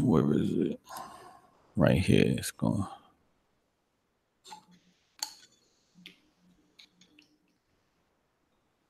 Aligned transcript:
Where 0.00 0.32
is 0.34 0.50
it? 0.50 0.80
Right 1.76 1.98
here. 1.98 2.34
It's 2.38 2.50
gone. 2.50 2.88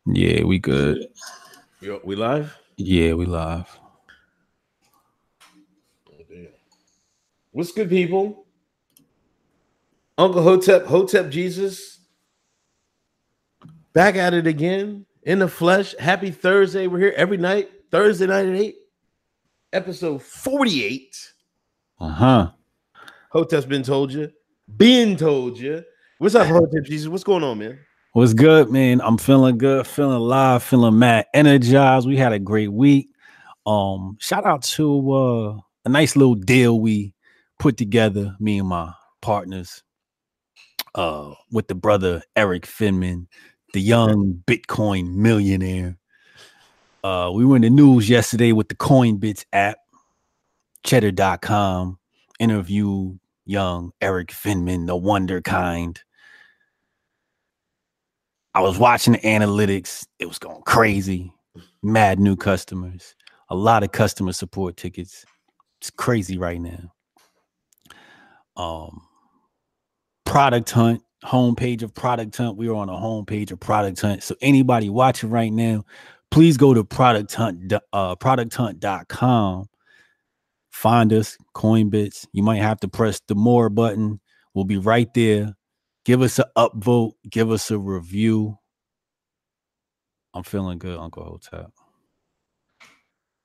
Yeah, 0.06 0.44
we 0.44 0.58
good. 0.58 1.06
Yo, 1.80 2.00
we 2.04 2.16
live? 2.16 2.56
Yeah, 2.76 3.14
we 3.14 3.26
live. 3.26 3.68
Oh, 6.10 6.14
What's 7.52 7.72
good, 7.72 7.88
people? 7.88 8.46
Uncle 10.18 10.42
Hotep, 10.42 10.86
Hotep 10.86 11.30
Jesus, 11.30 12.00
back 13.92 14.16
at 14.16 14.34
it 14.34 14.46
again 14.46 15.06
in 15.22 15.38
the 15.38 15.48
flesh. 15.48 15.94
Happy 15.98 16.30
Thursday. 16.30 16.86
We're 16.86 16.98
here 16.98 17.14
every 17.16 17.38
night, 17.38 17.70
Thursday 17.90 18.26
night 18.26 18.46
at 18.46 18.54
8, 18.54 18.76
episode 19.72 20.22
48. 20.22 21.32
Uh 22.00 22.08
huh. 22.08 22.50
Hotep's 23.30 23.66
been 23.66 23.82
told 23.82 24.12
you, 24.12 24.30
been 24.76 25.16
told 25.16 25.58
you. 25.58 25.82
What's 26.18 26.34
up, 26.34 26.46
Hotep 26.46 26.84
Jesus? 26.84 27.08
What's 27.08 27.24
going 27.24 27.42
on, 27.42 27.58
man? 27.58 27.78
What's 28.12 28.34
good, 28.34 28.70
man? 28.70 29.00
I'm 29.00 29.16
feeling 29.16 29.56
good, 29.56 29.86
feeling 29.86 30.16
alive, 30.16 30.62
feeling 30.62 30.98
mad, 30.98 31.26
energized. 31.32 32.06
We 32.06 32.16
had 32.16 32.32
a 32.32 32.38
great 32.38 32.72
week. 32.72 33.08
Um, 33.64 34.18
shout 34.20 34.44
out 34.44 34.62
to 34.62 35.12
uh 35.12 35.60
a 35.84 35.88
nice 35.88 36.14
little 36.14 36.34
deal 36.34 36.78
we 36.78 37.14
put 37.58 37.76
together, 37.76 38.36
me 38.38 38.58
and 38.58 38.68
my 38.68 38.92
partners, 39.20 39.82
uh, 40.94 41.32
with 41.50 41.68
the 41.68 41.74
brother 41.74 42.22
Erik 42.36 42.66
Finman, 42.66 43.26
the 43.72 43.80
young 43.80 44.42
Bitcoin 44.46 45.14
millionaire. 45.14 45.96
Uh, 47.02 47.30
we 47.34 47.44
were 47.44 47.56
in 47.56 47.62
the 47.62 47.70
news 47.70 48.08
yesterday 48.08 48.52
with 48.52 48.68
the 48.68 48.76
Coinbits 48.76 49.44
app, 49.52 49.78
cheddar.com, 50.84 51.98
interview 52.38 53.14
young 53.44 53.92
Erik 54.00 54.28
Finman, 54.28 54.86
the 54.86 54.94
wonder 54.94 55.40
kind. 55.40 56.00
I 58.54 58.60
was 58.60 58.78
watching 58.78 59.14
the 59.14 59.18
analytics. 59.20 60.06
It 60.18 60.26
was 60.26 60.38
going 60.38 60.62
crazy. 60.62 61.32
Mad 61.82 62.20
new 62.20 62.36
customers. 62.36 63.16
A 63.48 63.56
lot 63.56 63.82
of 63.82 63.92
customer 63.92 64.32
support 64.32 64.76
tickets. 64.76 65.24
It's 65.80 65.90
crazy 65.90 66.38
right 66.38 66.60
now. 66.60 66.92
Um 68.56 69.02
product 70.24 70.70
hunt, 70.70 71.02
homepage 71.24 71.82
of 71.82 71.94
product 71.94 72.36
hunt. 72.36 72.56
We 72.56 72.68
are 72.68 72.74
on 72.74 72.88
a 72.88 72.92
homepage 72.92 73.50
of 73.50 73.60
product 73.60 74.00
hunt. 74.00 74.22
So 74.22 74.36
anybody 74.40 74.88
watching 74.88 75.30
right 75.30 75.52
now, 75.52 75.84
please 76.32 76.56
go 76.56 76.74
to 76.74 76.82
product 76.82 77.34
hunt 77.34 77.72
uh 77.92 78.16
producthunt.com. 78.16 79.66
Find 80.70 81.12
us, 81.12 81.38
Coinbits. 81.54 82.26
You 82.32 82.42
might 82.42 82.62
have 82.62 82.80
to 82.80 82.88
press 82.88 83.20
the 83.28 83.36
more 83.36 83.68
button. 83.68 84.20
We'll 84.54 84.64
be 84.64 84.78
right 84.78 85.12
there 85.14 85.54
give 86.04 86.22
us 86.22 86.38
an 86.38 86.46
upvote, 86.56 87.12
give 87.28 87.50
us 87.50 87.70
a 87.70 87.78
review. 87.78 88.58
I'm 90.34 90.42
feeling 90.42 90.78
good, 90.78 90.98
Uncle 90.98 91.24
Hotep. 91.24 91.70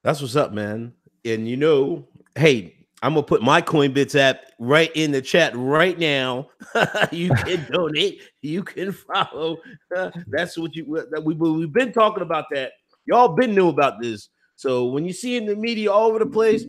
That's 0.03 0.21
what's 0.21 0.35
up, 0.35 0.53
man. 0.53 0.93
And 1.25 1.47
you 1.47 1.58
know, 1.58 2.08
hey, 2.35 2.77
I'm 3.03 3.14
gonna 3.14 3.23
put 3.23 3.44
my 3.44 3.62
Coinbits 3.62 4.16
app 4.16 4.42
right 4.59 4.92
in 4.95 5.12
the 5.12 5.22
chat 5.22 5.53
right 5.56 5.98
now. 5.98 6.50
you 7.12 7.30
can 7.36 7.66
donate, 7.72 8.22
you 8.42 8.64
can 8.64 8.92
follow. 8.92 9.58
That's 10.28 10.58
what 10.58 10.76
you 10.76 11.06
that 11.12 11.23
we 11.23 11.36
we've 11.36 11.72
been 11.72 11.94
talking 11.94 12.23
about 12.23 12.45
that. 12.52 12.72
Y'all 13.06 13.30
been 13.30 13.54
new 13.54 13.70
about 13.70 14.02
this. 14.02 14.30
So 14.56 14.86
when 14.86 15.06
you 15.06 15.14
see 15.14 15.38
in 15.38 15.45
the 15.45 15.56
media 15.56 15.92
all 15.92 16.08
over 16.08 16.20
the 16.20 16.26
place, 16.26 16.66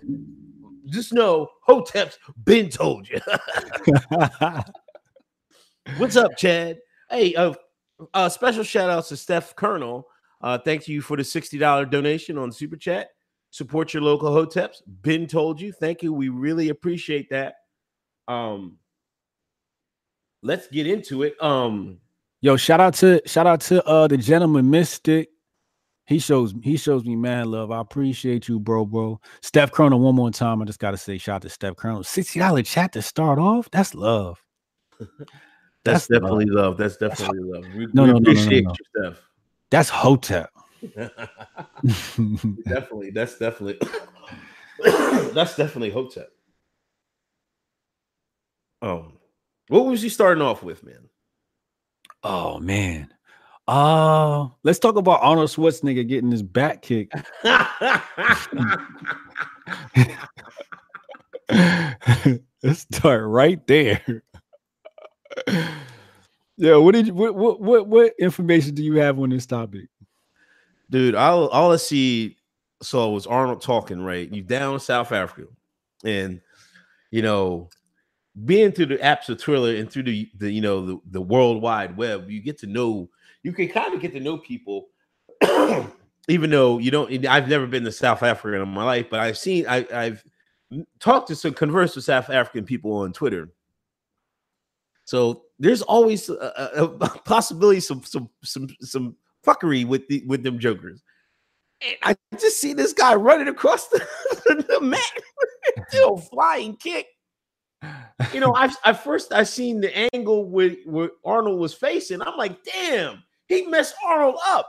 just 0.87 1.13
know 1.13 1.49
Hotep's 1.63 2.19
been 2.45 2.69
told 2.69 3.09
you. 3.09 3.21
What's 5.97 6.17
up, 6.17 6.37
Chad? 6.37 6.79
Hey, 7.11 7.35
uh, 7.35 7.55
uh 8.13 8.29
special 8.29 8.63
shout 8.63 8.91
outs 8.91 9.09
to 9.09 9.17
Steph 9.17 9.57
Colonel. 9.57 10.07
Uh, 10.41 10.59
thank 10.59 10.87
you 10.87 11.01
for 11.01 11.17
the 11.17 11.23
$60 11.23 11.91
donation 11.91 12.39
on 12.39 12.53
Super 12.53 12.77
Chat. 12.77 13.09
Support 13.51 13.95
your 13.95 14.03
local 14.03 14.31
hoteps. 14.31 14.83
Been 15.03 15.27
told 15.27 15.61
you. 15.61 15.73
Thank 15.73 16.03
you. 16.03 16.13
We 16.13 16.29
really 16.29 16.69
appreciate 16.69 17.31
that. 17.31 17.55
Um, 18.27 18.77
let's 20.43 20.69
get 20.69 20.87
into 20.87 21.23
it. 21.23 21.35
Um, 21.43 21.99
yo, 22.41 22.57
shout 22.57 22.81
out 22.81 22.95
to 22.95 23.23
shout 23.27 23.47
out 23.47 23.61
to 23.63 23.85
uh 23.85 24.07
the 24.07 24.19
gentleman 24.19 24.71
Mystic. 24.71 25.31
He 26.07 26.19
shows 26.19 26.55
he 26.63 26.77
shows 26.77 27.05
me 27.05 27.17
man 27.17 27.51
love. 27.51 27.71
I 27.71 27.81
appreciate 27.81 28.49
you, 28.49 28.59
bro, 28.59 28.85
bro. 28.85 29.21
Steph 29.43 29.73
Colonel, 29.73 30.01
one 30.01 30.15
more 30.15 30.31
time. 30.31 30.63
I 30.63 30.65
just 30.65 30.79
gotta 30.79 30.97
say, 30.97 31.19
shout 31.19 31.37
out 31.37 31.43
to 31.43 31.51
Steph 31.51 31.77
Colonel. 31.77 32.03
$60 32.03 32.65
chat 32.67 32.93
to 32.93 33.03
start 33.03 33.39
off. 33.39 33.71
That's 33.71 33.95
love. 33.95 34.43
That's, 35.85 36.07
That's 36.07 36.09
definitely 36.09 36.47
love. 36.47 36.65
love. 36.65 36.77
That's 36.79 36.97
definitely 36.97 37.41
love. 37.41 37.65
We, 37.75 37.87
no, 37.93 38.05
we 38.05 38.11
no, 38.11 38.17
appreciate 38.17 38.65
no, 38.65 38.71
no, 38.71 38.75
you, 39.05 39.11
Steph. 39.13 39.23
That's 39.71 39.89
Hotep. 39.89 40.51
definitely. 42.65 43.11
That's 43.11 43.39
definitely. 43.39 43.79
that's 45.33 45.57
definitely 45.57 45.91
Hotep. 45.91 46.31
Um, 48.81 49.15
what 49.69 49.87
was 49.87 50.03
he 50.03 50.09
starting 50.09 50.43
off 50.43 50.63
with, 50.63 50.85
man? 50.85 51.09
Oh 52.23 52.59
man. 52.59 53.13
Uh 53.67 54.49
let's 54.63 54.79
talk 54.79 54.97
about 54.97 55.21
Arnold 55.23 55.51
Schwarzenegger 55.51 56.09
getting 56.09 56.31
his 56.31 56.43
back 56.43 56.81
kicked. 56.83 57.15
let's 62.63 62.81
start 62.81 63.27
right 63.27 63.67
there. 63.67 64.23
yeah, 66.57 66.77
what 66.77 66.95
did 66.95 67.09
you 67.09 67.15
what, 67.15 67.35
what 67.35 67.61
what 67.61 67.87
what 67.87 68.13
information 68.19 68.75
do 68.75 68.83
you 68.83 68.95
have 68.95 69.19
on 69.19 69.31
this 69.31 69.47
topic? 69.47 69.89
Dude, 70.91 71.15
all 71.15 71.49
all 71.49 71.73
I 71.73 71.77
see 71.77 72.39
so 72.83 73.11
was 73.11 73.27
Arnold 73.27 73.63
talking, 73.63 74.03
right? 74.03 74.33
You 74.33 74.43
down 74.43 74.81
South 74.81 75.13
Africa, 75.13 75.49
and 76.05 76.41
you 77.11 77.23
know, 77.23 77.69
being 78.45 78.73
through 78.73 78.87
the 78.87 78.99
apps 78.99 79.29
of 79.29 79.39
Twitter 79.39 79.79
and 79.79 79.91
through 79.91 80.05
the, 80.05 80.31
the 80.37 80.51
you 80.51 80.61
know 80.61 80.87
the, 80.87 80.99
the 81.11 81.21
world 81.21 81.63
wide 81.63 81.97
web, 81.97 82.31
you 82.31 82.41
get 82.41 82.59
to 82.59 82.67
know 82.67 83.09
you 83.43 83.53
can 83.53 83.69
kind 83.69 83.95
of 83.95 84.01
get 84.01 84.13
to 84.13 84.21
know 84.21 84.39
people, 84.39 84.89
even 86.29 86.51
though 86.51 86.79
you 86.79 86.91
don't. 86.91 87.27
I've 87.27 87.49
never 87.49 87.67
been 87.67 87.85
to 87.85 87.93
South 87.93 88.23
Africa 88.23 88.61
in 88.63 88.69
my 88.69 88.85
life, 88.85 89.07
but 89.11 89.21
I've 89.21 89.39
seen 89.39 89.67
I, 89.69 89.87
I've 89.93 90.25
talked 91.01 91.29
to 91.29 91.37
some 91.37 91.55
converse 91.55 91.97
with 91.97 92.05
South 92.05 92.31
African 92.31 92.65
people 92.65 92.93
on 92.99 93.13
Twitter, 93.13 93.51
so 95.05 95.43
there's 95.59 95.83
always 95.83 96.29
a, 96.29 96.71
a 96.77 96.89
possibility 97.25 97.81
some 97.81 98.03
some 98.05 98.29
some 98.43 98.69
some 98.81 99.17
fuckery 99.49 99.87
with 99.87 100.07
the 100.09 100.23
with 100.27 100.43
them 100.43 100.59
jokers. 100.59 101.03
And 101.81 101.97
I 102.03 102.17
just 102.39 102.61
see 102.61 102.73
this 102.73 102.93
guy 102.93 103.15
running 103.15 103.49
across 103.49 103.89
the, 103.89 104.05
the 104.69 104.81
mat, 104.81 105.01
you 105.93 106.01
know, 106.01 106.17
flying 106.17 106.77
kick. 106.77 107.07
You 108.33 108.41
know, 108.41 108.55
I 108.55 108.73
I 108.85 108.93
first 108.93 109.33
I 109.33 109.45
seen 109.45 109.81
the 109.81 109.97
angle 110.15 110.45
where, 110.45 110.75
where 110.85 111.11
Arnold 111.25 111.61
was 111.61 111.75
facing. 111.75 112.21
I'm 112.21 112.37
like, 112.37 112.65
damn, 112.65 113.23
he 113.47 113.67
messed 113.67 113.95
Arnold 114.05 114.37
up. 114.45 114.69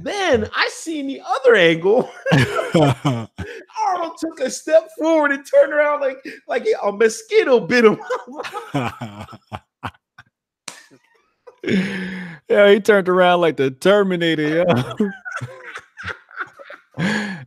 Then 0.00 0.48
I 0.54 0.68
seen 0.72 1.06
the 1.06 1.20
other 1.24 1.54
angle. 1.54 2.10
Arnold 3.86 4.16
took 4.18 4.40
a 4.40 4.50
step 4.50 4.88
forward 4.98 5.32
and 5.32 5.44
turned 5.44 5.72
around 5.72 6.00
like 6.00 6.18
like 6.46 6.66
a 6.82 6.92
mosquito 6.92 7.60
bit 7.60 7.84
him. 7.84 7.98
Yeah, 12.58 12.72
he 12.72 12.80
turned 12.80 13.08
around 13.08 13.40
like 13.40 13.56
the 13.56 13.70
Terminator. 13.70 14.64
Yeah, 14.66 15.10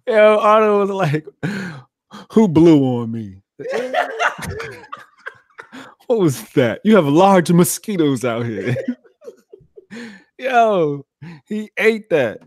yeah 0.07 0.38
Arnold 0.38 0.89
was 0.89 0.97
like, 0.97 1.25
"Who 2.31 2.47
blew 2.47 2.83
on 2.83 3.11
me?" 3.11 3.41
what 6.08 6.19
was 6.19 6.41
that? 6.52 6.79
You 6.84 6.96
have 6.96 7.05
large 7.05 7.52
mosquitoes 7.52 8.23
out 8.23 8.46
here. 8.46 8.75
Yo, 10.37 11.05
he 11.46 11.69
ate 11.78 12.09
that. 12.09 12.40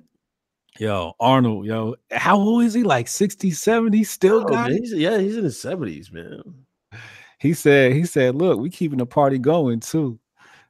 Yo, 0.80 1.12
Arnold, 1.20 1.66
yo, 1.66 1.94
how 2.10 2.36
old 2.36 2.64
is 2.64 2.74
he? 2.74 2.82
Like 2.82 3.06
60, 3.06 3.52
70? 3.52 4.02
Still 4.02 4.40
oh, 4.40 4.44
got 4.44 4.70
man, 4.70 4.78
he's, 4.80 4.92
yeah, 4.92 5.18
he's 5.18 5.36
in 5.36 5.44
his 5.44 5.56
70s, 5.56 6.10
man. 6.10 6.42
He 7.38 7.54
said, 7.54 7.92
he 7.92 8.04
said, 8.04 8.34
look, 8.34 8.58
we 8.58 8.70
keeping 8.70 8.98
the 8.98 9.06
party 9.06 9.38
going 9.38 9.78
too. 9.78 10.18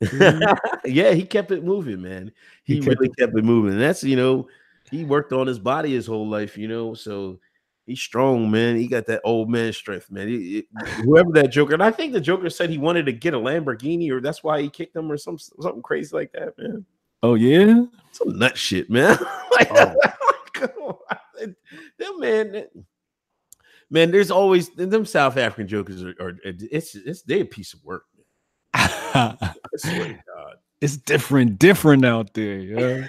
Mm-hmm. 0.03 0.77
yeah, 0.85 1.13
he 1.13 1.25
kept 1.25 1.51
it 1.51 1.65
moving, 1.65 2.03
man. 2.03 2.33
He, 2.65 2.77
he 2.77 2.81
kept 2.81 3.01
really 3.01 3.11
it- 3.11 3.17
kept 3.19 3.37
it 3.37 3.45
moving. 3.45 3.73
And 3.73 3.81
that's 3.81 4.05
you 4.05 4.17
know, 4.17 4.49
he 4.91 5.05
worked 5.05 5.33
on 5.33 5.47
his 5.47 5.59
body 5.59 5.93
his 5.93 6.07
whole 6.07 6.29
life, 6.29 6.57
you 6.57 6.69
know, 6.69 6.95
so 6.95 7.39
he's 7.87 8.01
strong, 8.01 8.51
man. 8.51 8.77
He 8.77 8.87
got 8.87 9.07
that 9.07 9.21
old 9.25 9.51
man 9.51 9.73
strength, 9.73 10.11
man. 10.11 10.29
He, 10.29 10.39
he, 10.39 10.69
whoever 11.03 11.31
that 11.33 11.49
Joker, 11.49 11.75
and 11.75 11.83
I 11.83 11.91
think 11.91 12.13
the 12.13 12.21
Joker 12.21 12.51
said 12.51 12.71
he 12.71 12.79
wanted 12.79 13.07
to 13.07 13.13
get 13.13 13.35
a 13.35 13.39
Lamborghini, 13.39 14.11
or 14.11 14.21
that's 14.21 14.43
why 14.43 14.61
he 14.63 14.69
kicked 14.69 14.97
him, 14.97 15.11
or 15.11 15.17
some 15.17 15.39
something 15.39 15.83
crazy 15.83 16.15
like 16.15 16.33
that, 16.33 16.57
man. 16.59 16.85
Oh 17.23 17.35
yeah, 17.35 17.85
some 18.13 18.39
nut 18.39 18.57
shit, 18.57 18.91
man. 18.91 19.19
like, 19.53 19.71
oh. 19.73 19.95
that 21.99 22.19
man. 22.19 22.67
man, 23.91 24.11
there's 24.11 24.31
always 24.31 24.71
them 24.71 25.05
South 25.05 25.37
African 25.37 25.69
jokers 25.69 26.03
are, 26.03 26.15
are 26.21 26.39
it's 26.45 26.95
it's 26.95 27.23
they 27.23 27.41
a 27.41 27.45
piece 27.45 27.75
of 27.75 27.85
work. 27.85 28.05
It's 30.81 30.97
different, 30.97 31.59
different 31.59 32.05
out 32.05 32.35
there. 32.35 32.59
Yeah. 32.59 33.09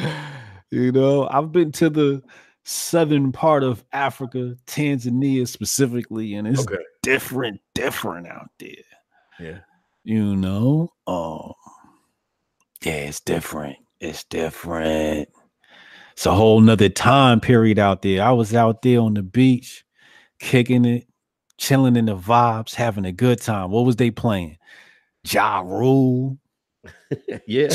you 0.70 0.92
know, 0.92 1.28
I've 1.28 1.52
been 1.52 1.72
to 1.72 1.90
the 1.90 2.22
southern 2.64 3.32
part 3.32 3.62
of 3.62 3.84
Africa, 3.92 4.56
Tanzania 4.66 5.46
specifically, 5.48 6.34
and 6.34 6.46
it's 6.46 6.62
okay. 6.62 6.76
different, 7.02 7.60
different 7.74 8.26
out 8.26 8.50
there. 8.58 8.70
Yeah. 9.38 9.58
You 10.04 10.36
know, 10.36 10.92
um, 11.06 11.54
yeah, 12.84 12.92
it's 12.92 13.20
different. 13.20 13.76
It's 14.00 14.24
different. 14.24 15.28
It's 16.12 16.26
a 16.26 16.34
whole 16.34 16.60
nother 16.60 16.88
time 16.90 17.40
period 17.40 17.78
out 17.78 18.02
there. 18.02 18.22
I 18.22 18.32
was 18.32 18.54
out 18.54 18.82
there 18.82 19.00
on 19.00 19.14
the 19.14 19.22
beach, 19.22 19.84
kicking 20.38 20.84
it, 20.84 21.06
chilling 21.58 21.96
in 21.96 22.06
the 22.06 22.16
vibes, 22.16 22.74
having 22.74 23.04
a 23.04 23.12
good 23.12 23.40
time. 23.40 23.70
What 23.70 23.84
was 23.84 23.96
they 23.96 24.10
playing? 24.10 24.58
Ja 25.24 25.60
Rule, 25.60 26.38
yeah, 27.46 27.68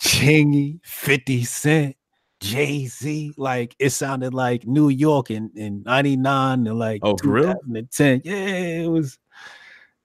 Chingy, 0.00 0.80
50 0.84 1.44
Cent, 1.44 1.96
Jay 2.40 2.86
Z. 2.86 3.32
Like 3.36 3.74
it 3.78 3.90
sounded 3.90 4.34
like 4.34 4.66
New 4.66 4.88
York 4.88 5.30
in, 5.30 5.50
in 5.54 5.82
99 5.84 6.66
and 6.66 6.78
like 6.78 7.00
oh, 7.02 7.16
2010. 7.16 8.22
Yeah, 8.24 8.34
it 8.34 8.88
was. 8.88 9.18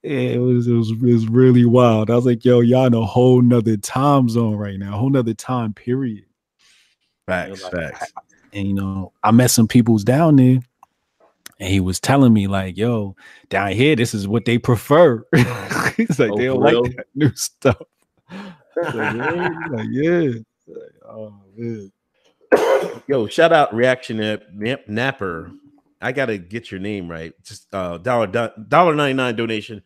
Yeah, 0.01 0.11
it 0.11 0.37
was, 0.37 0.67
it 0.67 0.73
was 0.73 0.91
it 0.91 1.01
was 1.01 1.27
really 1.27 1.65
wild. 1.65 2.09
I 2.09 2.15
was 2.15 2.25
like, 2.25 2.45
yo, 2.45 2.61
y'all 2.61 2.85
in 2.85 2.93
a 2.93 3.05
whole 3.05 3.41
nother 3.41 3.75
time 3.75 4.29
zone 4.29 4.55
right 4.55 4.79
now, 4.79 4.97
whole 4.97 5.09
nother 5.09 5.33
time 5.33 5.73
period. 5.73 6.23
Facts, 7.27 7.59
you 7.59 7.65
know, 7.65 7.77
like, 7.77 7.97
facts. 7.97 8.13
and 8.53 8.67
you 8.67 8.73
know, 8.73 9.11
I 9.23 9.31
met 9.31 9.51
some 9.51 9.67
people's 9.67 10.05
down 10.05 10.37
there, 10.37 10.59
and 11.59 11.69
he 11.69 11.79
was 11.79 11.99
telling 11.99 12.33
me 12.33 12.47
like, 12.47 12.77
"Yo, 12.77 13.15
down 13.49 13.71
here, 13.73 13.95
this 13.95 14.13
is 14.13 14.27
what 14.27 14.45
they 14.45 14.57
prefer." 14.57 15.25
He's 15.97 16.19
like, 16.19 16.31
oh, 16.31 16.37
"They 16.37 16.45
don't 16.45 16.61
like 16.61 16.95
that 16.95 17.05
new 17.15 17.33
stuff." 17.35 17.81
like, 18.29 18.93
yeah, 18.93 19.49
like, 19.71 19.87
yeah. 19.91 20.31
Like, 20.67 20.93
oh 21.07 21.33
man. 21.55 21.91
Yo, 23.07 23.27
shout 23.27 23.51
out 23.51 23.73
Reaction 23.73 24.21
App 24.21 24.43
Napper. 24.87 25.51
I 26.01 26.11
gotta 26.11 26.37
get 26.37 26.71
your 26.71 26.79
name 26.79 27.09
right. 27.09 27.33
Just 27.43 27.73
uh 27.73 27.97
dollar 27.97 28.27
dollar 28.67 28.95
ninety 28.95 29.15
nine 29.15 29.35
donation. 29.35 29.83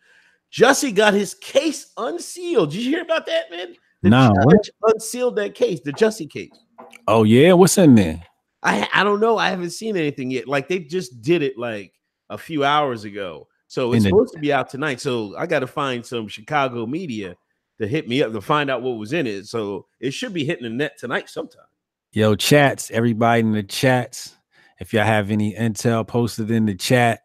Jussie 0.52 0.94
got 0.94 1.14
his 1.14 1.34
case 1.34 1.92
unsealed. 1.96 2.70
Did 2.70 2.82
you 2.82 2.90
hear 2.90 3.02
about 3.02 3.26
that, 3.26 3.50
man? 3.50 3.74
The 4.02 4.10
no, 4.10 4.32
judge 4.50 4.70
unsealed 4.82 5.36
that 5.36 5.54
case, 5.54 5.80
the 5.80 5.92
Jussie 5.92 6.30
case. 6.30 6.52
Oh 7.08 7.24
yeah, 7.24 7.54
what's 7.54 7.76
in 7.78 7.94
there? 7.94 8.22
I 8.64 8.88
I 8.92 9.04
don't 9.04 9.20
know. 9.20 9.38
I 9.38 9.50
haven't 9.50 9.70
seen 9.70 9.96
anything 9.96 10.30
yet. 10.30 10.48
Like 10.48 10.68
they 10.68 10.80
just 10.80 11.22
did 11.22 11.42
it 11.42 11.58
like 11.58 11.92
a 12.30 12.38
few 12.38 12.64
hours 12.64 13.04
ago. 13.04 13.46
So 13.66 13.92
it's 13.92 14.04
supposed 14.04 14.34
to 14.34 14.40
be 14.40 14.52
out 14.52 14.70
tonight. 14.70 15.00
So 15.00 15.36
I 15.36 15.46
got 15.46 15.60
to 15.60 15.66
find 15.66 16.04
some 16.04 16.28
Chicago 16.28 16.86
media 16.86 17.36
to 17.80 17.88
hit 17.88 18.08
me 18.08 18.22
up 18.22 18.32
to 18.32 18.40
find 18.40 18.70
out 18.70 18.82
what 18.82 18.98
was 18.98 19.12
in 19.12 19.26
it. 19.26 19.46
So 19.46 19.86
it 20.00 20.12
should 20.12 20.32
be 20.32 20.44
hitting 20.44 20.64
the 20.64 20.70
net 20.70 20.98
tonight 20.98 21.28
sometime. 21.28 21.66
Yo, 22.12 22.36
chats, 22.36 22.90
everybody 22.92 23.40
in 23.40 23.52
the 23.52 23.62
chats. 23.62 24.36
If 24.78 24.92
y'all 24.92 25.04
have 25.04 25.30
any 25.30 25.54
intel 25.54 26.06
posted 26.06 26.50
in 26.50 26.66
the 26.66 26.74
chat. 26.74 27.20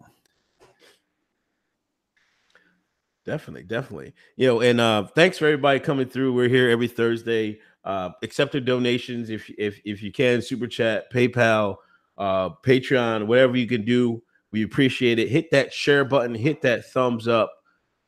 Definitely, 3.26 3.64
definitely. 3.64 4.14
You 4.38 4.48
know, 4.48 4.62
and 4.62 4.82
uh 4.82 5.04
thanks 5.14 5.38
for 5.38 5.46
everybody 5.46 5.80
coming 5.80 6.10
through. 6.10 6.34
We're 6.34 6.50
here 6.50 6.70
every 6.70 6.88
Thursday. 6.88 7.60
Uh 7.90 8.12
accepting 8.22 8.66
donations 8.66 9.30
if 9.30 9.50
if 9.58 9.80
if 9.86 10.04
you 10.04 10.12
can, 10.12 10.42
super 10.42 10.68
chat, 10.68 11.12
PayPal, 11.12 11.78
uh 12.18 12.50
Patreon, 12.66 13.28
whatever 13.28 13.58
you 13.58 13.68
can 13.68 13.84
do. 13.86 14.22
We 14.52 14.64
appreciate 14.64 15.20
it. 15.20 15.30
Hit 15.30 15.52
that 15.52 15.74
share 15.74 16.04
button, 16.06 16.34
hit 16.34 16.62
that 16.64 16.86
thumbs 16.86 17.28
up 17.28 17.52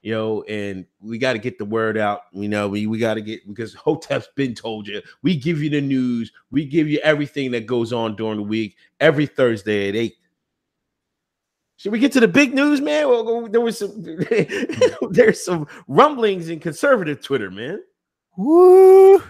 you 0.02 0.14
know, 0.14 0.42
and 0.44 0.86
we 1.00 1.18
got 1.18 1.34
to 1.34 1.40
get 1.40 1.58
the 1.58 1.66
word 1.66 1.98
out. 1.98 2.22
You 2.32 2.50
know, 2.50 2.68
we, 2.68 2.88
we 2.88 2.98
got 2.98 3.16
to 3.16 3.22
get 3.22 3.48
because 3.48 3.74
Hotep's 3.74 4.30
been 4.36 4.56
told 4.56 4.88
you. 4.88 5.02
We 5.22 5.36
give 5.36 5.62
you 5.62 5.70
the 5.70 5.82
news, 5.82 6.32
we 6.50 6.66
give 6.66 6.88
you 6.88 7.00
everything 7.04 7.52
that 7.52 7.68
goes 7.68 7.94
on 7.94 8.16
during 8.16 8.38
the 8.38 8.44
week 8.44 8.78
every 9.00 9.28
Thursday 9.28 9.90
at 9.90 9.96
eight. 9.96 10.16
Should 11.78 11.92
we 11.92 12.00
get 12.00 12.12
to 12.14 12.20
the 12.20 12.28
big 12.28 12.54
news, 12.54 12.80
man? 12.80 13.08
Well, 13.10 13.48
there 13.48 13.62
was 13.62 13.80
some 13.80 14.04
there's 15.12 15.44
some 15.44 15.68
rumblings 15.88 16.50
in 16.50 16.60
conservative 16.60 17.22
Twitter, 17.22 17.50
man. 17.50 17.82
Woo! 18.38 19.22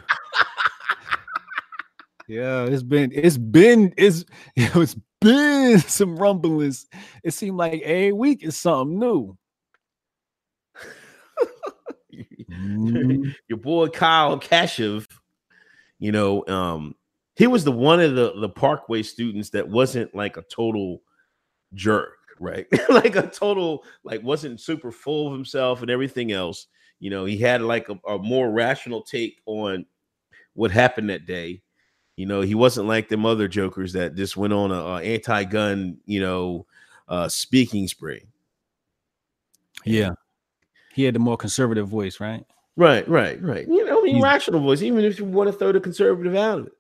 yeah, 2.28 2.66
it's 2.66 2.84
been 2.84 3.12
it's 3.14 3.38
been 3.38 3.94
it's 3.98 4.26
it's 4.56 4.96
been 5.20 5.80
some 5.80 6.18
rumblings. 6.18 6.88
It 7.24 7.34
seemed 7.34 7.58
like 7.58 7.82
every 7.82 8.14
week 8.14 8.44
is 8.44 8.58
something 8.58 9.00
new. 9.00 9.38
your 13.48 13.58
boy 13.58 13.88
Kyle 13.88 14.40
Kashuv, 14.40 15.08
you 16.00 16.12
know, 16.12 16.46
um, 16.48 16.96
he 17.36 17.48
was 17.48 17.64
the 17.64 17.72
one 17.72 18.00
of 18.00 18.16
the 18.16 18.34
the 18.40 18.50
Parkland 18.50 19.06
students 19.06 19.50
that 19.52 19.68
wasn't 19.68 20.14
like 20.14 20.38
a 20.38 20.44
total 20.44 21.02
jerk, 21.74 22.18
right? 22.40 22.68
like 22.90 23.16
a 23.16 23.28
total 23.28 23.84
like 24.04 24.22
wasn't 24.24 24.60
super 24.60 24.92
full 24.92 25.28
of 25.28 25.34
himself 25.34 25.82
and 25.82 25.90
everything 25.90 26.32
else. 26.32 26.68
You 27.02 27.10
know, 27.10 27.26
he 27.26 27.38
had 27.38 27.62
like 27.62 27.90
a, 27.90 28.00
a 28.08 28.20
more 28.20 28.50
rational 28.50 29.02
take 29.02 29.42
on 29.46 29.86
what 30.54 30.72
happened 30.72 31.10
that 31.10 31.26
day. 31.26 31.62
You 32.16 32.28
know, 32.28 32.42
he 32.42 32.56
wasn't 32.56 32.88
like 32.88 33.10
them 33.10 33.26
other 33.26 33.48
jokers 33.48 33.94
that 33.94 34.16
just 34.16 34.38
went 34.38 34.54
on 34.54 34.72
a, 34.72 34.76
a 34.76 35.02
anti-gun, 35.02 35.98
you 36.06 36.22
know, 36.22 36.66
uh 37.08 37.28
speaking 37.28 37.88
spree. 37.88 38.24
Yeah. 39.84 40.12
He 40.94 41.04
had 41.04 41.16
the 41.16 41.20
more 41.20 41.38
conservative 41.38 41.88
voice, 41.88 42.20
right? 42.20 42.46
Right, 42.78 43.08
right, 43.10 43.42
right. 43.42 43.68
You 43.68 43.84
know, 43.86 44.00
I 44.00 44.04
mean, 44.04 44.22
rational 44.22 44.60
voice, 44.60 44.84
even 44.84 45.04
if 45.04 45.18
you 45.18 45.26
want 45.26 45.52
to 45.52 45.58
throw 45.58 45.72
the 45.72 45.80
conservative 45.80 46.36
out 46.36 46.60
of 46.60 46.68
it. 46.68 46.74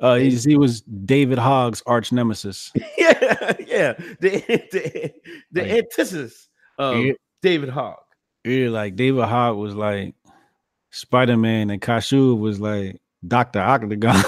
Uh, 0.00 0.14
he's, 0.14 0.44
he 0.44 0.56
was 0.56 0.80
David 0.80 1.36
Hogg's 1.38 1.82
arch 1.84 2.10
nemesis. 2.10 2.72
yeah, 2.98 3.52
yeah. 3.66 3.92
The 4.20 4.42
the, 4.72 5.12
the 5.52 5.60
like, 5.60 5.70
antithesis 5.70 6.48
of 6.78 6.96
yeah, 6.96 7.12
David 7.42 7.68
Hogg. 7.68 7.98
Yeah, 8.44 8.70
like 8.70 8.96
David 8.96 9.24
Hogg 9.24 9.56
was 9.56 9.74
like 9.74 10.14
Spider 10.90 11.36
Man, 11.36 11.70
and 11.70 11.80
Kashuv 11.80 12.38
was 12.38 12.60
like 12.60 13.00
Doctor 13.26 13.60
Octagon. 13.60 14.14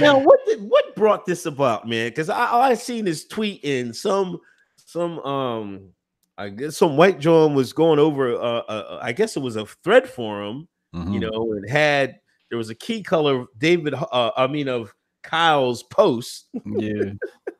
now, 0.00 0.18
what 0.18 0.40
did 0.46 0.60
what 0.62 0.94
brought 0.96 1.24
this 1.26 1.46
about, 1.46 1.88
man? 1.88 2.08
Because 2.08 2.28
I 2.28 2.52
I 2.52 2.74
seen 2.74 3.06
this 3.06 3.24
tweet 3.26 3.64
in 3.64 3.92
some 3.94 4.38
some 4.76 5.18
um 5.20 5.94
I 6.36 6.48
guess 6.50 6.76
some 6.76 6.96
white 6.96 7.20
John 7.20 7.54
was 7.54 7.72
going 7.72 7.98
over. 7.98 8.34
Uh, 8.34 8.38
uh, 8.38 8.86
uh, 8.90 8.98
I 9.02 9.12
guess 9.12 9.36
it 9.36 9.40
was 9.40 9.56
a 9.56 9.66
thread 9.66 10.08
forum, 10.08 10.68
mm-hmm. 10.94 11.12
you 11.12 11.20
know, 11.20 11.52
and 11.52 11.68
had 11.68 12.18
there 12.50 12.58
was 12.58 12.70
a 12.70 12.74
key 12.74 13.02
color 13.02 13.46
David. 13.56 13.94
Uh, 13.94 14.30
I 14.36 14.46
mean, 14.46 14.68
of 14.68 14.94
Kyle's 15.22 15.82
post. 15.84 16.48
Yeah. 16.64 17.12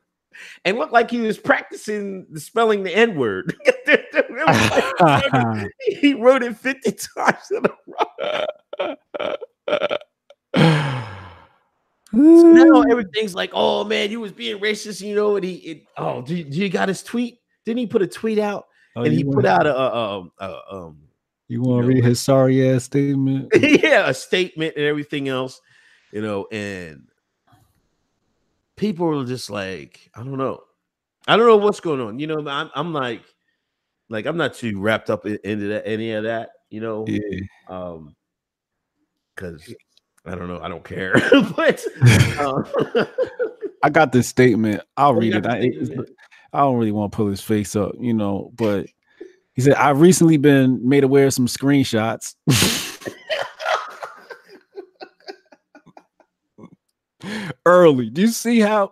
and 0.63 0.77
looked 0.77 0.93
like 0.93 1.09
he 1.09 1.21
was 1.21 1.37
practicing 1.37 2.25
the 2.29 2.39
spelling 2.39 2.83
the 2.83 2.95
N 2.95 3.15
word. 3.15 3.55
he 5.79 6.13
wrote 6.13 6.43
it 6.43 6.57
50 6.57 6.91
times 6.91 7.51
in 7.51 7.65
a 7.65 7.69
row. 7.87 8.95
so 12.11 12.11
now 12.11 12.81
everything's 12.89 13.35
like, 13.35 13.51
oh 13.53 13.83
man, 13.83 14.11
you 14.11 14.19
was 14.19 14.31
being 14.31 14.59
racist, 14.59 15.01
you 15.01 15.15
know, 15.15 15.35
and 15.35 15.45
he, 15.45 15.55
it, 15.55 15.83
oh, 15.97 16.21
do, 16.21 16.43
do 16.43 16.57
you 16.57 16.69
got 16.69 16.87
his 16.87 17.03
tweet? 17.03 17.39
Didn't 17.65 17.79
he 17.79 17.87
put 17.87 18.01
a 18.01 18.07
tweet 18.07 18.39
out 18.39 18.67
oh, 18.95 19.03
and 19.03 19.13
he 19.13 19.23
put 19.23 19.45
out 19.45 19.65
a, 19.65 19.75
a, 19.75 20.21
a, 20.21 20.29
a 20.39 20.61
um. 20.71 20.99
You 21.47 21.61
want 21.61 21.83
to 21.83 21.87
read 21.87 22.03
his 22.03 22.19
sorry 22.19 22.67
ass 22.67 22.85
statement? 22.85 23.51
yeah, 23.59 24.09
a 24.09 24.13
statement 24.15 24.73
and 24.77 24.85
everything 24.85 25.29
else, 25.29 25.61
you 26.11 26.21
know, 26.21 26.47
and 26.51 27.07
people 28.75 29.19
are 29.19 29.25
just 29.25 29.49
like, 29.49 30.09
I 30.15 30.19
don't 30.19 30.37
know, 30.37 30.61
I 31.27 31.37
don't 31.37 31.47
know 31.47 31.57
what's 31.57 31.79
going 31.79 32.01
on. 32.01 32.19
You 32.19 32.27
know, 32.27 32.47
I'm, 32.47 32.69
I'm 32.75 32.93
like, 32.93 33.23
like 34.09 34.25
I'm 34.25 34.37
not 34.37 34.53
too 34.53 34.79
wrapped 34.79 35.09
up 35.09 35.25
in, 35.25 35.39
into 35.43 35.67
that 35.67 35.87
any 35.87 36.11
of 36.11 36.23
that, 36.23 36.51
you 36.69 36.81
know. 36.81 37.05
Yeah. 37.07 37.39
Um, 37.67 38.15
because 39.35 39.73
I 40.25 40.35
don't 40.35 40.47
know, 40.47 40.61
I 40.61 40.69
don't 40.69 40.83
care, 40.83 41.13
but 41.55 41.83
um, 42.39 42.65
I 43.83 43.89
got 43.89 44.11
this 44.11 44.27
statement. 44.27 44.81
I'll 44.97 45.09
oh, 45.09 45.13
read 45.13 45.35
it. 45.35 45.45
I, 45.45 45.71
I 46.53 46.59
don't 46.59 46.77
really 46.77 46.91
want 46.91 47.11
to 47.11 47.15
pull 47.15 47.27
his 47.27 47.41
face 47.41 47.75
up, 47.75 47.93
you 47.99 48.13
know, 48.13 48.51
but 48.55 48.87
he 49.53 49.61
said, 49.61 49.75
I've 49.75 50.01
recently 50.01 50.37
been 50.37 50.87
made 50.87 51.03
aware 51.03 51.27
of 51.27 51.33
some 51.33 51.47
screenshots. 51.47 52.35
early. 57.65 58.09
Do 58.09 58.21
you 58.21 58.27
see 58.29 58.59
how 58.59 58.91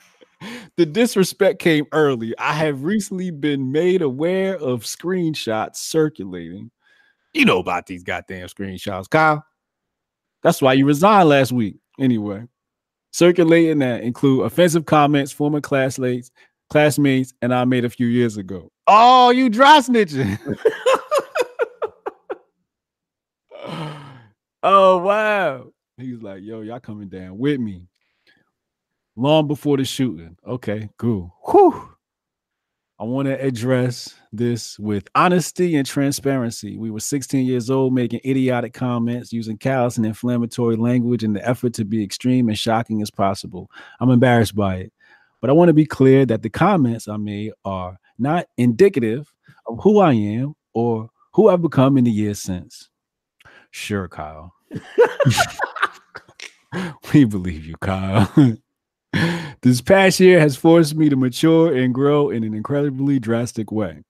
the 0.76 0.86
disrespect 0.86 1.58
came 1.60 1.86
early? 1.92 2.36
I 2.38 2.52
have 2.54 2.84
recently 2.84 3.30
been 3.30 3.72
made 3.72 4.02
aware 4.02 4.56
of 4.56 4.82
screenshots 4.82 5.76
circulating. 5.76 6.70
You 7.34 7.44
know 7.44 7.58
about 7.58 7.86
these 7.86 8.02
goddamn 8.02 8.48
screenshots, 8.48 9.08
Kyle. 9.10 9.44
That's 10.42 10.62
why 10.62 10.72
you 10.74 10.86
resigned 10.86 11.28
last 11.28 11.52
week. 11.52 11.76
Anyway. 12.00 12.46
circulating 13.12 13.80
that 13.80 14.02
include 14.02 14.46
offensive 14.46 14.86
comments, 14.86 15.32
former 15.32 15.60
classmates, 15.60 16.30
classmates, 16.70 17.34
and 17.42 17.54
I 17.54 17.64
made 17.64 17.84
a 17.84 17.90
few 17.90 18.06
years 18.06 18.36
ago. 18.36 18.70
Oh, 18.86 19.30
you 19.30 19.50
dry 19.50 19.80
snitching. 19.80 20.38
oh 24.62 24.98
wow. 24.98 25.66
He's 26.00 26.22
like, 26.22 26.42
yo, 26.42 26.62
y'all 26.62 26.80
coming 26.80 27.08
down 27.08 27.38
with 27.38 27.60
me. 27.60 27.86
Long 29.16 29.46
before 29.46 29.76
the 29.76 29.84
shooting. 29.84 30.36
Okay, 30.46 30.88
cool. 30.96 31.34
Whew. 31.50 31.90
I 32.98 33.04
want 33.04 33.28
to 33.28 33.42
address 33.42 34.14
this 34.30 34.78
with 34.78 35.08
honesty 35.14 35.76
and 35.76 35.86
transparency. 35.86 36.76
We 36.76 36.90
were 36.90 37.00
16 37.00 37.46
years 37.46 37.70
old 37.70 37.94
making 37.94 38.20
idiotic 38.26 38.74
comments 38.74 39.32
using 39.32 39.56
callous 39.56 39.96
and 39.96 40.04
inflammatory 40.04 40.76
language 40.76 41.24
in 41.24 41.32
the 41.32 41.46
effort 41.46 41.72
to 41.74 41.86
be 41.86 42.04
extreme 42.04 42.48
and 42.48 42.58
shocking 42.58 43.00
as 43.00 43.10
possible. 43.10 43.70
I'm 44.00 44.10
embarrassed 44.10 44.54
by 44.54 44.76
it. 44.76 44.92
But 45.40 45.48
I 45.48 45.54
want 45.54 45.70
to 45.70 45.74
be 45.74 45.86
clear 45.86 46.26
that 46.26 46.42
the 46.42 46.50
comments 46.50 47.08
I 47.08 47.16
made 47.16 47.52
are 47.64 47.98
not 48.18 48.46
indicative 48.58 49.32
of 49.66 49.80
who 49.82 50.00
I 50.00 50.12
am 50.12 50.54
or 50.74 51.08
who 51.32 51.48
I've 51.48 51.62
become 51.62 51.96
in 51.96 52.04
the 52.04 52.10
years 52.10 52.38
since. 52.38 52.90
Sure, 53.70 54.08
Kyle. 54.08 54.52
we 57.14 57.24
believe 57.24 57.66
you, 57.66 57.76
Kyle. 57.76 58.32
this 59.62 59.80
past 59.80 60.20
year 60.20 60.40
has 60.40 60.56
forced 60.56 60.94
me 60.94 61.08
to 61.08 61.16
mature 61.16 61.76
and 61.76 61.94
grow 61.94 62.30
in 62.30 62.44
an 62.44 62.54
incredibly 62.54 63.18
drastic 63.18 63.72
way. 63.72 64.02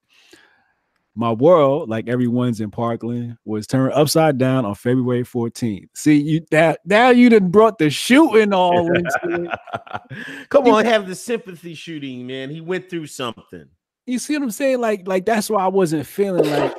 My 1.17 1.33
world, 1.33 1.89
like 1.89 2.09
everyone's 2.09 2.61
in 2.61 2.71
Parkland, 2.71 3.37
was 3.45 3.67
turned 3.67 3.93
upside 3.95 4.39
down 4.39 4.65
on 4.65 4.75
February 4.75 5.25
14th. 5.25 5.89
See, 5.95 6.17
you 6.17 6.47
that 6.51 6.81
now 6.85 7.11
you 7.11 7.29
done 7.29 7.51
brought 7.51 7.79
the 7.79 7.91
shooting 7.91 8.55
all 8.55 8.87
into 8.95 9.11
it. 9.25 10.49
Come 10.51 10.69
on, 10.69 10.85
have 10.85 11.09
the 11.09 11.17
sympathy 11.17 11.75
shooting, 11.75 12.27
man. 12.27 12.49
He 12.49 12.61
went 12.61 12.89
through 12.89 13.09
something. 13.09 13.67
You 14.07 14.19
see 14.19 14.35
what 14.35 14.45
I'm 14.45 14.51
saying? 14.51 14.81
Like, 14.81 15.07
like 15.07 15.27
that's 15.27 15.51
why 15.51 15.65
I 15.65 15.69
wasn't 15.69 16.07
feeling 16.07 16.49
like 16.49 16.75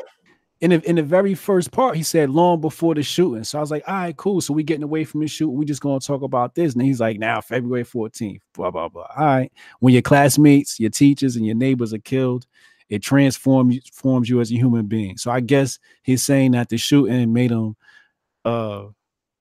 in 0.62 0.70
the, 0.70 0.89
in 0.89 0.96
the 0.96 1.03
very 1.03 1.34
first 1.34 1.72
part, 1.72 1.98
he 1.98 2.03
said 2.03 2.30
long 2.30 2.62
before 2.62 2.94
the 2.94 3.01
shooting. 3.01 3.44
So 3.44 3.58
I 3.58 3.62
was 3.62 3.72
like, 3.72 3.84
all 3.88 3.96
right, 3.96 4.15
cool. 4.15 4.41
So 4.41 4.53
we 4.53 4.63
getting 4.63 4.84
away 4.84 5.03
from 5.03 5.22
the 5.22 5.27
shooting. 5.27 5.56
We 5.56 5.65
just 5.65 5.82
gonna 5.82 6.00
talk 6.00 6.22
about 6.22 6.53
this. 6.53 6.74
And 6.74 6.84
he's 6.84 7.00
like, 7.00 7.18
now 7.18 7.41
February 7.41 7.84
14th, 7.84 8.41
blah, 8.53 8.70
blah, 8.70 8.88
blah. 8.88 9.08
All 9.18 9.25
right. 9.25 9.51
When 9.80 9.94
your 9.94 10.03
classmates, 10.03 10.80
your 10.80 10.91
teachers, 10.91 11.36
and 11.36 11.46
your 11.46 11.56
neighbors 11.56 11.94
are 11.94 12.00
killed, 12.00 12.46
it 12.89 13.01
transforms 13.01 13.80
forms 13.91 14.30
you 14.30 14.39
as 14.39 14.51
a 14.51 14.56
human 14.56 14.86
being. 14.86 15.18
So 15.18 15.32
I 15.32 15.39
guess 15.39 15.80
he's 16.03 16.24
saying 16.24 16.51
that 16.51 16.70
the 16.70 16.77
shooting 16.77 17.34
made 17.34 17.51
him 17.51 17.75
uh 18.46 18.86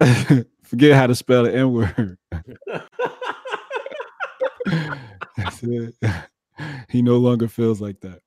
forget 0.65 0.97
how 0.97 1.07
to 1.07 1.15
spell 1.15 1.45
the 1.45 1.55
N-word. 1.55 2.17
he 6.89 7.03
no 7.03 7.19
longer 7.19 7.49
feels 7.49 7.81
like 7.81 8.01
that. 8.01 8.21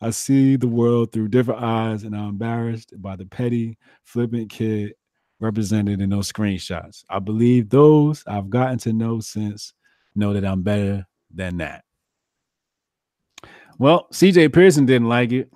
I 0.00 0.10
see 0.10 0.56
the 0.56 0.68
world 0.68 1.12
through 1.12 1.28
different 1.28 1.62
eyes, 1.62 2.04
and 2.04 2.16
I'm 2.16 2.30
embarrassed 2.30 2.94
by 2.96 3.16
the 3.16 3.26
petty, 3.26 3.78
flippant 4.04 4.50
kid 4.50 4.94
represented 5.40 6.00
in 6.00 6.10
those 6.10 6.32
screenshots. 6.32 7.04
I 7.10 7.18
believe 7.18 7.68
those 7.68 8.22
I've 8.26 8.50
gotten 8.50 8.78
to 8.80 8.92
know 8.92 9.20
since 9.20 9.74
know 10.14 10.32
that 10.32 10.44
I'm 10.44 10.62
better 10.62 11.06
than 11.34 11.58
that. 11.58 11.84
Well, 13.78 14.08
CJ 14.12 14.52
Pearson 14.52 14.86
didn't 14.86 15.08
like 15.08 15.32
it. 15.32 15.50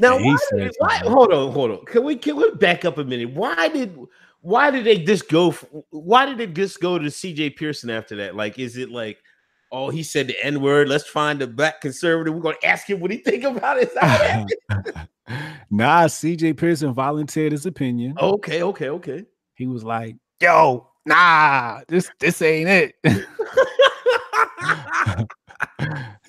Now, 0.00 0.18
why 0.18 0.36
did, 0.50 0.74
why, 0.78 0.96
hold 0.98 1.32
on, 1.32 1.52
hold 1.52 1.70
on. 1.70 1.84
Can 1.84 2.02
we 2.02 2.16
can 2.16 2.36
we 2.36 2.50
back 2.52 2.84
up 2.84 2.98
a 2.98 3.04
minute? 3.04 3.32
Why 3.34 3.68
did 3.68 3.96
why 4.40 4.72
did 4.72 4.84
they 4.84 4.98
just 4.98 5.28
go? 5.28 5.52
Why 5.90 6.26
did 6.26 6.40
it 6.40 6.54
just 6.54 6.80
go 6.80 6.98
to 6.98 7.06
CJ 7.06 7.56
Pearson 7.56 7.90
after 7.90 8.16
that? 8.16 8.34
Like, 8.34 8.58
is 8.58 8.76
it 8.76 8.90
like 8.90 9.22
oh, 9.72 9.90
he 9.90 10.02
said 10.02 10.28
the 10.28 10.36
N 10.44 10.60
word. 10.60 10.88
Let's 10.88 11.08
find 11.08 11.42
a 11.42 11.46
black 11.46 11.80
conservative. 11.80 12.34
We're 12.34 12.40
going 12.40 12.56
to 12.60 12.66
ask 12.66 12.88
him 12.88 13.00
what 13.00 13.10
he 13.10 13.16
think 13.16 13.42
about 13.42 13.78
it. 13.80 13.90
nah, 15.70 16.04
CJ 16.04 16.56
Pearson 16.56 16.92
volunteered 16.92 17.52
his 17.52 17.66
opinion. 17.66 18.14
Okay, 18.20 18.62
okay, 18.62 18.90
okay. 18.90 19.24
He 19.54 19.66
was 19.66 19.82
like, 19.82 20.16
yo, 20.40 20.88
nah, 21.06 21.80
this 21.88 22.10
this 22.20 22.40
ain't 22.42 22.68
it. 22.68 22.94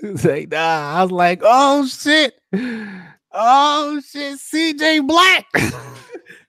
He's 0.02 0.26
like, 0.26 0.50
nah. 0.52 1.00
I 1.00 1.04
was 1.04 1.12
like, 1.12 1.42
oh 1.44 1.86
shit. 1.86 2.34
Oh 3.32 4.02
shit, 4.08 4.40
CJ 4.40 5.08
Black. 5.08 5.46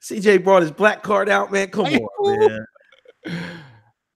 CJ 0.02 0.44
brought 0.44 0.62
his 0.62 0.70
black 0.70 1.02
card 1.02 1.30
out, 1.30 1.50
man. 1.50 1.68
Come 1.68 1.86
on, 1.86 2.38
man. 2.38 2.66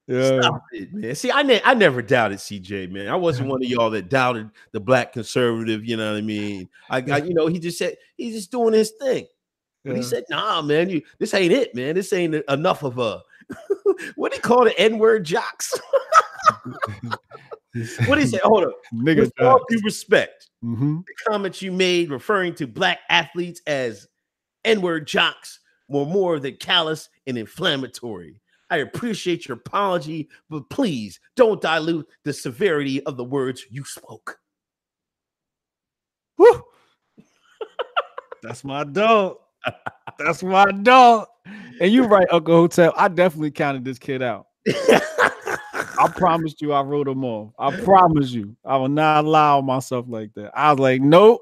Yeah. 0.09 0.41
Stop 0.41 0.63
it, 0.71 0.91
man. 0.91 1.13
See, 1.13 1.31
I, 1.31 1.43
ne- 1.43 1.61
I 1.63 1.75
never 1.75 2.01
doubted 2.01 2.39
CJ, 2.39 2.91
man. 2.91 3.07
I 3.07 3.15
wasn't 3.15 3.49
one 3.49 3.63
of 3.63 3.69
y'all 3.69 3.91
that 3.91 4.09
doubted 4.09 4.49
the 4.71 4.79
black 4.79 5.13
conservative. 5.13 5.85
You 5.85 5.97
know 5.97 6.11
what 6.11 6.17
I 6.17 6.21
mean? 6.21 6.67
I, 6.89 6.99
got, 6.99 7.27
you 7.27 7.35
know, 7.35 7.45
he 7.45 7.59
just 7.59 7.77
said 7.77 7.95
he's 8.17 8.33
just 8.33 8.51
doing 8.51 8.73
his 8.73 8.91
thing. 8.99 9.27
But 9.85 9.95
he 9.95 10.03
said, 10.03 10.25
"Nah, 10.29 10.61
man, 10.61 10.89
you 10.89 11.01
this 11.19 11.33
ain't 11.33 11.53
it, 11.53 11.73
man. 11.73 11.95
This 11.95 12.11
ain't 12.11 12.35
enough 12.49 12.83
of 12.83 12.99
a 12.99 13.21
what 14.15 14.31
do 14.31 14.35
you 14.35 14.41
call 14.41 14.67
it? 14.67 14.75
N-word 14.77 15.23
jocks." 15.23 15.73
what 18.05 18.15
do 18.15 18.19
you 18.19 18.27
say? 18.27 18.39
Hold 18.43 18.65
on. 18.65 18.73
Nigga, 18.93 19.21
With 19.21 19.41
all 19.41 19.61
due 19.69 19.79
respect, 19.83 20.49
mm-hmm. 20.63 20.97
the 20.97 21.31
comments 21.31 21.61
you 21.61 21.71
made 21.71 22.11
referring 22.11 22.55
to 22.55 22.67
black 22.67 22.99
athletes 23.09 23.61
as 23.65 24.07
N-word 24.65 25.07
jocks 25.07 25.59
were 25.87 26.05
more 26.05 26.39
than 26.39 26.57
callous 26.57 27.09
and 27.25 27.37
inflammatory. 27.37 28.41
I 28.69 28.77
appreciate 28.77 29.47
your 29.47 29.57
apology, 29.57 30.29
but 30.49 30.69
please 30.69 31.19
don't 31.35 31.61
dilute 31.61 32.07
the 32.23 32.33
severity 32.33 33.03
of 33.03 33.17
the 33.17 33.23
words 33.23 33.65
you 33.69 33.83
spoke. 33.83 34.39
Woo! 36.37 36.63
That's 38.43 38.63
my 38.63 38.83
dog. 38.83 39.37
That's 40.17 40.43
my 40.43 40.65
dog. 40.65 41.27
And 41.81 41.91
you're 41.91 42.07
right, 42.07 42.27
Uncle 42.31 42.55
Hotep. 42.55 42.93
I 42.95 43.07
definitely 43.07 43.51
counted 43.51 43.83
this 43.83 43.99
kid 43.99 44.21
out. 44.21 44.47
I 44.67 46.11
promised 46.15 46.61
you 46.61 46.73
I 46.73 46.81
wrote 46.81 47.07
him 47.07 47.25
off. 47.25 47.53
I 47.57 47.75
promise 47.81 48.31
you. 48.31 48.55
I 48.65 48.77
will 48.77 48.89
not 48.89 49.25
allow 49.25 49.61
myself 49.61 50.05
like 50.07 50.33
that. 50.35 50.51
I 50.53 50.71
was 50.71 50.79
like, 50.79 51.01
nope. 51.01 51.41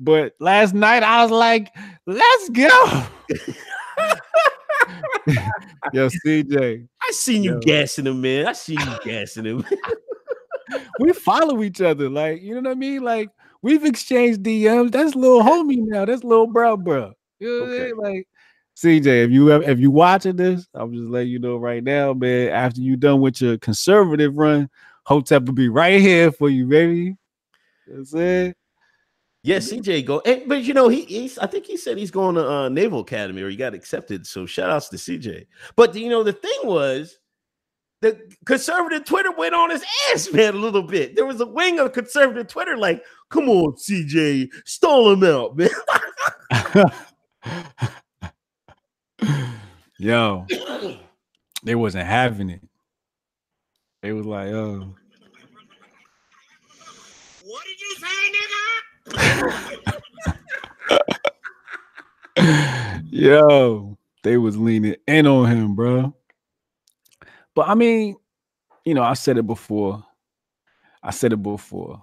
But 0.00 0.34
last 0.38 0.74
night 0.74 1.02
I 1.02 1.22
was 1.22 1.32
like, 1.32 1.74
let's 2.06 2.48
go. 2.50 3.06
Yo, 5.92 6.08
CJ. 6.08 6.88
I 7.02 7.10
seen 7.12 7.44
you 7.44 7.54
Yo. 7.54 7.60
gassing 7.60 8.06
him, 8.06 8.20
man. 8.20 8.46
I 8.46 8.52
seen 8.52 8.78
you 8.80 8.98
gassing 9.04 9.44
him. 9.44 9.64
we 11.00 11.12
follow 11.12 11.62
each 11.62 11.80
other, 11.80 12.08
like 12.08 12.42
you 12.42 12.54
know 12.54 12.68
what 12.68 12.76
I 12.76 12.78
mean. 12.78 13.02
Like 13.02 13.30
we've 13.62 13.84
exchanged 13.84 14.42
DMs. 14.42 14.92
That's 14.92 15.14
little 15.14 15.42
homie 15.42 15.78
now. 15.78 16.04
That's 16.04 16.24
little 16.24 16.46
bro, 16.46 16.76
bro. 16.76 17.12
You 17.38 17.48
know 17.48 17.66
okay. 17.66 17.82
I 17.82 17.86
mean? 17.86 17.96
Like 17.96 18.28
CJ, 18.76 19.24
if 19.24 19.30
you 19.30 19.52
if 19.52 19.78
you 19.80 19.90
watching 19.90 20.36
this, 20.36 20.66
I'm 20.74 20.92
just 20.92 21.08
letting 21.08 21.30
you 21.30 21.38
know 21.38 21.56
right 21.56 21.82
now, 21.82 22.12
man. 22.12 22.50
After 22.50 22.80
you 22.80 22.96
done 22.96 23.20
with 23.20 23.40
your 23.40 23.58
conservative 23.58 24.36
run, 24.36 24.68
Hotep 25.04 25.44
will 25.46 25.54
be 25.54 25.68
right 25.68 26.00
here 26.00 26.30
for 26.30 26.48
you, 26.50 26.66
baby. 26.66 27.16
That's 27.86 28.14
it. 28.14 28.57
Yeah, 29.44 29.58
CJ 29.58 30.04
go, 30.04 30.20
and, 30.26 30.42
but 30.48 30.64
you 30.64 30.74
know 30.74 30.88
he 30.88 31.04
he's 31.04 31.38
I 31.38 31.46
think 31.46 31.64
he 31.64 31.76
said 31.76 31.96
he's 31.96 32.10
going 32.10 32.34
to 32.34 32.48
uh, 32.48 32.68
Naval 32.68 33.00
Academy 33.00 33.40
or 33.42 33.48
he 33.48 33.56
got 33.56 33.72
accepted. 33.72 34.26
So 34.26 34.46
shout 34.46 34.68
outs 34.68 34.88
to 34.88 34.96
CJ. 34.96 35.46
But 35.76 35.94
you 35.94 36.08
know 36.08 36.24
the 36.24 36.32
thing 36.32 36.58
was 36.64 37.18
the 38.00 38.20
conservative 38.44 39.04
Twitter 39.04 39.32
went 39.32 39.54
on 39.54 39.70
his 39.70 39.84
ass, 40.12 40.32
man, 40.32 40.54
a 40.54 40.58
little 40.58 40.82
bit. 40.82 41.16
There 41.16 41.26
was 41.26 41.40
a 41.40 41.46
wing 41.46 41.78
of 41.78 41.92
conservative 41.92 42.46
Twitter 42.46 42.76
like, 42.76 43.02
come 43.28 43.48
on, 43.48 43.74
CJ, 43.74 44.50
stall 44.64 45.12
him 45.12 45.24
out, 45.24 45.56
man. 45.56 45.70
Yo, 49.98 50.46
they 51.64 51.74
wasn't 51.74 52.06
having 52.06 52.50
it. 52.50 52.60
They 54.02 54.12
was 54.12 54.26
like, 54.26 54.48
oh. 54.48 54.94
What 57.44 57.64
did 57.64 57.80
you 57.80 57.96
say, 57.96 58.06
nigga? 58.06 58.77
Yo, 63.10 63.98
they 64.22 64.36
was 64.36 64.56
leaning 64.56 64.96
in 65.06 65.26
on 65.26 65.50
him, 65.50 65.74
bro. 65.74 66.14
But 67.54 67.68
I 67.68 67.74
mean, 67.74 68.16
you 68.84 68.94
know, 68.94 69.02
I 69.02 69.14
said 69.14 69.38
it 69.38 69.46
before. 69.46 70.04
I 71.02 71.10
said 71.10 71.32
it 71.32 71.42
before. 71.42 72.02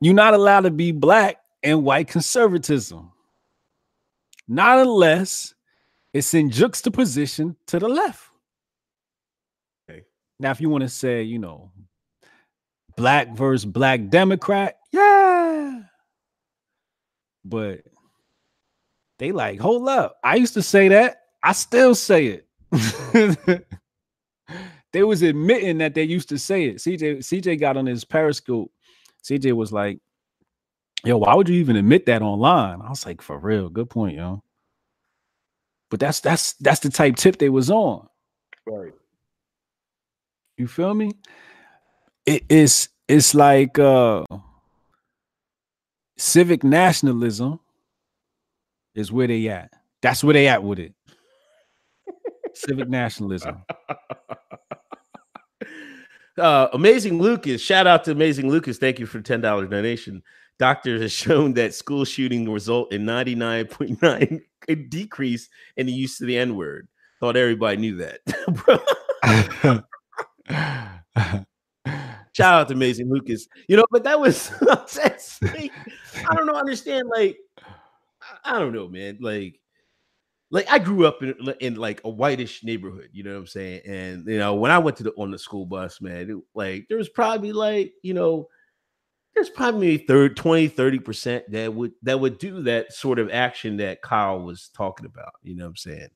You're 0.00 0.14
not 0.14 0.34
allowed 0.34 0.62
to 0.62 0.70
be 0.70 0.92
black 0.92 1.38
and 1.62 1.84
white 1.84 2.08
conservatism. 2.08 3.12
Not 4.48 4.80
unless 4.80 5.54
it's 6.12 6.34
in 6.34 6.50
juxtaposition 6.50 7.56
to 7.68 7.78
the 7.78 7.88
left. 7.88 8.22
Okay. 9.88 10.02
Now, 10.38 10.50
if 10.50 10.60
you 10.60 10.68
want 10.68 10.82
to 10.82 10.88
say, 10.88 11.22
you 11.22 11.38
know, 11.38 11.70
black 12.96 13.34
versus 13.36 13.64
black 13.64 14.08
Democrat, 14.10 14.76
yeah. 14.92 15.82
But 17.44 17.80
they 19.18 19.32
like, 19.32 19.58
hold 19.58 19.88
up. 19.88 20.16
I 20.22 20.36
used 20.36 20.54
to 20.54 20.62
say 20.62 20.88
that. 20.88 21.22
I 21.42 21.52
still 21.52 21.94
say 21.94 22.26
it. 22.26 22.46
they 24.92 25.02
was 25.02 25.22
admitting 25.22 25.78
that 25.78 25.94
they 25.94 26.04
used 26.04 26.28
to 26.30 26.38
say 26.38 26.64
it. 26.66 26.76
CJ 26.76 27.18
CJ 27.18 27.60
got 27.60 27.76
on 27.76 27.86
his 27.86 28.04
Periscope. 28.04 28.70
CJ 29.24 29.52
was 29.52 29.72
like, 29.72 29.98
"Yo, 31.04 31.18
why 31.18 31.34
would 31.34 31.48
you 31.48 31.56
even 31.56 31.76
admit 31.76 32.06
that 32.06 32.22
online?" 32.22 32.80
I 32.80 32.88
was 32.88 33.04
like, 33.04 33.20
"For 33.20 33.38
real, 33.38 33.68
good 33.68 33.90
point, 33.90 34.16
yo." 34.16 34.42
But 35.90 36.00
that's 36.00 36.20
that's 36.20 36.54
that's 36.54 36.80
the 36.80 36.90
type 36.90 37.16
tip 37.16 37.38
they 37.38 37.50
was 37.50 37.70
on. 37.70 38.08
Right. 38.66 38.92
You 40.56 40.66
feel 40.66 40.94
me? 40.94 41.12
It 42.24 42.44
is 42.48 42.88
it's 43.08 43.34
like 43.34 43.78
uh 43.78 44.24
civic 46.16 46.64
nationalism 46.64 47.60
is 48.94 49.10
where 49.10 49.26
they 49.26 49.48
at. 49.48 49.72
That's 50.00 50.22
where 50.22 50.34
they 50.34 50.48
at 50.48 50.62
with 50.62 50.78
it. 50.78 50.94
civic 52.54 52.88
nationalism. 52.88 53.64
Uh, 56.38 56.68
Amazing 56.72 57.18
Lucas, 57.18 57.60
shout 57.60 57.86
out 57.86 58.04
to 58.04 58.10
Amazing 58.10 58.48
Lucas. 58.48 58.78
Thank 58.78 58.98
you 58.98 59.04
for 59.04 59.20
$10 59.20 59.42
donation. 59.68 60.22
Doctors 60.58 61.02
has 61.02 61.12
shown 61.12 61.52
that 61.54 61.74
school 61.74 62.04
shooting 62.04 62.50
result 62.50 62.92
in 62.92 63.04
99.9 63.04 64.88
decrease 64.88 65.48
in 65.76 65.86
the 65.86 65.92
use 65.92 66.20
of 66.20 66.26
the 66.26 66.38
N 66.38 66.56
word. 66.56 66.88
Thought 67.20 67.36
everybody 67.36 67.76
knew 67.76 67.96
that. 67.96 68.20
Shout 72.32 72.54
out 72.54 72.68
to 72.68 72.74
Amazing 72.74 73.10
Lucas. 73.10 73.46
You 73.68 73.76
know, 73.76 73.84
but 73.90 74.04
that 74.04 74.18
was 74.18 74.50
I 76.14 76.34
don't 76.34 76.46
know, 76.46 76.54
understand 76.54 77.08
like 77.08 77.38
I 78.44 78.58
don't 78.58 78.72
know, 78.72 78.88
man. 78.88 79.18
Like 79.20 79.60
like 80.50 80.70
I 80.70 80.78
grew 80.78 81.06
up 81.06 81.22
in, 81.22 81.34
in 81.60 81.76
like 81.76 82.02
a 82.04 82.10
whitish 82.10 82.62
neighborhood, 82.62 83.08
you 83.12 83.22
know 83.22 83.32
what 83.32 83.40
I'm 83.40 83.46
saying? 83.46 83.80
And 83.86 84.26
you 84.26 84.38
know, 84.38 84.54
when 84.54 84.70
I 84.70 84.78
went 84.78 84.98
to 84.98 85.02
the 85.02 85.12
on 85.12 85.30
the 85.30 85.38
school 85.38 85.66
bus, 85.66 86.00
man, 86.00 86.30
it, 86.30 86.36
like 86.54 86.86
there 86.88 86.98
was 86.98 87.08
probably 87.08 87.52
like, 87.52 87.94
you 88.02 88.14
know, 88.14 88.48
there's 89.34 89.48
probably 89.48 89.98
third 89.98 90.36
20 90.36 90.68
30% 90.68 91.42
that 91.48 91.72
would 91.72 91.92
that 92.02 92.20
would 92.20 92.38
do 92.38 92.62
that 92.64 92.92
sort 92.92 93.18
of 93.18 93.30
action 93.30 93.78
that 93.78 94.02
Kyle 94.02 94.42
was 94.42 94.70
talking 94.74 95.06
about, 95.06 95.32
you 95.42 95.56
know 95.56 95.64
what 95.64 95.70
I'm 95.70 95.76
saying? 95.76 96.08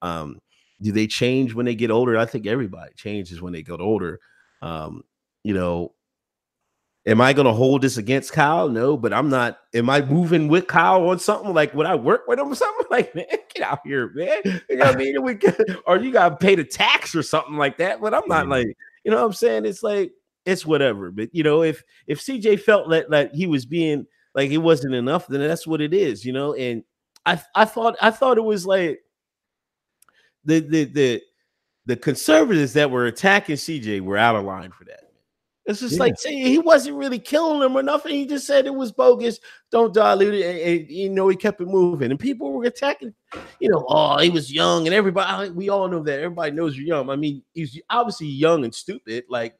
Um 0.00 0.38
do 0.80 0.92
they 0.92 1.06
change 1.06 1.54
when 1.54 1.66
they 1.66 1.74
get 1.74 1.90
older? 1.90 2.18
I 2.18 2.24
think 2.24 2.46
everybody 2.46 2.92
changes 2.94 3.40
when 3.40 3.52
they 3.52 3.62
get 3.62 3.80
older. 3.80 4.20
Um, 4.62 5.02
you 5.44 5.54
know, 5.54 5.94
am 7.06 7.20
I 7.20 7.32
going 7.32 7.46
to 7.46 7.52
hold 7.52 7.82
this 7.82 7.96
against 7.96 8.32
Kyle? 8.32 8.68
No, 8.68 8.96
but 8.96 9.12
I'm 9.12 9.28
not. 9.28 9.58
Am 9.74 9.90
I 9.90 10.02
moving 10.02 10.48
with 10.48 10.66
Kyle 10.66 11.08
on 11.08 11.18
something 11.18 11.52
like 11.52 11.74
when 11.74 11.86
I 11.86 11.94
work 11.94 12.22
with 12.28 12.38
him 12.38 12.52
or 12.52 12.54
something? 12.54 12.86
Like, 12.92 13.14
man, 13.14 13.24
get 13.54 13.62
out 13.62 13.78
here, 13.86 14.12
man. 14.14 14.42
You 14.68 14.76
know 14.76 14.84
what 14.84 14.96
I 14.96 14.98
mean? 14.98 15.22
We 15.22 15.38
or 15.86 15.96
you 15.96 16.12
got 16.12 16.28
to 16.28 16.36
pay 16.36 16.54
the 16.54 16.64
tax 16.64 17.14
or 17.14 17.22
something 17.22 17.56
like 17.56 17.78
that. 17.78 18.02
But 18.02 18.12
I'm 18.12 18.28
not 18.28 18.48
like, 18.48 18.66
you 19.02 19.10
know 19.10 19.16
what 19.16 19.24
I'm 19.28 19.32
saying? 19.32 19.64
It's 19.64 19.82
like, 19.82 20.12
it's 20.44 20.66
whatever. 20.66 21.10
But, 21.10 21.30
you 21.34 21.42
know, 21.42 21.62
if, 21.62 21.82
if 22.06 22.20
CJ 22.20 22.60
felt 22.60 22.90
that, 22.90 23.08
that 23.08 23.34
he 23.34 23.46
was 23.46 23.64
being 23.64 24.04
like 24.34 24.50
it 24.50 24.58
wasn't 24.58 24.94
enough, 24.94 25.26
then 25.26 25.40
that's 25.40 25.66
what 25.66 25.80
it 25.80 25.94
is, 25.94 26.22
you 26.22 26.34
know? 26.34 26.52
And 26.52 26.84
I, 27.24 27.40
I 27.54 27.64
thought, 27.64 27.96
I 28.02 28.10
thought 28.10 28.36
it 28.36 28.44
was 28.44 28.66
like, 28.66 29.00
the, 30.44 30.60
the, 30.60 30.84
the, 30.84 31.22
the 31.86 31.96
conservatives 31.96 32.74
that 32.74 32.90
were 32.90 33.06
attacking 33.06 33.56
CJ 33.56 34.02
were 34.02 34.18
out 34.18 34.36
of 34.36 34.44
line 34.44 34.70
for 34.70 34.84
that. 34.84 35.01
It's 35.64 35.78
just 35.78 35.94
yeah. 35.94 36.00
like 36.00 36.14
he 36.20 36.58
wasn't 36.58 36.96
really 36.96 37.20
killing 37.20 37.60
them 37.60 37.76
or 37.76 37.84
nothing. 37.84 38.12
He 38.12 38.26
just 38.26 38.46
said 38.46 38.66
it 38.66 38.74
was 38.74 38.90
bogus. 38.90 39.38
Don't 39.70 39.94
dilute 39.94 40.34
it. 40.34 40.44
And, 40.44 40.80
and, 40.80 40.90
you 40.90 41.08
know, 41.08 41.28
he 41.28 41.36
kept 41.36 41.60
it 41.60 41.68
moving. 41.68 42.10
And 42.10 42.18
people 42.18 42.52
were 42.52 42.64
attacking, 42.64 43.14
you 43.60 43.70
know, 43.70 43.84
oh, 43.88 44.18
he 44.18 44.28
was 44.28 44.52
young. 44.52 44.88
And 44.88 44.94
everybody, 44.94 45.50
we 45.50 45.68
all 45.68 45.86
know 45.86 46.02
that. 46.02 46.18
Everybody 46.18 46.50
knows 46.50 46.76
you're 46.76 46.86
young. 46.86 47.08
I 47.10 47.16
mean, 47.16 47.42
he's 47.54 47.80
obviously 47.88 48.26
young 48.26 48.64
and 48.64 48.74
stupid. 48.74 49.24
Like, 49.28 49.56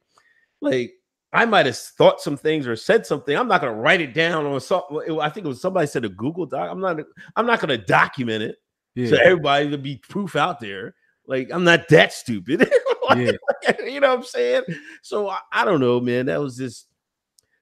like 0.61 0.95
I 1.33 1.45
might 1.45 1.67
have 1.67 1.79
thought 1.79 2.21
some 2.21 2.37
things 2.37 2.67
or 2.67 2.75
said 2.75 3.07
something. 3.07 3.37
I'm 3.37 3.49
not 3.49 3.61
gonna 3.61 3.75
write 3.75 4.01
it 4.01 4.13
down 4.13 4.45
or 4.45 4.61
something. 4.61 5.21
I 5.21 5.29
think 5.29 5.47
it 5.47 5.49
was 5.49 5.61
somebody 5.61 5.87
said 5.87 6.05
a 6.05 6.09
Google 6.09 6.47
Doc. 6.47 6.69
I'm 6.69 6.81
not, 6.81 6.99
I'm 7.37 7.47
not 7.47 7.61
gonna 7.61 7.79
document 7.79 8.43
it. 8.43 8.57
Yeah. 8.97 9.11
So 9.11 9.17
everybody 9.23 9.71
to 9.71 9.79
be 9.79 9.97
proof 9.97 10.35
out 10.35 10.59
there. 10.59 10.97
Like 11.27 11.51
I'm 11.53 11.65
not 11.65 11.89
that 11.89 12.13
stupid. 12.13 12.61
like, 13.09 13.19
yeah. 13.19 13.73
you 13.85 14.01
know 14.01 14.11
what 14.11 14.19
I'm 14.19 14.25
saying? 14.25 14.63
So 15.03 15.29
I, 15.29 15.39
I, 15.53 15.65
don't 15.65 15.81
know, 15.81 16.01
man. 16.01 16.27
That 16.27 16.41
was 16.41 16.57
just 16.57 16.89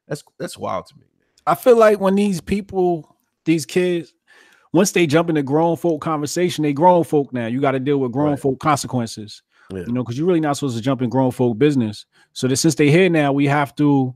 that's 0.08 0.22
that's 0.38 0.58
wild 0.58 0.86
to 0.86 0.98
me. 0.98 1.06
I 1.46 1.54
feel 1.54 1.76
like 1.76 2.00
when 2.00 2.14
these 2.14 2.40
people, 2.40 3.16
these 3.44 3.66
kids, 3.66 4.14
once 4.72 4.92
they 4.92 5.06
jump 5.06 5.28
into 5.28 5.42
grown 5.42 5.76
folk 5.76 6.00
conversation, 6.00 6.62
they 6.62 6.72
grown 6.72 7.04
folk 7.04 7.32
now. 7.32 7.46
You 7.46 7.60
got 7.60 7.72
to 7.72 7.80
deal 7.80 7.98
with 7.98 8.12
grown 8.12 8.30
right. 8.30 8.40
folk 8.40 8.60
consequences. 8.60 9.42
Yeah. 9.72 9.84
You 9.86 9.92
know, 9.92 10.02
because 10.02 10.18
you're 10.18 10.26
really 10.26 10.40
not 10.40 10.56
supposed 10.56 10.76
to 10.76 10.82
jump 10.82 11.02
in 11.02 11.10
grown 11.10 11.30
folk 11.30 11.58
business. 11.58 12.06
So 12.32 12.48
that 12.48 12.56
since 12.56 12.74
they 12.74 12.90
here 12.90 13.08
now, 13.08 13.32
we 13.32 13.46
have 13.46 13.74
to 13.76 14.14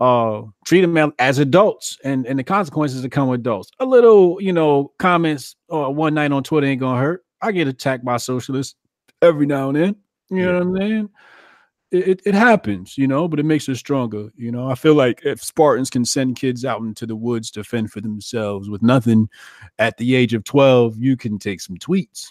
uh 0.00 0.42
treat 0.64 0.82
them 0.82 1.12
as 1.18 1.40
adults 1.40 1.98
and 2.04 2.24
and 2.24 2.38
the 2.38 2.44
consequences 2.44 3.02
that 3.02 3.10
come 3.10 3.28
with 3.28 3.40
adults. 3.40 3.70
A 3.80 3.84
little, 3.84 4.40
you 4.40 4.52
know, 4.52 4.92
comments 4.98 5.56
uh, 5.72 5.90
one 5.90 6.14
night 6.14 6.32
on 6.32 6.42
Twitter 6.42 6.66
ain't 6.66 6.80
gonna 6.80 7.00
hurt. 7.00 7.24
I 7.40 7.52
get 7.52 7.68
attacked 7.68 8.04
by 8.04 8.16
socialists 8.16 8.74
every 9.22 9.46
now 9.46 9.68
and 9.68 9.76
then. 9.76 9.96
You 10.30 10.38
yeah. 10.38 10.44
know 10.46 10.52
what 10.52 10.62
I'm 10.62 10.76
saying? 10.76 11.10
It, 11.90 12.08
it, 12.08 12.22
it 12.26 12.34
happens, 12.34 12.98
you 12.98 13.06
know, 13.06 13.28
but 13.28 13.40
it 13.40 13.46
makes 13.46 13.68
us 13.68 13.78
stronger. 13.78 14.28
You 14.36 14.52
know, 14.52 14.70
I 14.70 14.74
feel 14.74 14.94
like 14.94 15.22
if 15.24 15.42
Spartans 15.42 15.88
can 15.88 16.04
send 16.04 16.36
kids 16.36 16.64
out 16.64 16.82
into 16.82 17.06
the 17.06 17.16
woods 17.16 17.50
to 17.52 17.64
fend 17.64 17.90
for 17.90 18.02
themselves 18.02 18.68
with 18.68 18.82
nothing 18.82 19.28
at 19.78 19.96
the 19.96 20.14
age 20.14 20.34
of 20.34 20.44
12, 20.44 20.98
you 20.98 21.16
can 21.16 21.38
take 21.38 21.60
some 21.60 21.76
tweets. 21.78 22.26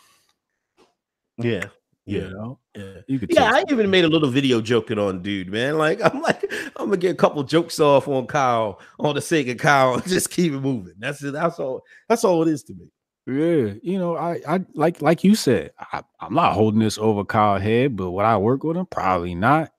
Yeah. 1.37 1.65
Yeah. 2.05 2.21
You 2.21 2.29
know? 2.29 2.59
Yeah. 2.75 2.93
You 3.07 3.19
could 3.19 3.33
yeah, 3.33 3.51
I 3.53 3.63
even 3.69 3.89
made 3.89 4.05
a 4.05 4.07
little 4.07 4.29
video 4.29 4.61
joking 4.61 4.97
on 4.97 5.21
dude, 5.21 5.51
man. 5.51 5.77
Like, 5.77 5.99
I'm 6.03 6.21
like, 6.21 6.41
I'm 6.77 6.85
gonna 6.85 6.97
get 6.97 7.11
a 7.11 7.15
couple 7.15 7.43
jokes 7.43 7.79
off 7.79 8.07
on 8.07 8.27
Kyle 8.27 8.79
on 8.99 9.15
the 9.15 9.21
sake 9.21 9.49
of 9.49 9.57
Kyle 9.57 9.99
just 10.07 10.29
keep 10.29 10.53
it 10.53 10.59
moving. 10.59 10.93
That's 10.99 11.21
it. 11.23 11.33
That's 11.33 11.59
all. 11.59 11.83
That's 12.07 12.23
all 12.23 12.43
it 12.43 12.47
is 12.49 12.63
to 12.63 12.73
me. 12.73 12.91
Yeah, 13.27 13.73
you 13.83 13.99
know, 13.99 14.15
I, 14.15 14.39
I 14.47 14.65
like 14.73 15.01
like 15.01 15.25
you 15.25 15.35
said, 15.35 15.71
I, 15.91 16.01
am 16.21 16.33
not 16.33 16.53
holding 16.53 16.79
this 16.79 16.97
over 16.97 17.25
Kyle 17.25 17.59
head, 17.59 17.97
but 17.97 18.11
would 18.11 18.23
I 18.23 18.37
work 18.37 18.63
with 18.63 18.77
him? 18.77 18.85
Probably 18.85 19.35
not. 19.35 19.69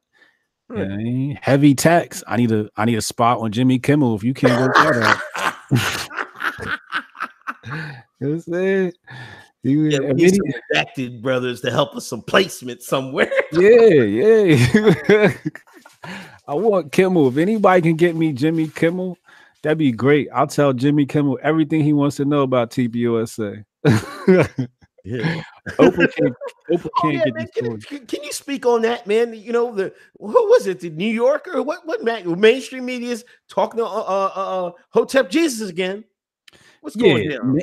You 0.68 0.76
know 0.76 0.82
I 0.84 0.96
mean? 0.98 1.38
Heavy 1.40 1.74
tax. 1.74 2.22
I 2.26 2.37
need 2.37 2.52
a 2.52 2.68
I 2.76 2.84
need 2.84 2.98
a 2.98 3.02
spot 3.02 3.38
on 3.38 3.50
Jimmy 3.50 3.78
Kimmel 3.78 4.14
if 4.16 4.22
you 4.22 4.34
can't 4.34 4.61
work 4.61 4.74
that 4.74 5.20
out. 5.70 5.70
you 7.64 7.70
know 7.72 7.96
what 8.18 8.28
I'm 8.28 8.40
saying? 8.40 8.92
You, 9.62 9.84
yeah, 9.84 9.98
we 10.00 10.12
need 10.12 10.34
some 10.34 10.62
redacted 10.74 11.22
brothers 11.22 11.62
to 11.62 11.70
help 11.70 11.96
us 11.96 12.06
some 12.06 12.20
placement 12.20 12.82
somewhere. 12.82 13.32
yeah, 13.52 14.02
yeah. 14.02 15.32
I 16.46 16.54
want 16.54 16.92
Kimmel. 16.92 17.28
If 17.28 17.38
anybody 17.38 17.80
can 17.80 17.96
get 17.96 18.14
me 18.14 18.32
Jimmy 18.32 18.68
Kimmel, 18.68 19.16
That'd 19.62 19.79
be 19.79 19.92
great. 19.92 20.29
I'll 20.33 20.47
tell 20.47 20.73
Jimmy 20.73 21.05
Kimmel 21.05 21.38
everything 21.42 21.83
he 21.83 21.92
wants 21.92 22.16
to 22.16 22.25
know 22.25 22.42
about 22.42 22.71
TPUSA. 22.71 23.64
yeah. 25.05 25.42
Oprah 25.79 26.14
can't, 26.14 26.35
Oprah 26.71 26.87
oh, 26.87 27.01
can't 27.03 27.14
yeah, 27.14 27.25
get 27.25 27.35
man, 27.35 27.49
can, 27.55 27.81
can, 27.81 28.07
can, 28.07 28.23
you 28.23 28.33
speak 28.33 28.66
on 28.66 28.83
that, 28.83 29.07
man? 29.07 29.35
You 29.35 29.53
know, 29.53 29.75
the 29.75 29.92
who 30.18 30.27
was 30.29 30.66
it? 30.66 30.81
The 30.81 30.90
New 30.90 31.11
Yorker? 31.11 31.62
What 31.62 31.87
what 31.87 32.03
mainstream 32.03 32.87
media 32.87 33.11
is 33.11 33.25
talking 33.49 33.79
to 33.79 33.85
uh, 33.85 33.88
uh, 33.88 34.33
uh, 34.35 34.66
uh, 34.66 34.73
Hotep 34.90 35.31
Jesus 35.31 35.68
again? 35.68 36.05
What's 36.81 36.97
going 36.97 37.31
yeah, 37.31 37.38
on? 37.38 37.57
Ma- 37.57 37.62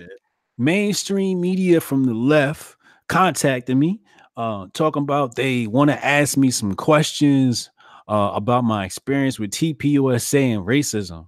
mainstream 0.58 1.40
media 1.42 1.82
from 1.82 2.06
the 2.06 2.14
left 2.14 2.76
contacted 3.08 3.78
me, 3.78 4.02
uh, 4.38 4.68
talking 4.74 5.04
about 5.04 5.36
they 5.36 5.68
want 5.68 5.90
to 5.92 6.06
ask 6.06 6.38
me 6.38 6.52
some 6.52 6.76
questions 6.76 7.72
uh, 8.08 8.32
about 8.34 8.64
my 8.64 8.86
experience 8.86 9.40
with 9.40 9.52
TPUSA 9.52 10.56
and 10.56 10.66
racism 10.66 11.28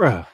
bruh, 0.00 0.26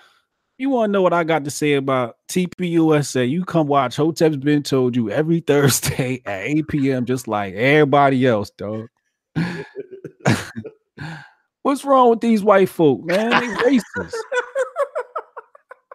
you 0.58 0.70
want 0.70 0.88
to 0.88 0.92
know 0.92 1.02
what 1.02 1.12
I 1.12 1.24
got 1.24 1.44
to 1.44 1.50
say 1.50 1.74
about 1.74 2.16
TPUSA? 2.30 3.28
You 3.28 3.44
come 3.44 3.66
watch 3.66 3.96
Hotep's 3.96 4.36
been 4.36 4.62
told 4.62 4.94
you 4.94 5.10
every 5.10 5.40
Thursday 5.46 6.22
at 6.24 6.42
8 6.44 6.68
p.m., 6.68 7.04
just 7.04 7.26
like 7.28 7.54
everybody 7.54 8.24
else, 8.26 8.50
dog. 8.50 8.86
What's 11.62 11.84
wrong 11.84 12.10
with 12.10 12.20
these 12.20 12.44
white 12.44 12.68
folk, 12.68 13.04
man? 13.04 13.30
They 13.30 13.48
racist. 13.78 14.14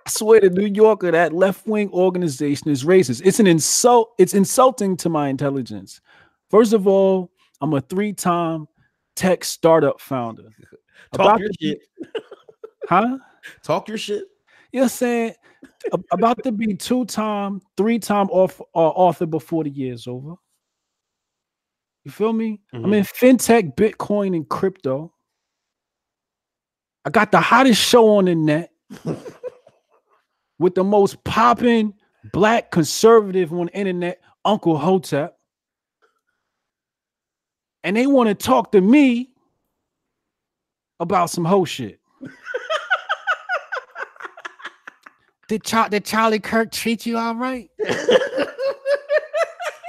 I 0.06 0.10
swear 0.10 0.42
to 0.42 0.50
New 0.50 0.68
Yorker, 0.68 1.12
that 1.12 1.32
left 1.32 1.66
wing 1.66 1.90
organization 1.92 2.70
is 2.70 2.84
racist. 2.84 3.22
It's 3.24 3.40
an 3.40 3.48
insult. 3.48 4.12
It's 4.18 4.34
insulting 4.34 4.98
to 4.98 5.08
my 5.08 5.30
intelligence. 5.30 6.02
First 6.50 6.74
of 6.74 6.88
all, 6.88 7.32
I'm 7.62 7.74
a 7.74 7.80
three 7.80 8.12
time 8.12 8.68
tech 9.16 9.46
startup 9.46 10.02
founder. 10.02 10.50
Talk 11.14 11.26
About 11.26 11.40
your 11.40 11.50
shit. 11.60 11.80
huh? 12.90 13.18
Talk 13.64 13.88
your 13.88 13.98
shit. 13.98 14.26
You're 14.72 14.90
saying 14.90 15.34
about 16.12 16.44
to 16.44 16.52
be 16.52 16.76
two 16.76 17.06
time, 17.06 17.62
three 17.78 18.00
time 18.00 18.30
off 18.30 18.62
uh, 18.76 18.78
author 18.78 19.26
before 19.26 19.64
the 19.64 19.70
year's 19.70 20.08
over. 20.08 20.36
You 22.04 22.12
feel 22.12 22.34
me? 22.34 22.62
Mm-hmm. 22.74 22.86
I'm 22.86 22.94
in 22.94 23.04
fintech, 23.04 23.76
Bitcoin, 23.76 24.36
and 24.36 24.48
crypto. 24.48 25.14
I 27.06 27.10
got 27.10 27.32
the 27.32 27.40
hottest 27.40 27.82
show 27.82 28.18
on 28.18 28.26
the 28.26 28.36
net 28.36 28.72
with 30.60 30.76
the 30.76 30.84
most 30.84 31.24
popping 31.24 31.94
black 32.34 32.72
conservative 32.72 33.52
on 33.54 33.68
the 33.68 33.74
internet, 33.78 34.20
Uncle 34.46 34.78
Hotep. 34.78 35.38
and 37.84 37.96
they 37.98 38.08
want 38.08 38.30
to 38.30 38.36
talk 38.36 38.72
to 38.74 38.82
me 38.82 39.32
about 41.00 41.30
some 41.30 41.46
whole 41.46 41.66
shit. 41.66 42.01
Did, 45.52 45.64
Char- 45.66 45.90
did 45.90 46.06
Charlie 46.06 46.40
Kirk 46.40 46.72
treat 46.72 47.06
you 47.06 47.18
all 47.18 47.36
right? 47.36 47.70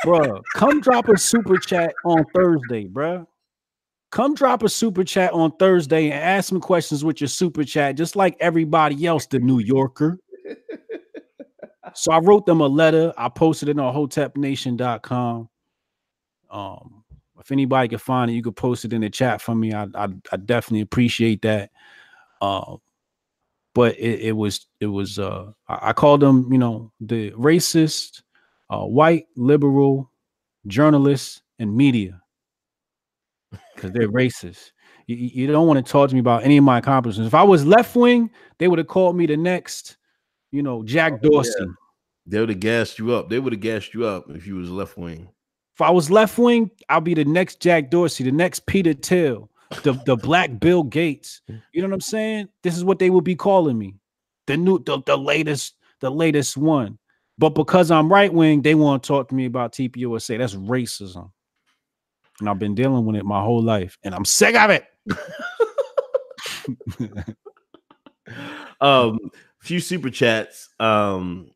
bruh, 0.05 0.43
come 0.57 0.81
drop 0.81 1.09
a 1.09 1.17
super 1.17 1.57
chat 1.57 1.95
on 2.05 2.25
Thursday, 2.35 2.89
bruh. 2.89 3.25
Come 4.11 4.35
drop 4.35 4.65
a 4.65 4.69
super 4.69 5.05
chat 5.05 5.33
on 5.33 5.53
Thursday 5.59 6.07
and 6.11 6.15
ask 6.15 6.49
some 6.49 6.61
questions 6.61 7.05
with 7.05 7.21
your 7.21 7.29
super 7.29 7.63
chat, 7.63 7.95
just 7.95 8.17
like 8.17 8.37
everybody 8.41 9.07
else, 9.07 9.27
the 9.27 9.39
New 9.39 9.61
Yorker. 9.61 10.19
so 11.95 12.11
I 12.11 12.19
wrote 12.19 12.45
them 12.45 12.61
a 12.61 12.67
letter. 12.67 13.13
I 13.17 13.29
posted 13.29 13.69
it 13.69 13.79
on 13.79 13.95
hotepnation.com. 13.95 15.49
Um, 16.51 17.05
if 17.39 17.53
anybody 17.53 17.89
can 17.89 17.99
find 17.99 18.33
it, 18.33 18.35
you 18.35 18.43
could 18.43 18.57
post 18.57 18.85
it 18.85 18.93
in 18.93 19.03
the 19.03 19.11
chat 19.11 19.41
for 19.41 19.55
me. 19.55 19.73
I 19.73 19.85
I, 19.95 20.09
I 20.33 20.37
definitely 20.39 20.81
appreciate 20.81 21.43
that. 21.43 21.71
Um, 22.41 22.81
but 23.75 23.99
it, 23.99 24.21
it 24.21 24.33
was 24.33 24.67
it 24.81 24.87
was 24.87 25.19
uh 25.19 25.53
I, 25.69 25.93
called 25.93 26.21
them, 26.21 26.53
you 26.53 26.59
know, 26.59 26.93
the 27.01 27.31
racist, 27.33 28.23
uh, 28.71 28.85
white 28.85 29.27
liberal 29.37 30.11
journalists 30.67 31.43
and 31.59 31.75
media 31.75 32.21
because 33.75 33.93
they're 33.93 34.09
racist. 34.09 34.73
You, 35.07 35.17
you 35.17 35.47
don't 35.47 35.67
want 35.67 35.85
to 35.85 35.91
talk 35.91 36.09
to 36.09 36.15
me 36.15 36.21
about 36.21 36.45
any 36.45 36.57
of 36.57 36.65
my 36.65 36.79
accomplishments. 36.79 37.27
If 37.29 37.35
I 37.35 37.43
was 37.43 37.65
left 37.65 37.97
wing, 37.97 38.31
they 38.59 38.69
would 38.69 38.79
have 38.79 38.89
called 38.89 39.17
me 39.17 39.27
the 39.27 39.37
next, 39.37 39.97
you 40.53 40.63
know, 40.63 40.83
Jack 40.85 41.15
Oh, 41.25 41.29
Dorsey. 41.31 41.53
yeah. 41.59 41.67
They 42.25 42.39
would 42.39 42.51
have 42.51 42.61
gassed 42.61 42.99
you 42.99 43.13
up. 43.13 43.29
They 43.29 43.41
would 43.41 43.53
have 43.53 43.61
gassed 43.61 43.95
you 43.95 44.07
up 44.07 44.27
if 44.31 44.47
you 44.47 44.55
was 44.55 44.71
left 44.71 44.97
wing. 44.97 45.29
If 45.75 45.81
I 45.81 45.91
was 45.91 46.11
left 46.11 46.39
wing, 46.39 46.71
I'll 46.89 47.01
be 47.01 47.15
the 47.15 47.25
next 47.25 47.61
Jack 47.61 47.91
Dorsey, 47.91 48.23
the 48.23 48.31
next 48.31 48.67
Peter 48.67 48.93
Thiel, 48.93 49.51
the, 49.83 49.93
the 50.07 50.17
black 50.17 50.59
Bill 50.59 50.83
Gates. 50.83 51.43
You 51.73 51.83
know 51.83 51.89
what 51.89 51.95
I'm 51.95 52.01
saying? 52.01 52.49
This 52.63 52.77
is 52.77 52.85
what 52.85 52.99
they 52.99 53.11
would 53.11 53.25
be 53.25 53.37
calling 53.37 53.79
me. 53.79 53.97
The 54.47 54.57
new 54.57 54.83
the, 54.83 55.03
the 55.05 55.17
latest, 55.17 55.75
the 56.01 56.11
latest 56.11 56.57
one. 56.57 56.99
But 57.39 57.51
because 57.51 57.91
I'm 57.91 58.13
right 58.13 58.33
wing, 58.33 58.63
they 58.63 58.75
want 58.75 59.03
to 59.03 59.07
talk 59.07 59.29
to 59.29 59.35
me 59.35 59.47
about 59.47 59.73
TPUSA. 59.73 60.39
That's 60.39 60.55
racism. 60.55 61.31
And 62.41 62.49
I've 62.49 62.59
been 62.59 62.75
dealing 62.75 63.05
with 63.05 63.17
it 63.17 63.25
my 63.25 63.41
whole 63.41 63.63
life. 63.63 63.99
And 64.03 64.15
I'm 64.15 64.25
sick 64.25 64.55
of 64.55 64.71
it. 64.71 64.85
Um, 68.83 69.19
few 69.61 69.81
super 69.81 70.11
chats. 70.11 70.69
Um, 70.81 71.53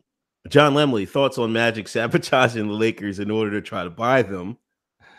John 0.49 0.75
Lemley, 0.75 1.09
thoughts 1.09 1.39
on 1.39 1.53
Magic 1.53 1.89
sabotaging 1.89 2.69
the 2.69 2.73
Lakers 2.73 3.19
in 3.19 3.31
order 3.31 3.51
to 3.51 3.61
try 3.61 3.83
to 3.83 3.91
buy 3.91 4.23
them. 4.23 4.57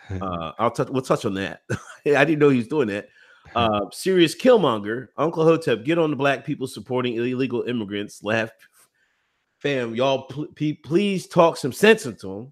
Uh, 0.09 0.51
I'll 0.57 0.71
touch. 0.71 0.89
We'll 0.89 1.01
touch 1.01 1.25
on 1.25 1.33
that. 1.35 1.61
I 2.05 2.25
didn't 2.25 2.39
know 2.39 2.49
he 2.49 2.57
was 2.57 2.67
doing 2.67 2.87
that. 2.89 3.09
Uh, 3.55 3.85
serious 3.91 4.35
Killmonger, 4.35 5.07
Uncle 5.17 5.43
Hotep, 5.43 5.83
get 5.83 5.97
on 5.97 6.09
the 6.09 6.15
black 6.15 6.45
people 6.45 6.67
supporting 6.67 7.15
illegal 7.15 7.63
immigrants. 7.63 8.23
Laugh, 8.23 8.51
fam. 9.59 9.95
Y'all, 9.95 10.23
pl- 10.23 10.47
p- 10.55 10.73
please 10.73 11.27
talk 11.27 11.57
some 11.57 11.71
sense 11.71 12.05
into 12.05 12.51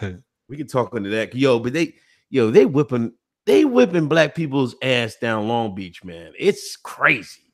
them. 0.00 0.24
we 0.48 0.56
can 0.56 0.66
talk 0.66 0.94
into 0.94 1.10
that, 1.10 1.34
yo. 1.34 1.58
But 1.58 1.72
they, 1.72 1.94
yo, 2.30 2.50
they 2.50 2.66
whipping, 2.66 3.12
they 3.46 3.64
whipping 3.64 4.08
black 4.08 4.34
people's 4.34 4.74
ass 4.82 5.16
down 5.16 5.48
Long 5.48 5.74
Beach, 5.74 6.04
man. 6.04 6.32
It's 6.38 6.76
crazy. 6.76 7.52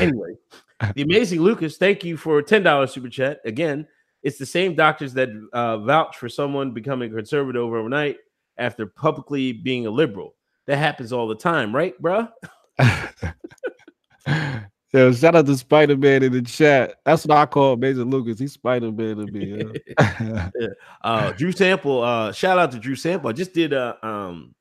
Anyway, 0.00 0.34
the 0.94 1.02
amazing 1.02 1.40
Lucas, 1.40 1.76
thank 1.76 2.04
you 2.04 2.16
for 2.16 2.38
a 2.38 2.42
ten 2.42 2.62
dollars 2.62 2.92
super 2.92 3.08
chat. 3.08 3.40
Again, 3.44 3.86
it's 4.22 4.38
the 4.38 4.46
same 4.46 4.74
doctors 4.74 5.14
that 5.14 5.28
uh, 5.52 5.78
vouch 5.78 6.16
for 6.16 6.28
someone 6.28 6.72
becoming 6.72 7.12
conservative 7.12 7.62
overnight 7.62 8.16
after 8.58 8.86
publicly 8.86 9.52
being 9.52 9.86
a 9.86 9.90
liberal. 9.90 10.34
That 10.66 10.76
happens 10.78 11.12
all 11.12 11.26
the 11.28 11.34
time, 11.34 11.74
right, 11.74 11.94
bruh? 12.02 12.28
Yo, 14.94 15.12
shout 15.12 15.34
out 15.34 15.44
to 15.44 15.56
Spider 15.56 15.96
Man 15.98 16.22
in 16.22 16.32
the 16.32 16.40
chat. 16.40 16.94
That's 17.04 17.26
what 17.26 17.36
I 17.36 17.44
call 17.44 17.76
Mason 17.76 18.08
Lucas. 18.08 18.38
He's 18.38 18.52
Spider 18.52 18.90
Man 18.90 19.16
to 19.16 19.26
me. 19.26 19.64
yo. 19.98 20.68
Uh, 21.02 21.32
Drew 21.32 21.52
Sample, 21.52 22.02
uh, 22.02 22.32
shout 22.32 22.58
out 22.58 22.72
to 22.72 22.78
Drew 22.78 22.96
Sample. 22.96 23.28
I 23.28 23.32
just 23.34 23.52
did 23.52 23.74
a 23.74 23.98
um, 24.06 24.54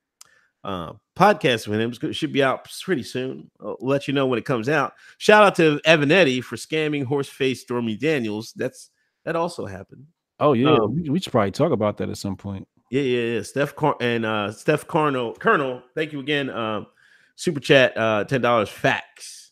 uh, 0.66 0.94
podcast 1.18 1.68
with 1.68 1.80
him. 1.80 1.94
It 2.02 2.14
should 2.14 2.34
be 2.34 2.44
out 2.44 2.70
pretty 2.84 3.04
soon. 3.04 3.50
I'll 3.62 3.78
let 3.80 4.08
you 4.08 4.14
know 4.14 4.28
when 4.28 4.38
it 4.38 4.46
comes 4.46 4.68
out. 4.68 4.94
Shout 5.18 5.44
out 5.44 5.56
to 5.56 5.80
Avenatti 5.86 6.44
for 6.44 6.58
scamming 6.58 7.06
horse-faced 7.06 7.64
Stormy 7.64 7.96
Daniels. 7.96 8.52
That's 8.54 8.90
that 9.24 9.36
also 9.38 9.66
happened. 9.66 10.06
oh 10.42 10.54
yeah, 10.54 10.74
Um, 10.76 10.94
we, 10.96 11.10
we 11.10 11.20
should 11.22 11.32
probably 11.32 11.52
talk 11.52 11.72
about 11.72 11.98
that 11.98 12.10
at 12.10 12.18
some 12.18 12.36
point. 12.36 12.68
Yeah, 12.90 13.02
yeah, 13.02 13.34
yeah. 13.36 13.42
Steph 13.42 13.76
Car- 13.76 13.98
and 14.00 14.26
uh 14.26 14.52
Steph 14.52 14.88
Colonel, 14.88 15.34
Colonel, 15.34 15.82
thank 15.96 16.14
you 16.14 16.20
again. 16.20 16.50
Um, 16.50 16.88
super 17.36 17.60
chat, 17.60 17.98
uh, 17.98 18.24
ten 18.24 18.42
dollars 18.42 18.70
facts. 18.70 19.52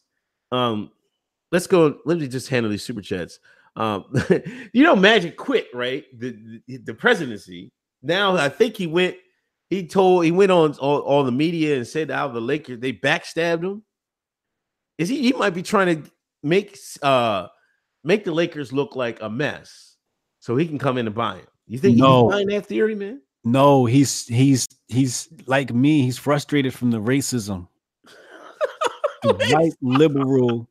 Um, 0.51 0.91
let's 1.51 1.67
go. 1.67 1.99
Let 2.05 2.19
me 2.19 2.27
just 2.27 2.47
handle 2.49 2.71
these 2.71 2.83
super 2.83 3.01
chats. 3.01 3.39
Um, 3.75 4.05
you 4.73 4.83
know, 4.83 4.95
Magic 4.95 5.35
quit, 5.35 5.67
right? 5.73 6.05
The, 6.17 6.61
the 6.67 6.77
the 6.77 6.93
presidency. 6.93 7.71
Now 8.01 8.37
I 8.37 8.49
think 8.49 8.77
he 8.77 8.87
went. 8.87 9.17
He 9.69 9.87
told 9.87 10.23
he 10.23 10.31
went 10.31 10.51
on 10.51 10.73
all, 10.75 10.99
all 10.99 11.23
the 11.23 11.31
media 11.31 11.75
and 11.75 11.85
said 11.87 12.11
out 12.11 12.29
of 12.29 12.35
the 12.35 12.41
Lakers 12.41 12.79
they 12.79 12.93
backstabbed 12.93 13.63
him. 13.63 13.83
Is 14.97 15.09
he? 15.09 15.21
He 15.21 15.33
might 15.33 15.49
be 15.55 15.63
trying 15.63 16.03
to 16.03 16.11
make 16.41 16.77
uh 17.01 17.47
make 18.03 18.23
the 18.23 18.31
Lakers 18.31 18.71
look 18.71 18.95
like 18.95 19.21
a 19.21 19.29
mess, 19.29 19.97
so 20.39 20.55
he 20.55 20.67
can 20.67 20.77
come 20.79 20.97
in 20.97 21.07
and 21.07 21.15
buy 21.15 21.37
him. 21.37 21.47
You 21.67 21.79
think 21.79 21.97
No. 21.97 22.25
he's 22.29 22.31
buying 22.35 22.47
that 22.47 22.67
theory, 22.67 22.95
man? 22.95 23.21
No, 23.47 23.85
he's 23.85 24.25
he's 24.25 24.67
he's 24.87 25.29
like 25.45 25.71
me. 25.71 26.01
He's 26.01 26.17
frustrated 26.17 26.73
from 26.73 26.89
the 26.89 26.99
racism. 26.99 27.67
The 29.21 29.33
white 29.53 29.73
liberal 29.83 30.67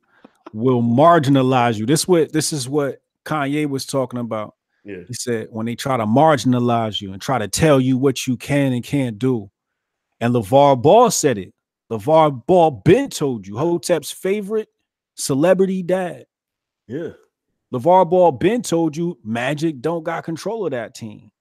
will 0.51 0.83
marginalize 0.83 1.77
you. 1.77 1.85
This 1.85 2.05
what 2.05 2.33
this 2.33 2.51
is 2.51 2.67
what 2.67 3.01
Kanye 3.23 3.69
was 3.69 3.85
talking 3.85 4.19
about. 4.19 4.55
Yeah. 4.83 5.03
He 5.07 5.13
said 5.13 5.47
when 5.51 5.65
they 5.65 5.75
try 5.75 5.95
to 5.95 6.05
marginalize 6.05 6.99
you 7.01 7.13
and 7.13 7.21
try 7.21 7.39
to 7.39 7.47
tell 7.47 7.79
you 7.79 7.97
what 7.97 8.27
you 8.27 8.35
can 8.35 8.73
and 8.73 8.83
can't 8.83 9.17
do. 9.17 9.49
And 10.19 10.33
LaVar 10.33 10.81
Ball 10.81 11.09
said 11.11 11.37
it. 11.37 11.53
LaVar 11.89 12.45
Ball 12.45 12.71
been 12.71 13.09
told 13.09 13.47
you 13.47 13.55
Hotep's 13.55 14.11
favorite 14.11 14.67
celebrity 15.15 15.81
dad. 15.81 16.25
Yeah. 16.87 17.11
LaVar 17.73 18.09
Ball 18.09 18.33
been 18.33 18.61
told 18.61 18.97
you 18.97 19.17
Magic 19.23 19.79
don't 19.79 20.03
got 20.03 20.25
control 20.25 20.65
of 20.65 20.71
that 20.71 20.93
team. 20.93 21.31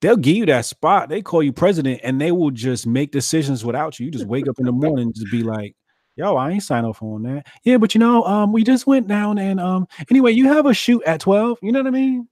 They'll 0.00 0.16
give 0.16 0.36
you 0.36 0.46
that 0.46 0.64
spot. 0.64 1.08
They 1.08 1.20
call 1.22 1.42
you 1.42 1.52
president 1.52 2.00
and 2.02 2.20
they 2.20 2.32
will 2.32 2.50
just 2.50 2.86
make 2.86 3.12
decisions 3.12 3.64
without 3.64 3.98
you. 4.00 4.06
You 4.06 4.12
just 4.12 4.26
wake 4.26 4.48
up 4.48 4.58
in 4.58 4.64
the 4.64 4.72
morning 4.72 5.06
and 5.06 5.14
just 5.14 5.30
be 5.30 5.42
like, 5.42 5.76
yo, 6.16 6.36
I 6.36 6.50
ain't 6.50 6.62
sign 6.62 6.84
off 6.84 7.02
on 7.02 7.22
that. 7.24 7.46
Yeah, 7.64 7.76
but 7.76 7.94
you 7.94 7.98
know, 7.98 8.24
um, 8.24 8.52
we 8.52 8.64
just 8.64 8.86
went 8.86 9.08
down 9.08 9.38
and 9.38 9.60
um 9.60 9.86
anyway, 10.10 10.32
you 10.32 10.46
have 10.48 10.66
a 10.66 10.74
shoot 10.74 11.02
at 11.04 11.20
12. 11.20 11.58
You 11.62 11.72
know 11.72 11.80
what 11.80 11.86
I 11.86 11.90
mean? 11.90 12.28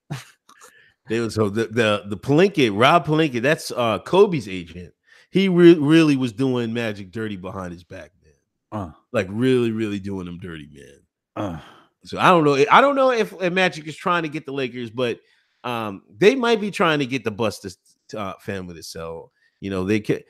They 1.08 1.20
was 1.20 1.34
so 1.34 1.48
the 1.48 1.66
the 1.66 2.04
the 2.06 2.70
Rob 2.70 3.06
Pelinka, 3.06 3.40
that's 3.40 3.70
uh 3.70 3.98
Kobe's 4.00 4.48
agent. 4.48 4.92
He 5.30 5.48
re- 5.48 5.74
really 5.74 6.16
was 6.16 6.32
doing 6.32 6.72
Magic 6.72 7.10
dirty 7.10 7.36
behind 7.36 7.72
his 7.72 7.84
back, 7.84 8.12
man. 8.22 8.32
Uh, 8.72 8.92
Like 9.12 9.26
really, 9.30 9.72
really 9.72 9.98
doing 9.98 10.26
him 10.26 10.38
dirty, 10.38 10.68
man. 10.72 11.00
uh. 11.36 11.60
So 12.04 12.18
I 12.18 12.28
don't 12.28 12.44
know. 12.44 12.64
I 12.70 12.80
don't 12.80 12.94
know 12.94 13.10
if, 13.10 13.34
if 13.40 13.52
Magic 13.52 13.86
is 13.86 13.96
trying 13.96 14.22
to 14.22 14.28
get 14.28 14.46
the 14.46 14.52
Lakers, 14.52 14.88
but 14.88 15.18
um, 15.64 16.02
they 16.16 16.34
might 16.34 16.60
be 16.60 16.70
trying 16.70 16.98
to 17.00 17.06
get 17.06 17.24
the 17.24 17.30
Buster 17.30 17.70
uh, 18.16 18.34
family 18.40 18.74
to 18.74 18.82
sell. 18.82 19.32
You 19.60 19.70
know, 19.70 19.84
they 19.84 20.00
can. 20.00 20.20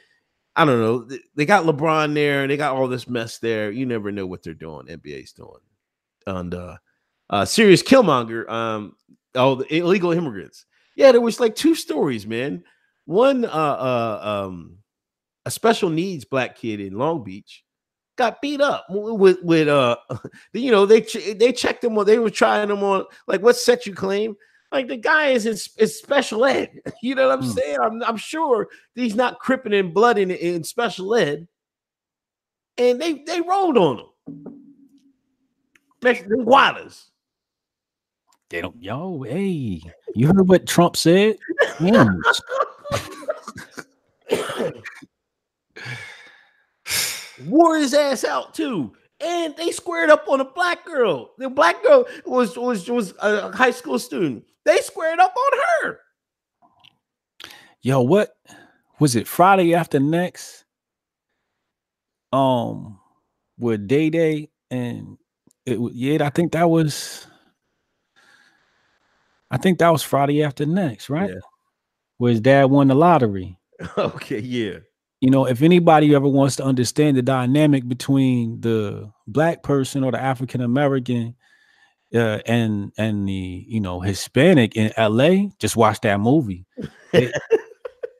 I 0.56 0.64
don't 0.64 0.80
know. 0.80 1.08
They, 1.36 1.46
got 1.46 1.66
LeBron 1.66 2.14
there. 2.14 2.48
They 2.48 2.56
got 2.56 2.74
all 2.74 2.88
this 2.88 3.08
mess 3.08 3.38
there. 3.38 3.70
You 3.70 3.86
never 3.86 4.10
know 4.10 4.26
what 4.26 4.42
they're 4.42 4.54
doing. 4.54 4.86
NBA's 4.86 5.32
doing. 5.32 5.60
And 6.26 6.52
uh, 6.52 6.78
uh, 7.30 7.44
serious 7.44 7.80
Killmonger. 7.80 8.48
Um, 8.48 8.96
oh, 9.36 9.54
the 9.54 9.72
illegal 9.72 10.10
immigrants. 10.10 10.66
Yeah, 10.96 11.12
there 11.12 11.20
was 11.20 11.38
like 11.38 11.54
two 11.54 11.76
stories, 11.76 12.26
man. 12.26 12.64
One, 13.04 13.44
uh, 13.44 13.48
uh, 13.48 14.20
um, 14.48 14.78
a 15.46 15.50
special 15.50 15.90
needs 15.90 16.24
black 16.24 16.56
kid 16.56 16.80
in 16.80 16.98
Long 16.98 17.22
Beach 17.22 17.64
got 18.18 18.42
beat 18.42 18.60
up 18.60 18.84
with 18.90 19.40
with 19.42 19.68
uh 19.68 19.96
you 20.52 20.72
know 20.72 20.84
they 20.84 21.00
they 21.34 21.52
checked 21.52 21.84
him 21.84 21.96
on 21.96 22.04
they 22.04 22.18
were 22.18 22.28
trying 22.28 22.68
him 22.68 22.82
on 22.82 23.04
like 23.28 23.40
what 23.40 23.56
set 23.56 23.86
you 23.86 23.94
claim 23.94 24.36
like 24.72 24.88
the 24.88 24.96
guy 24.96 25.28
is 25.28 25.46
in, 25.46 25.54
is 25.82 25.98
special 25.98 26.44
ed. 26.44 26.70
You 27.02 27.14
know 27.14 27.28
what 27.28 27.38
i'm 27.38 27.44
Hmm. 27.44 27.50
saying? 27.52 27.78
I'm, 27.82 28.02
I'm 28.02 28.16
sure 28.16 28.68
he's 28.94 29.14
not 29.14 29.38
cripping 29.38 29.72
in 29.72 29.92
blood 29.92 30.18
in, 30.18 30.30
in 30.30 30.64
special 30.64 31.14
ed. 31.14 31.46
And 32.76 33.00
they 33.00 33.14
they 33.24 33.40
rolled 33.40 33.78
on 33.78 33.98
him. 33.98 34.06
Mexican 36.02 36.44
guadas 36.44 37.06
They 38.50 38.60
don't 38.60 38.80
yo, 38.80 39.22
hey, 39.22 39.82
you 40.14 40.26
heard 40.26 40.48
what 40.48 40.66
Trump 40.66 40.96
said? 40.96 41.36
Wore 47.46 47.76
his 47.78 47.94
ass 47.94 48.24
out 48.24 48.54
too. 48.54 48.92
And 49.20 49.56
they 49.56 49.70
squared 49.72 50.10
up 50.10 50.26
on 50.28 50.40
a 50.40 50.44
black 50.44 50.84
girl. 50.84 51.32
The 51.38 51.50
black 51.50 51.82
girl 51.82 52.06
was 52.24 52.56
was 52.56 52.88
was 52.88 53.14
a 53.20 53.50
high 53.52 53.72
school 53.72 53.98
student 53.98 54.44
they 54.68 54.80
squared 54.82 55.18
up 55.18 55.34
on 55.34 55.58
her 55.82 56.00
Yo, 57.80 58.02
what 58.02 58.36
was 58.98 59.14
it 59.14 59.28
Friday 59.28 59.74
after 59.74 60.00
next? 60.00 60.64
Um, 62.32 62.98
with 63.56 63.86
Day 63.86 64.10
Day 64.10 64.50
and 64.70 65.16
it 65.64 65.80
was, 65.80 65.94
yeah, 65.94 66.26
I 66.26 66.30
think 66.30 66.52
that 66.52 66.68
was 66.68 67.26
I 69.50 69.56
think 69.56 69.78
that 69.78 69.90
was 69.90 70.02
Friday 70.02 70.42
after 70.42 70.66
next, 70.66 71.08
right? 71.08 71.30
Yeah. 71.30 71.40
Where 72.18 72.32
his 72.32 72.40
dad 72.40 72.64
won 72.64 72.88
the 72.88 72.94
lottery. 72.94 73.58
okay, 73.98 74.40
yeah. 74.40 74.80
You 75.20 75.30
know, 75.30 75.46
if 75.46 75.62
anybody 75.62 76.14
ever 76.14 76.28
wants 76.28 76.56
to 76.56 76.64
understand 76.64 77.16
the 77.16 77.22
dynamic 77.22 77.88
between 77.88 78.60
the 78.60 79.10
black 79.26 79.62
person 79.62 80.04
or 80.04 80.12
the 80.12 80.20
African 80.20 80.60
American 80.60 81.34
uh, 82.14 82.40
and 82.46 82.92
and 82.96 83.28
the 83.28 83.64
you 83.68 83.80
know 83.80 84.00
Hispanic 84.00 84.76
in 84.76 84.92
LA, 84.96 85.50
just 85.58 85.76
watch 85.76 86.00
that 86.02 86.20
movie. 86.20 86.66
They, 87.12 87.32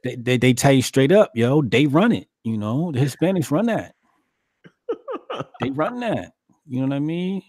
they, 0.05 0.17
they, 0.17 0.37
they 0.39 0.55
tell 0.55 0.73
you 0.73 0.83
straight 0.83 1.13
up, 1.13 1.33
yo, 1.35 1.63
they 1.63 1.87
run 1.87 2.13
it. 2.13 2.29
You 2.45 2.57
know, 2.57 2.93
the 2.93 3.01
Hispanics 3.01 3.51
run 3.51 3.67
that. 3.67 3.95
they 5.61 5.71
run 5.71 6.01
that. 6.01 6.33
You 6.67 6.81
know 6.81 6.89
what 6.89 6.97
I 6.97 7.01
mean? 7.01 7.43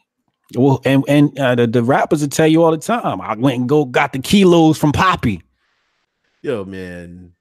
Well, 0.56 0.82
and 0.86 1.04
and 1.08 1.38
uh, 1.38 1.56
the, 1.56 1.67
the 1.67 1.84
rappers 1.84 2.21
will 2.21 2.30
tell 2.30 2.47
you 2.47 2.63
all 2.63 2.71
the 2.71 2.78
time. 2.78 3.21
I 3.21 3.36
went 3.36 3.60
and 3.60 3.69
go 3.69 3.86
got 3.86 4.13
the 4.13 4.19
kilos 4.19 4.78
from 4.78 4.91
Poppy. 4.91 5.43
Yo, 6.41 6.63
man, 6.63 7.34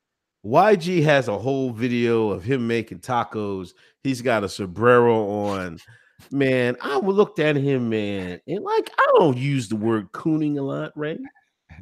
YG 0.45 1.03
has 1.05 1.29
a 1.29 1.39
whole 1.39 1.71
video 1.71 2.31
of 2.31 2.43
him 2.43 2.67
making 2.67 2.99
tacos. 2.99 3.73
He's 4.03 4.23
got 4.23 4.45
a 4.45 4.49
sombrero 4.49 5.29
on. 5.29 5.79
Man, 6.31 6.77
I 6.81 6.99
looked 6.99 7.39
at 7.39 7.57
him, 7.57 7.89
man, 7.89 8.41
and 8.47 8.65
like 8.65 8.91
I 8.99 9.07
don't 9.17 9.37
use 9.37 9.69
the 9.69 9.77
word 9.77 10.13
cooning 10.13 10.59
a 10.59 10.63
lot, 10.63 10.93
right? 10.97 11.19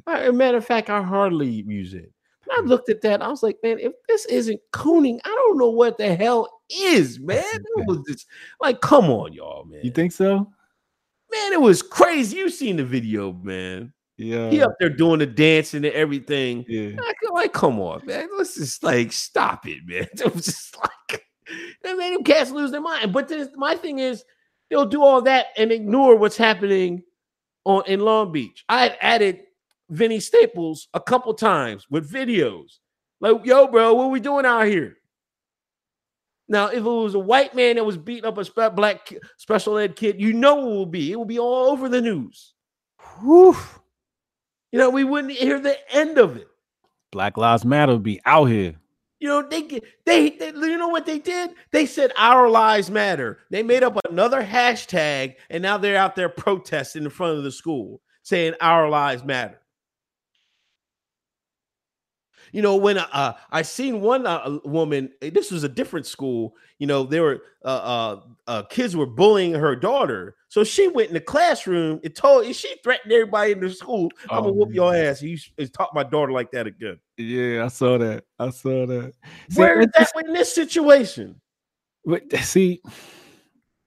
As 0.06 0.28
a 0.28 0.32
matter 0.32 0.58
of 0.58 0.66
fact, 0.66 0.90
I 0.90 1.02
hardly 1.02 1.48
use 1.48 1.94
it. 1.94 2.12
I 2.50 2.60
hmm. 2.60 2.68
looked 2.68 2.88
at 2.88 3.00
that, 3.02 3.22
I 3.22 3.28
was 3.28 3.42
like, 3.42 3.58
man, 3.62 3.78
if 3.78 3.92
this 4.08 4.24
isn't 4.26 4.60
cooning, 4.72 5.18
I 5.24 5.28
don't 5.28 5.58
know 5.58 5.70
what 5.70 5.98
the 5.98 6.14
hell 6.14 6.48
is, 6.70 7.18
man. 7.20 7.44
It 7.44 7.86
was 7.86 8.00
just 8.08 8.26
like, 8.60 8.80
come 8.80 9.06
on, 9.06 9.32
y'all, 9.32 9.64
man. 9.64 9.80
You 9.82 9.90
think 9.90 10.12
so? 10.12 10.52
Man, 11.32 11.52
it 11.52 11.60
was 11.60 11.82
crazy. 11.82 12.36
You 12.36 12.48
seen 12.50 12.76
the 12.76 12.84
video, 12.84 13.32
man. 13.32 13.92
Yeah. 14.16 14.50
He 14.50 14.62
up 14.62 14.72
there 14.78 14.88
doing 14.88 15.18
the 15.18 15.26
dancing 15.26 15.84
and 15.84 15.94
everything. 15.94 16.64
Yeah. 16.68 16.92
Like, 16.96 17.16
like, 17.32 17.52
come 17.52 17.80
on, 17.80 18.06
man. 18.06 18.28
Let's 18.38 18.54
just 18.54 18.82
like 18.82 19.12
stop 19.12 19.66
it, 19.66 19.80
man. 19.84 20.06
It 20.14 20.34
was 20.34 20.46
just 20.46 20.76
like 20.78 21.25
that 21.82 21.96
made 21.96 22.14
them 22.14 22.24
cats 22.24 22.50
lose 22.50 22.70
their 22.70 22.80
mind. 22.80 23.12
But 23.12 23.28
this, 23.28 23.48
my 23.56 23.76
thing 23.76 23.98
is, 23.98 24.24
they'll 24.70 24.86
do 24.86 25.02
all 25.02 25.22
that 25.22 25.46
and 25.56 25.72
ignore 25.72 26.16
what's 26.16 26.36
happening 26.36 27.02
on 27.64 27.82
in 27.86 28.00
Long 28.00 28.32
Beach. 28.32 28.64
I 28.68 28.82
had 28.82 28.98
added 29.00 29.40
Vinny 29.90 30.20
Staples 30.20 30.88
a 30.94 31.00
couple 31.00 31.34
times 31.34 31.86
with 31.90 32.10
videos. 32.10 32.78
Like, 33.20 33.44
yo, 33.44 33.66
bro, 33.68 33.94
what 33.94 34.10
we 34.10 34.20
doing 34.20 34.44
out 34.46 34.66
here? 34.66 34.96
Now, 36.48 36.68
if 36.68 36.78
it 36.78 36.82
was 36.82 37.14
a 37.14 37.18
white 37.18 37.54
man 37.54 37.76
that 37.76 37.84
was 37.84 37.96
beating 37.96 38.24
up 38.24 38.38
a 38.38 38.44
spe- 38.44 38.74
black 38.74 39.12
special 39.36 39.78
ed 39.78 39.96
kid, 39.96 40.20
you 40.20 40.32
know 40.32 40.60
it 40.60 40.74
will 40.74 40.86
be. 40.86 41.12
It 41.12 41.16
will 41.16 41.24
be 41.24 41.38
all 41.38 41.70
over 41.70 41.88
the 41.88 42.00
news. 42.00 42.54
Whew. 43.20 43.56
You 44.70 44.78
know, 44.78 44.90
we 44.90 45.04
wouldn't 45.04 45.32
hear 45.32 45.58
the 45.58 45.76
end 45.94 46.18
of 46.18 46.36
it. 46.36 46.46
Black 47.10 47.36
Lives 47.36 47.64
Matter 47.64 47.92
would 47.92 48.02
be 48.02 48.20
out 48.26 48.44
here. 48.44 48.76
You 49.18 49.28
know, 49.28 49.48
they, 49.48 49.62
they, 50.04 50.30
they, 50.30 50.48
you 50.48 50.76
know 50.76 50.88
what 50.88 51.06
they 51.06 51.18
did? 51.18 51.50
They 51.72 51.86
said 51.86 52.12
our 52.16 52.50
lives 52.50 52.90
matter. 52.90 53.38
They 53.50 53.62
made 53.62 53.82
up 53.82 53.98
another 54.08 54.42
hashtag, 54.42 55.36
and 55.48 55.62
now 55.62 55.78
they're 55.78 55.96
out 55.96 56.16
there 56.16 56.28
protesting 56.28 57.04
in 57.04 57.10
front 57.10 57.38
of 57.38 57.44
the 57.44 57.50
school, 57.50 58.02
saying 58.22 58.54
our 58.60 58.90
lives 58.90 59.24
matter. 59.24 59.60
You 62.52 62.62
know, 62.62 62.76
when 62.76 62.98
uh, 62.98 63.34
I 63.50 63.62
seen 63.62 64.00
one 64.00 64.26
uh, 64.26 64.58
woman, 64.64 65.10
eh, 65.22 65.30
this 65.30 65.50
was 65.50 65.64
a 65.64 65.68
different 65.68 66.06
school. 66.06 66.54
You 66.78 66.86
know, 66.86 67.02
there 67.02 67.22
were 67.22 67.42
uh, 67.64 67.68
uh, 67.68 68.20
uh, 68.46 68.62
kids 68.64 68.94
were 68.96 69.06
bullying 69.06 69.54
her 69.54 69.74
daughter, 69.74 70.36
so 70.56 70.64
she 70.64 70.88
went 70.88 71.08
in 71.08 71.12
the 71.12 71.20
classroom 71.20 72.00
and 72.02 72.14
told, 72.14 72.46
she 72.54 72.76
threatened 72.82 73.12
everybody 73.12 73.52
in 73.52 73.60
the 73.60 73.68
school, 73.68 74.10
"I'm 74.30 74.38
gonna 74.38 74.48
oh, 74.48 74.52
whoop 74.52 74.72
your 74.72 74.96
ass." 74.96 75.20
You 75.20 75.36
taught 75.66 75.94
my 75.94 76.02
daughter 76.02 76.32
like 76.32 76.50
that 76.52 76.66
again. 76.66 76.98
Yeah, 77.18 77.66
I 77.66 77.68
saw 77.68 77.98
that. 77.98 78.24
I 78.38 78.48
saw 78.48 78.86
that. 78.86 79.12
See, 79.50 79.60
Where 79.60 79.82
is 79.82 79.88
that 79.92 80.10
in 80.24 80.32
this 80.32 80.54
situation? 80.54 81.38
But 82.06 82.34
see, 82.38 82.80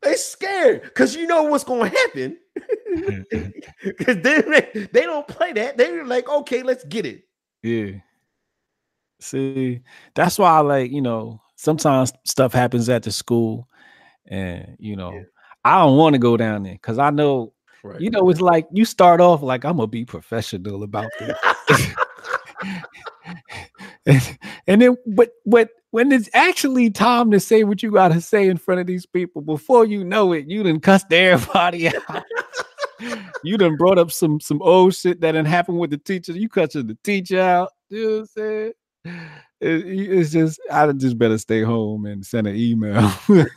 they 0.03 0.13
scared 0.13 0.83
because 0.83 1.15
you 1.15 1.25
know 1.25 1.41
what's 1.41 1.63
to 1.63 1.85
happen. 1.85 2.37
Because 3.83 4.17
they 4.17 4.87
they 4.93 5.01
don't 5.01 5.27
play 5.27 5.53
that. 5.53 5.75
They're 5.75 6.05
like, 6.05 6.29
okay, 6.29 6.61
let's 6.61 6.83
get 6.83 7.07
it. 7.07 7.23
Yeah. 7.63 7.93
See, 9.19 9.81
that's 10.13 10.37
why 10.37 10.51
I 10.51 10.59
like, 10.59 10.91
you 10.91 11.01
know, 11.01 11.41
sometimes 11.55 12.13
stuff 12.25 12.53
happens 12.53 12.89
at 12.89 13.01
the 13.01 13.11
school, 13.11 13.67
and 14.27 14.75
you 14.77 14.95
know, 14.95 15.13
yeah. 15.13 15.23
I 15.63 15.79
don't 15.79 15.97
want 15.97 16.13
to 16.13 16.19
go 16.19 16.37
down 16.37 16.63
there 16.63 16.73
because 16.73 16.97
I 16.97 17.09
know, 17.09 17.53
right. 17.83 17.99
you 17.99 18.09
know, 18.09 18.29
it's 18.29 18.41
like 18.41 18.67
you 18.71 18.85
start 18.85 19.21
off 19.21 19.41
like 19.41 19.65
I'm 19.65 19.77
gonna 19.77 19.87
be 19.87 20.05
professional 20.05 20.83
about 20.83 21.09
this. 21.19 21.37
and, 24.05 24.37
and 24.67 24.81
then 24.81 24.97
but 25.05 25.31
but 25.45 25.69
when 25.91 26.11
it's 26.11 26.29
actually 26.33 26.89
time 26.89 27.31
to 27.31 27.39
say 27.39 27.63
what 27.63 27.81
you 27.83 27.91
gotta 27.91 28.21
say 28.21 28.47
in 28.47 28.57
front 28.57 28.81
of 28.81 28.87
these 28.87 29.05
people, 29.05 29.41
before 29.41 29.85
you 29.85 30.03
know 30.03 30.33
it, 30.33 30.47
you 30.47 30.63
done 30.63 30.79
cussed 30.79 31.11
everybody 31.11 31.87
out. 32.09 32.23
you 33.43 33.57
done 33.57 33.75
brought 33.75 33.97
up 33.97 34.11
some 34.11 34.39
some 34.39 34.61
old 34.61 34.95
shit 34.95 35.19
that 35.21 35.33
didn't 35.33 35.47
happen 35.47 35.77
with 35.77 35.89
the 35.89 35.97
teacher. 35.97 36.31
You 36.33 36.49
cussing 36.49 36.87
the 36.87 36.97
teacher 37.03 37.41
out. 37.41 37.71
You 37.89 38.03
know 38.03 38.11
what 38.11 38.19
I'm 38.19 38.25
saying? 38.27 38.73
It, 39.61 39.85
it's 39.85 40.31
just 40.31 40.59
I 40.71 40.91
just 40.93 41.17
better 41.17 41.37
stay 41.37 41.63
home 41.63 42.05
and 42.05 42.25
send 42.25 42.47
an 42.47 42.55
email. 42.55 43.11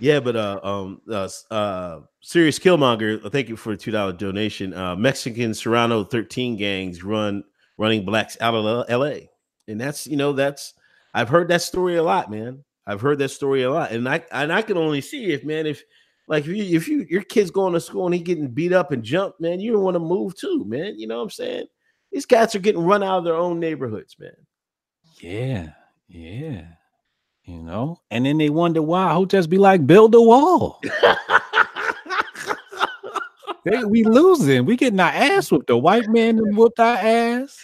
yeah, 0.00 0.20
but 0.20 0.36
uh, 0.36 0.60
um, 0.62 1.00
uh, 1.10 1.28
uh, 1.50 2.00
serious 2.20 2.58
Killmonger, 2.58 3.24
uh, 3.24 3.30
thank 3.30 3.48
you 3.48 3.56
for 3.56 3.72
a 3.72 3.76
two 3.76 3.90
dollar 3.90 4.12
donation. 4.12 4.74
Uh, 4.74 4.96
Mexican 4.96 5.52
Sureño 5.52 6.10
thirteen 6.10 6.56
gangs 6.56 7.02
run 7.02 7.44
running 7.78 8.04
blacks 8.04 8.36
out 8.40 8.54
of 8.54 8.86
L.A. 8.88 9.30
and 9.68 9.80
that's 9.80 10.06
you 10.06 10.16
know 10.16 10.32
that's 10.32 10.74
I've 11.14 11.28
heard 11.28 11.48
that 11.48 11.62
story 11.62 11.96
a 11.96 12.02
lot, 12.02 12.30
man. 12.30 12.64
I've 12.86 13.00
heard 13.00 13.18
that 13.18 13.30
story 13.30 13.62
a 13.62 13.70
lot, 13.70 13.92
and 13.92 14.08
I 14.08 14.22
and 14.32 14.52
I 14.52 14.62
can 14.62 14.76
only 14.76 15.00
see 15.00 15.32
if 15.32 15.44
man 15.44 15.66
if 15.66 15.82
like 16.28 16.44
if 16.44 16.48
you 16.48 16.76
if 16.76 16.88
you 16.88 17.06
your 17.08 17.22
kid's 17.22 17.50
going 17.50 17.72
to 17.74 17.80
school 17.80 18.06
and 18.06 18.14
he 18.14 18.20
getting 18.20 18.48
beat 18.48 18.72
up 18.72 18.92
and 18.92 19.02
jumped, 19.02 19.40
man, 19.40 19.60
you 19.60 19.72
don't 19.72 19.82
want 19.82 19.94
to 19.94 20.00
move 20.00 20.36
too, 20.36 20.64
man. 20.66 20.98
You 20.98 21.06
know 21.06 21.16
what 21.18 21.24
I'm 21.24 21.30
saying? 21.30 21.66
These 22.12 22.26
cats 22.26 22.54
are 22.54 22.60
getting 22.60 22.82
run 22.82 23.02
out 23.02 23.18
of 23.18 23.24
their 23.24 23.34
own 23.34 23.58
neighborhoods, 23.58 24.16
man. 24.18 24.34
Yeah, 25.20 25.70
yeah. 26.08 26.64
You 27.44 27.62
know, 27.62 28.00
and 28.10 28.24
then 28.24 28.38
they 28.38 28.48
wonder 28.48 28.82
why 28.82 29.12
hotels 29.12 29.46
be 29.46 29.58
like, 29.58 29.86
build 29.86 30.14
a 30.14 30.20
wall. 30.20 30.80
they, 33.64 33.84
we 33.84 34.04
losing. 34.04 34.64
We 34.64 34.76
getting 34.76 34.98
our 34.98 35.10
ass 35.10 35.52
whooped. 35.52 35.66
The 35.66 35.76
white 35.76 36.08
man 36.08 36.38
whooped 36.56 36.80
our 36.80 36.96
ass. 36.96 37.58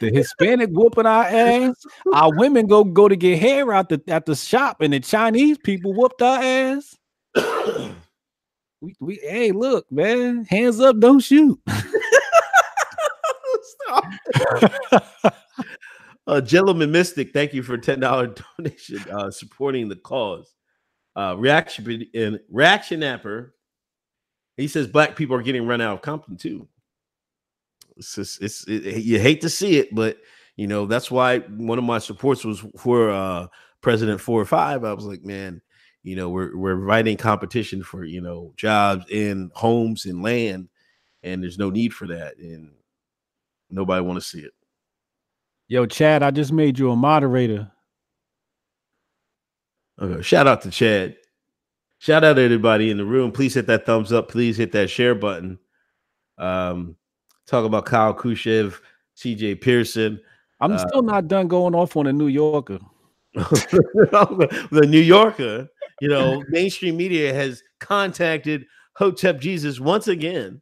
The 0.00 0.10
Hispanic 0.10 0.68
whooping 0.70 1.06
our 1.06 1.24
ass. 1.24 1.76
Our 2.12 2.36
women 2.36 2.66
go 2.66 2.84
go 2.84 3.08
to 3.08 3.16
get 3.16 3.38
hair 3.38 3.72
out 3.72 3.88
the 3.88 4.02
at 4.08 4.26
the 4.26 4.36
shop, 4.36 4.82
and 4.82 4.92
the 4.92 5.00
Chinese 5.00 5.56
people 5.58 5.94
whooped 5.94 6.20
our 6.20 6.42
ass 6.42 6.94
we, 8.82 8.94
we 9.00 9.14
hey, 9.22 9.52
look, 9.52 9.90
man, 9.90 10.44
hands 10.50 10.80
up, 10.80 10.98
don't 10.98 11.20
shoot. 11.20 11.58
uh, 16.26 16.40
gentleman 16.40 16.92
mystic, 16.92 17.32
thank 17.32 17.52
you 17.52 17.62
for 17.62 17.76
ten 17.78 18.00
dollar 18.00 18.34
donation, 18.58 19.04
uh, 19.10 19.30
supporting 19.30 19.88
the 19.88 19.96
cause. 19.96 20.54
Uh, 21.14 21.34
reaction 21.38 22.06
and 22.14 22.40
reaction 22.50 23.00
napper. 23.00 23.54
He 24.56 24.68
says 24.68 24.86
black 24.86 25.16
people 25.16 25.36
are 25.36 25.42
getting 25.42 25.66
run 25.66 25.80
out 25.80 25.94
of 25.94 26.02
Compton 26.02 26.36
too. 26.36 26.68
It's 27.96 28.14
just, 28.14 28.42
it's 28.42 28.66
it, 28.66 29.02
you 29.02 29.18
hate 29.18 29.40
to 29.42 29.50
see 29.50 29.78
it, 29.78 29.94
but 29.94 30.18
you 30.56 30.66
know 30.66 30.86
that's 30.86 31.10
why 31.10 31.40
one 31.40 31.78
of 31.78 31.84
my 31.84 31.98
supports 31.98 32.44
was 32.44 32.64
for 32.78 33.10
uh 33.10 33.48
President 33.80 34.20
Four 34.20 34.40
or 34.40 34.46
Five. 34.46 34.84
I 34.84 34.92
was 34.94 35.04
like, 35.04 35.24
man, 35.24 35.60
you 36.02 36.16
know, 36.16 36.30
we're 36.30 36.56
we're 36.56 36.80
inviting 36.80 37.16
competition 37.16 37.82
for 37.82 38.04
you 38.04 38.20
know 38.20 38.52
jobs 38.56 39.04
in 39.10 39.50
homes 39.54 40.06
and 40.06 40.22
land, 40.22 40.68
and 41.22 41.42
there's 41.42 41.58
no 41.58 41.70
need 41.70 41.92
for 41.92 42.06
that, 42.06 42.38
and 42.38 42.72
nobody 43.70 44.02
want 44.04 44.18
to 44.18 44.26
see 44.26 44.40
it. 44.40 44.52
Yo, 45.72 45.86
Chad, 45.86 46.22
I 46.22 46.30
just 46.30 46.52
made 46.52 46.78
you 46.78 46.90
a 46.90 46.96
moderator. 46.96 47.72
Okay, 49.98 50.20
shout 50.20 50.46
out 50.46 50.60
to 50.60 50.70
Chad. 50.70 51.16
Shout 51.96 52.22
out 52.24 52.34
to 52.34 52.42
everybody 52.42 52.90
in 52.90 52.98
the 52.98 53.06
room. 53.06 53.32
Please 53.32 53.54
hit 53.54 53.66
that 53.68 53.86
thumbs 53.86 54.12
up. 54.12 54.28
Please 54.28 54.58
hit 54.58 54.72
that 54.72 54.90
share 54.90 55.14
button. 55.14 55.58
Um, 56.36 56.96
talk 57.46 57.64
about 57.64 57.86
Kyle 57.86 58.12
Kashuv, 58.12 58.80
CJ 59.16 59.62
Pearson. 59.62 60.20
I'm 60.60 60.72
uh, 60.72 60.76
still 60.76 61.00
not 61.00 61.26
done 61.26 61.48
going 61.48 61.74
off 61.74 61.96
on 61.96 62.06
a 62.06 62.12
New 62.12 62.26
Yorker. 62.26 62.78
the 63.32 64.86
New 64.86 65.00
Yorker 65.00 65.70
you 66.02 66.08
know, 66.08 66.44
mainstream 66.48 66.98
media 66.98 67.32
has 67.32 67.62
contacted 67.80 68.66
Hotep 68.96 69.40
Jesus 69.40 69.80
once 69.80 70.06
again. 70.06 70.60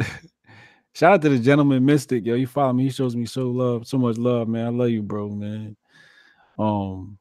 Shout 0.96 1.12
out 1.12 1.22
to 1.22 1.28
the 1.28 1.38
gentleman 1.38 1.84
mystic, 1.84 2.24
yo. 2.24 2.36
You 2.36 2.46
follow 2.46 2.72
me. 2.72 2.84
He 2.84 2.88
shows 2.88 3.14
me 3.14 3.26
so 3.26 3.50
love, 3.50 3.86
so 3.86 3.98
much 3.98 4.16
love, 4.16 4.48
man. 4.48 4.64
I 4.64 4.70
love 4.70 4.88
you, 4.88 5.02
bro, 5.02 5.28
man. 5.28 5.76
Um. 6.58 7.18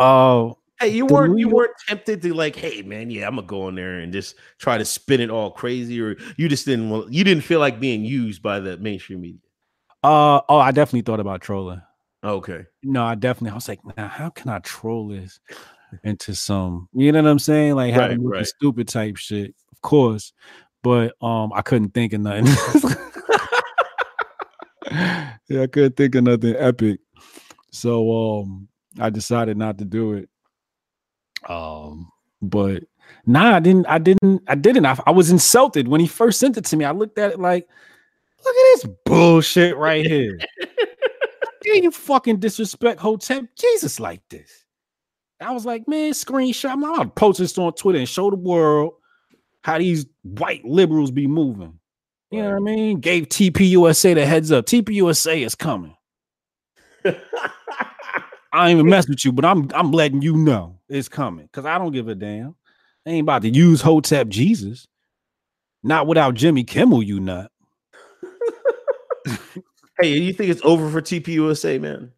Oh, 0.00 0.52
uh, 0.52 0.54
hey, 0.80 0.88
you 0.88 1.04
weren't 1.04 1.38
you 1.38 1.50
weren't 1.50 1.74
tempted 1.86 2.22
to 2.22 2.32
like, 2.32 2.56
hey, 2.56 2.80
man, 2.80 3.10
yeah, 3.10 3.26
I'm 3.26 3.34
gonna 3.34 3.46
go 3.46 3.68
in 3.68 3.74
there 3.74 3.98
and 3.98 4.14
just 4.14 4.36
try 4.56 4.78
to 4.78 4.84
spin 4.86 5.20
it 5.20 5.28
all 5.28 5.50
crazy, 5.50 6.00
or 6.00 6.16
you 6.38 6.48
just 6.48 6.64
didn't 6.64 6.88
want, 6.88 7.12
you 7.12 7.22
didn't 7.22 7.44
feel 7.44 7.60
like 7.60 7.80
being 7.80 8.02
used 8.02 8.42
by 8.42 8.60
the 8.60 8.78
mainstream 8.78 9.20
media. 9.20 9.40
Uh 10.02 10.40
oh, 10.48 10.58
I 10.58 10.70
definitely 10.70 11.02
thought 11.02 11.20
about 11.20 11.42
trolling. 11.42 11.82
Okay. 12.24 12.64
No, 12.82 13.04
I 13.04 13.14
definitely. 13.14 13.50
I 13.50 13.56
was 13.56 13.68
like, 13.68 13.80
now 13.94 14.08
how 14.08 14.30
can 14.30 14.48
I 14.48 14.60
troll 14.60 15.08
this 15.08 15.38
into 16.02 16.34
some? 16.34 16.88
You 16.94 17.12
know 17.12 17.22
what 17.22 17.30
I'm 17.30 17.40
saying? 17.40 17.74
Like 17.74 17.92
having 17.92 18.24
right, 18.24 18.38
right. 18.38 18.46
stupid 18.46 18.88
type 18.88 19.18
shit, 19.18 19.54
of 19.70 19.82
course. 19.82 20.32
But 20.82 21.14
um, 21.22 21.52
I 21.54 21.62
couldn't 21.62 21.94
think 21.94 22.12
of 22.12 22.20
nothing. 22.20 22.46
yeah, 25.48 25.62
I 25.62 25.66
couldn't 25.66 25.96
think 25.96 26.14
of 26.14 26.24
nothing 26.24 26.54
epic. 26.56 27.00
So 27.70 28.40
um, 28.40 28.68
I 28.98 29.10
decided 29.10 29.56
not 29.56 29.78
to 29.78 29.84
do 29.84 30.14
it. 30.14 30.28
Um, 31.48 32.10
but 32.40 32.84
nah, 33.26 33.56
I 33.56 33.60
didn't. 33.60 33.86
I 33.86 33.98
didn't. 33.98 34.42
I 34.46 34.54
didn't. 34.54 34.86
I, 34.86 34.98
I 35.06 35.10
was 35.10 35.30
insulted 35.30 35.88
when 35.88 36.00
he 36.00 36.06
first 36.06 36.38
sent 36.38 36.56
it 36.56 36.64
to 36.66 36.76
me. 36.76 36.84
I 36.84 36.92
looked 36.92 37.18
at 37.18 37.32
it 37.32 37.40
like, 37.40 37.68
look 38.44 38.54
at 38.54 38.82
this 38.82 38.86
bullshit 39.04 39.76
right 39.76 40.06
here. 40.06 40.38
dare 41.68 41.82
you 41.82 41.90
fucking 41.90 42.38
disrespect 42.38 43.00
Hotep 43.00 43.44
Jesus 43.56 44.00
like 44.00 44.22
this? 44.28 44.64
I 45.40 45.52
was 45.52 45.64
like, 45.64 45.86
man, 45.86 46.12
screenshot. 46.12 46.70
I'm 46.70 46.80
gonna 46.80 47.08
post 47.08 47.38
this 47.38 47.56
on 47.58 47.72
Twitter 47.74 47.98
and 47.98 48.08
show 48.08 48.30
the 48.30 48.36
world 48.36 48.94
how 49.62 49.78
these 49.78 50.06
white 50.22 50.64
liberals 50.64 51.10
be 51.10 51.26
moving. 51.26 51.78
You 52.30 52.42
know 52.42 52.50
what 52.50 52.56
I 52.56 52.60
mean? 52.60 53.00
Gave 53.00 53.28
TPUSA 53.28 54.14
the 54.14 54.26
heads 54.26 54.52
up. 54.52 54.66
TPUSA 54.66 55.44
is 55.44 55.54
coming. 55.54 55.96
I 58.52 58.70
ain't 58.70 58.78
even 58.78 58.90
mess 58.90 59.08
with 59.08 59.24
you, 59.24 59.32
but 59.32 59.44
I'm 59.44 59.70
I'm 59.74 59.92
letting 59.92 60.22
you 60.22 60.36
know 60.36 60.78
it's 60.88 61.08
coming 61.08 61.46
because 61.46 61.64
I 61.64 61.78
don't 61.78 61.92
give 61.92 62.08
a 62.08 62.14
damn. 62.14 62.54
I 63.06 63.10
ain't 63.10 63.22
about 63.22 63.42
to 63.42 63.50
use 63.50 63.80
Hotep 63.80 64.28
Jesus. 64.28 64.86
Not 65.82 66.06
without 66.06 66.34
Jimmy 66.34 66.64
Kimmel, 66.64 67.02
you 67.02 67.20
nut. 67.20 67.50
Hey, 70.00 70.12
you 70.16 70.32
think 70.32 70.50
it's 70.50 70.64
over 70.64 70.88
for 70.90 71.02
TPUSA, 71.02 71.80
man? 71.80 72.12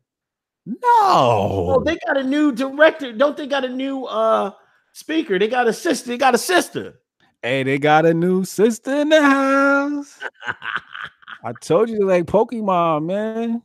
No. 0.67 0.79
Oh, 0.83 1.83
they 1.83 1.97
got 2.07 2.19
a 2.19 2.23
new 2.23 2.53
director. 2.53 3.13
Don't 3.13 3.37
they 3.37 3.47
got 3.47 3.65
a 3.65 3.69
new 3.69 4.05
uh 4.05 4.53
speaker? 4.93 5.39
They 5.39 5.49
got 5.49 5.67
a 5.67 5.73
sister. 5.73 6.09
They 6.09 6.19
got 6.19 6.35
a 6.35 6.39
sister. 6.39 7.00
Hey, 7.43 7.63
they 7.63 7.79
got 7.79 8.05
a 8.05 8.13
new 8.13 8.45
sister 8.45 8.95
in 9.01 9.09
the 9.09 9.23
house. 9.23 10.19
I 11.45 11.53
told 11.61 11.89
you 11.89 12.07
like 12.07 12.27
Pokemon, 12.27 13.07
man. 13.07 13.63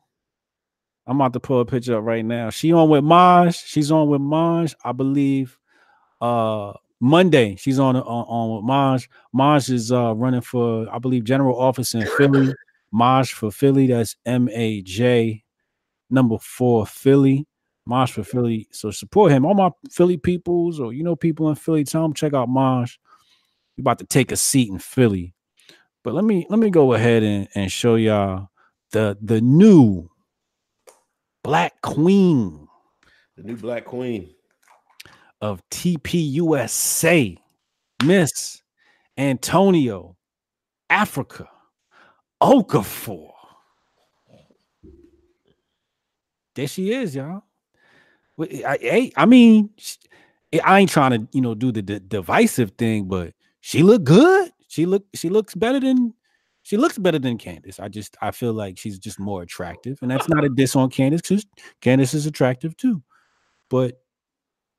I'm 1.05 1.19
about 1.19 1.33
to 1.33 1.41
pull 1.41 1.59
a 1.59 1.65
picture 1.65 1.97
up 1.97 2.05
right 2.05 2.23
now. 2.23 2.49
She 2.49 2.71
on 2.71 2.89
with 2.89 3.03
Maj. 3.03 3.55
She's 3.55 3.91
on 3.91 4.07
with 4.07 4.21
Maj, 4.21 4.73
I 4.83 4.91
believe. 4.91 5.57
Uh 6.21 6.73
Monday, 7.01 7.57
she's 7.57 7.77
on 7.77 7.97
on, 7.97 8.03
on 8.03 8.55
with 8.55 8.63
Maj. 8.65 9.09
Maj 9.33 9.69
is 9.69 9.91
uh 9.91 10.15
running 10.15 10.41
for, 10.41 10.87
I 10.89 10.97
believe, 10.97 11.25
general 11.25 11.59
office 11.59 11.93
in 11.93 12.07
Philly. 12.17 12.53
Maj 12.93 13.33
for 13.33 13.51
Philly. 13.51 13.87
That's 13.87 14.15
M 14.25 14.47
A 14.53 14.81
J, 14.81 15.43
number 16.09 16.37
four 16.39 16.85
Philly. 16.87 17.45
Maj 17.85 18.13
for 18.13 18.23
Philly. 18.23 18.67
So 18.71 18.89
support 18.89 19.33
him. 19.33 19.45
All 19.45 19.53
my 19.53 19.69
Philly 19.91 20.17
peoples, 20.17 20.79
or 20.79 20.93
you 20.93 21.03
know, 21.03 21.17
people 21.17 21.49
in 21.49 21.55
Philly, 21.55 21.83
tell 21.83 22.03
them 22.03 22.13
check 22.13 22.33
out 22.33 22.47
Maj. 22.47 22.97
We 23.77 23.81
about 23.81 23.99
to 23.99 24.05
take 24.05 24.31
a 24.31 24.37
seat 24.37 24.69
in 24.69 24.79
Philly. 24.79 25.33
But 26.03 26.13
let 26.13 26.23
me 26.23 26.45
let 26.49 26.59
me 26.59 26.69
go 26.69 26.93
ahead 26.93 27.23
and, 27.23 27.47
and 27.55 27.71
show 27.71 27.95
y'all 27.95 28.49
the 28.91 29.17
the 29.21 29.41
new 29.41 30.09
Black 31.43 31.81
Queen. 31.81 32.67
The 33.37 33.43
new 33.43 33.57
Black 33.57 33.85
Queen 33.85 34.33
of 35.41 35.61
TPUSA, 35.69 37.37
Miss 38.03 38.61
Antonia, 39.17 40.01
Africa. 40.89 41.47
Okafor. 42.41 43.31
There 46.55 46.67
she 46.67 46.91
is, 46.91 47.15
y'all. 47.15 47.43
I, 48.39 49.11
I, 49.15 49.25
mean, 49.25 49.69
I 50.63 50.79
ain't 50.79 50.89
trying 50.89 51.11
to, 51.11 51.27
you 51.31 51.41
know, 51.41 51.53
do 51.53 51.71
the, 51.71 51.81
the 51.81 51.99
divisive 51.99 52.71
thing, 52.71 53.05
but 53.05 53.33
she 53.65 53.81
look 53.81 54.03
good. 54.03 54.51
She 54.67 54.85
look, 54.85 55.05
she 55.15 55.29
looks 55.29 55.55
better 55.55 55.79
than, 55.79 56.13
she 56.61 56.77
looks 56.77 56.99
better 56.99 57.17
than 57.17 57.39
Candace. 57.39 57.79
I 57.79 57.87
just, 57.87 58.15
I 58.21 58.29
feel 58.29 58.53
like 58.53 58.77
she's 58.77 58.99
just 58.99 59.19
more 59.19 59.41
attractive, 59.41 59.97
and 60.01 60.11
that's 60.11 60.29
not 60.29 60.45
a 60.45 60.49
diss 60.49 60.75
on 60.75 60.91
Candace 60.91 61.21
because 61.21 61.45
Candace 61.81 62.13
is 62.13 62.25
attractive 62.25 62.77
too. 62.77 63.01
But 63.69 63.99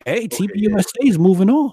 hey, 0.05 0.27
okay, 0.27 0.29
TPUSA 0.29 0.85
yeah. 1.01 1.09
is 1.11 1.19
moving 1.19 1.51
on. 1.51 1.73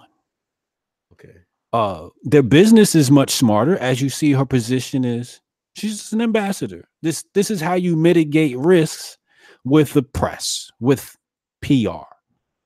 Okay. 1.11 1.35
Uh, 1.71 2.09
their 2.23 2.41
business 2.41 2.95
is 2.95 3.11
much 3.11 3.29
smarter, 3.29 3.77
as 3.77 4.01
you 4.01 4.09
see. 4.09 4.31
Her 4.31 4.45
position 4.45 5.05
is 5.05 5.39
She's 5.75 5.97
just 5.97 6.13
an 6.13 6.21
ambassador. 6.21 6.87
This 7.01 7.25
this 7.33 7.49
is 7.49 7.59
how 7.59 7.73
you 7.73 7.95
mitigate 7.95 8.57
risks 8.57 9.17
with 9.63 9.93
the 9.93 10.03
press, 10.03 10.71
with 10.79 11.15
PR, 11.61 12.05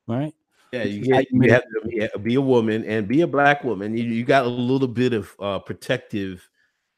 right? 0.07 0.33
Yeah, 0.71 0.83
you, 0.83 1.01
get, 1.01 1.27
you 1.31 1.51
have 1.51 1.63
to 1.63 1.87
be 1.87 1.99
a, 1.99 2.19
be 2.19 2.35
a, 2.35 2.41
woman 2.41 2.83
and 2.83 3.07
be 3.07 3.21
a 3.21 3.27
black 3.27 3.63
woman. 3.63 3.95
You, 3.95 4.03
you 4.03 4.25
got 4.25 4.45
a 4.45 4.49
little 4.49 4.87
bit 4.87 5.13
of 5.13 5.33
uh, 5.39 5.59
protective 5.59 6.49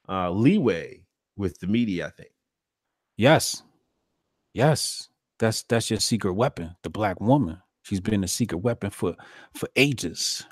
uh, 0.08 0.32
leeway 0.32 1.04
with 1.38 1.60
the 1.60 1.68
media, 1.68 2.08
I 2.08 2.10
think. 2.10 2.32
Yes, 3.16 3.62
yes, 4.54 5.10
that's 5.38 5.64
that's 5.64 5.92
your 5.92 6.00
secret 6.00 6.34
weapon, 6.34 6.76
the 6.84 6.90
black 6.90 7.22
woman. 7.22 7.62
She's 7.84 8.00
been 8.00 8.24
a 8.24 8.28
secret 8.28 8.58
weapon 8.60 8.90
for 8.90 9.16
for 9.54 9.70
ages. 9.76 10.46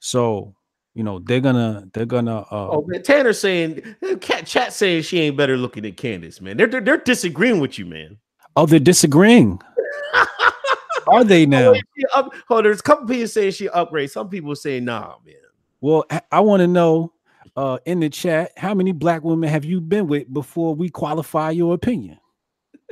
So 0.00 0.54
you 0.94 1.04
know 1.04 1.20
they're 1.20 1.40
gonna 1.40 1.88
they're 1.92 2.06
gonna 2.06 2.38
uh 2.38 2.68
oh 2.72 2.84
man 2.88 3.02
tanner 3.02 3.32
saying 3.32 3.80
cat 4.20 4.46
chat 4.46 4.72
saying 4.72 5.02
she 5.02 5.20
ain't 5.20 5.36
better 5.36 5.56
looking 5.56 5.84
than 5.84 5.92
candace 5.92 6.40
man 6.40 6.56
they're 6.56 6.66
they're, 6.66 6.80
they're 6.80 6.96
disagreeing 6.98 7.60
with 7.60 7.78
you 7.78 7.86
man 7.86 8.18
oh 8.56 8.66
they're 8.66 8.80
disagreeing 8.80 9.60
are 11.10 11.24
they 11.24 11.44
oh, 11.44 11.46
now 11.46 11.74
up, 12.14 12.32
oh 12.50 12.62
there's 12.62 12.80
a 12.80 12.82
couple 12.82 13.06
people 13.06 13.26
saying 13.26 13.52
she 13.52 13.68
upgrade 13.68 14.10
some 14.10 14.28
people 14.28 14.54
say 14.54 14.80
nah 14.80 15.14
man 15.24 15.34
well 15.80 16.04
i 16.30 16.40
want 16.40 16.60
to 16.60 16.66
know 16.66 17.12
uh 17.56 17.78
in 17.86 18.00
the 18.00 18.08
chat 18.08 18.52
how 18.56 18.74
many 18.74 18.92
black 18.92 19.22
women 19.22 19.48
have 19.48 19.64
you 19.64 19.80
been 19.80 20.06
with 20.06 20.32
before 20.32 20.74
we 20.74 20.88
qualify 20.88 21.50
your 21.50 21.74
opinion 21.74 22.18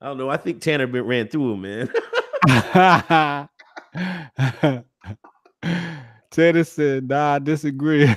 i 0.00 0.06
don't 0.06 0.18
know 0.18 0.28
i 0.28 0.36
think 0.36 0.60
tanner 0.60 0.86
ran 0.86 1.28
through 1.28 1.52
him 1.54 1.62
man 1.62 1.88
Teddy 6.30 6.62
said, 6.62 7.08
nah, 7.08 7.34
I 7.34 7.38
disagree. 7.38 8.06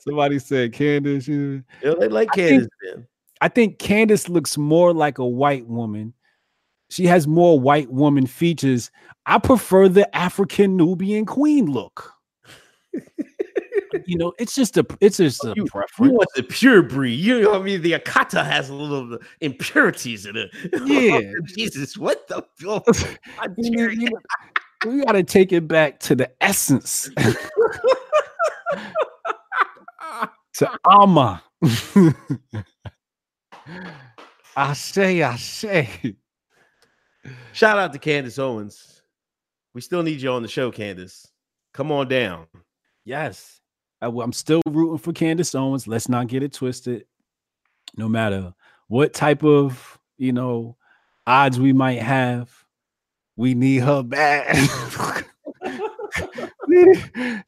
Somebody 0.00 0.38
said 0.38 0.72
Candace. 0.72 1.26
you." 1.28 1.62
yeah, 1.82 1.94
they 1.98 2.08
like 2.08 2.30
Candace. 2.32 2.68
I 2.82 2.94
think, 2.94 3.06
I 3.40 3.48
think 3.48 3.78
Candace 3.78 4.28
looks 4.28 4.58
more 4.58 4.92
like 4.92 5.18
a 5.18 5.26
white 5.26 5.66
woman. 5.66 6.14
She 6.90 7.04
has 7.06 7.26
more 7.26 7.60
white 7.60 7.90
woman 7.90 8.26
features. 8.26 8.90
I 9.26 9.38
prefer 9.38 9.88
the 9.88 10.14
African 10.16 10.76
Nubian 10.76 11.26
queen 11.26 11.66
look. 11.66 12.12
you 14.06 14.16
know, 14.16 14.32
it's 14.38 14.54
just 14.54 14.76
a 14.76 14.86
it's 15.00 15.18
just 15.18 15.44
a 15.44 15.52
you, 15.54 15.66
preference. 15.66 16.10
You 16.10 16.16
want 16.16 16.28
the 16.34 16.42
pure 16.42 16.82
breed. 16.82 17.14
You 17.14 17.42
know, 17.42 17.54
I 17.54 17.62
mean, 17.62 17.82
the 17.82 17.92
Akata 17.92 18.44
has 18.44 18.70
a 18.70 18.74
little 18.74 19.18
impurities 19.40 20.26
in 20.26 20.36
it. 20.36 20.50
Yeah, 20.88 21.20
oh, 21.22 21.32
Jesus, 21.46 21.96
what 21.98 22.26
the? 22.28 22.44
Oh, 22.66 22.82
you, 23.58 23.90
you, 23.90 24.08
we 24.86 25.04
got 25.04 25.12
to 25.12 25.22
take 25.22 25.52
it 25.52 25.68
back 25.68 26.00
to 26.00 26.14
the 26.14 26.30
essence. 26.40 27.10
to 30.54 30.70
Alma. 30.84 31.42
I 34.56 34.72
say, 34.72 35.22
I 35.22 35.36
say. 35.36 36.16
Shout 37.52 37.78
out 37.78 37.92
to 37.92 37.98
Candace 37.98 38.38
Owens. 38.38 39.02
We 39.74 39.80
still 39.80 40.02
need 40.02 40.20
you 40.20 40.30
on 40.30 40.42
the 40.42 40.48
show, 40.48 40.70
Candace. 40.70 41.30
Come 41.72 41.92
on 41.92 42.08
down. 42.08 42.46
Yes. 43.04 43.60
I, 44.00 44.06
I'm 44.06 44.32
still 44.32 44.62
rooting 44.66 44.98
for 44.98 45.12
Candace 45.12 45.54
Owens. 45.54 45.86
Let's 45.86 46.08
not 46.08 46.28
get 46.28 46.42
it 46.42 46.52
twisted. 46.52 47.04
No 47.96 48.08
matter 48.08 48.54
what 48.88 49.12
type 49.12 49.44
of, 49.44 49.98
you 50.16 50.32
know, 50.32 50.76
odds 51.26 51.60
we 51.60 51.72
might 51.72 52.02
have, 52.02 52.50
we 53.36 53.54
need 53.54 53.82
her 53.82 54.02
back. 54.02 54.54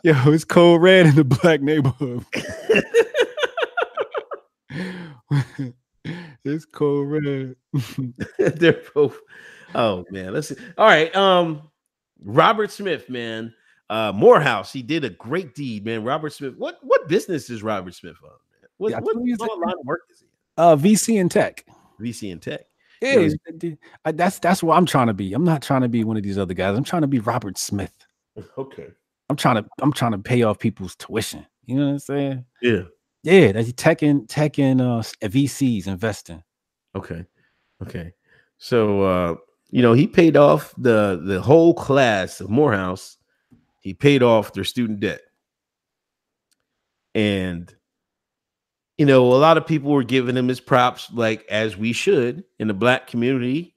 Yo, 0.03 0.15
it's 0.33 0.45
cold 0.45 0.83
red 0.83 1.07
in 1.07 1.15
the 1.15 1.25
black 1.25 1.61
neighborhood. 1.61 2.25
it's 6.45 6.65
cold 6.65 7.09
red. 7.11 7.57
They're 8.39 8.83
both. 8.95 9.19
Oh 9.75 10.05
man, 10.11 10.33
let's 10.33 10.49
see. 10.49 10.57
All 10.79 10.87
right. 10.87 11.15
Um, 11.15 11.63
Robert 12.25 12.71
Smith, 12.71 13.09
man. 13.09 13.55
uh, 13.89 14.13
Morehouse. 14.15 14.73
He 14.73 14.83
did 14.83 15.05
a 15.05 15.11
great 15.11 15.55
deed, 15.55 15.85
man. 15.85 16.05
Robert 16.05 16.33
Smith. 16.33 16.55
What 16.57 16.79
what 16.83 17.09
business 17.09 17.51
is 17.51 17.63
Robert 17.63 17.95
Smith 17.95 18.17
on? 18.23 18.31
Man? 18.31 18.69
What, 18.79 18.91
Yeah, 18.91 18.97
I 18.97 19.01
what, 19.01 19.13
told 19.15 19.29
what 19.29 19.33
it's- 19.35 19.49
line 19.67 19.75
of 19.81 19.87
work 19.87 20.01
is 20.11 20.21
he? 20.21 20.27
Uh, 20.57 20.77
VC 20.77 21.21
and 21.21 21.31
tech. 21.31 21.65
VC 22.01 22.33
and 22.33 22.41
Tech. 22.43 22.61
Yeah, 23.01 23.15
Yeah. 23.21 23.29
it's- 23.53 23.77
I- 24.05 24.13
that's 24.13 24.39
that's 24.39 24.63
what 24.63 24.77
I'm 24.77 24.87
trying 24.87 25.07
to 25.07 25.15
be. 25.15 25.33
I'm 25.33 25.45
not 25.45 25.63
trying 25.63 25.83
to 25.83 25.89
be 25.89 26.05
one 26.05 26.17
of 26.17 26.23
these 26.23 26.37
other 26.39 26.55
guys. 26.55 26.77
I'm 26.77 26.85
trying 26.85 27.03
to 27.03 27.09
be 27.09 27.19
Robert 27.21 27.59
Smith. 27.59 27.93
Okay. 28.59 28.89
I'm 29.29 29.37
trying 29.37 29.63
to 29.63 29.69
I'm 29.81 29.93
trying 29.93 30.13
to 30.13 30.19
pay 30.19 30.43
off 30.43 30.59
people's 30.59 30.97
tuition. 30.97 31.47
You 31.67 31.77
know 31.77 31.87
what 31.87 31.93
I'm 31.93 31.99
saying? 32.01 32.45
Yeah. 32.63 32.83
Yeah, 33.23 33.53
that's 33.53 33.73
tech 33.75 34.03
and 34.03 34.29
tech 34.29 34.59
and 34.59 34.81
uh 34.81 35.03
VCs 35.23 35.87
investing. 35.87 36.43
Okay. 36.95 37.25
Okay. 37.83 38.13
So 38.59 39.03
uh, 39.03 39.35
you 39.71 39.83
know, 39.83 39.93
he 39.93 40.07
paid 40.07 40.37
off 40.37 40.75
the 40.77 41.21
the 41.25 41.41
whole 41.41 41.75
class 41.75 42.41
of 42.41 42.51
Morehouse. 42.51 43.17
He 43.81 43.95
paid 43.95 44.23
off 44.23 44.53
their 44.53 44.65
student 44.65 45.01
debt. 45.01 45.21
And 47.15 47.75
you 48.99 49.07
know, 49.07 49.33
a 49.33 49.37
lot 49.37 49.57
of 49.57 49.67
people 49.67 49.91
were 49.93 50.05
giving 50.05 50.37
him 50.37 50.49
his 50.49 50.61
props, 50.61 51.11
like 51.13 51.47
as 51.49 51.77
we 51.77 51.93
should 51.93 52.45
in 52.59 52.69
the 52.69 52.75
black 52.75 53.07
community. 53.07 53.75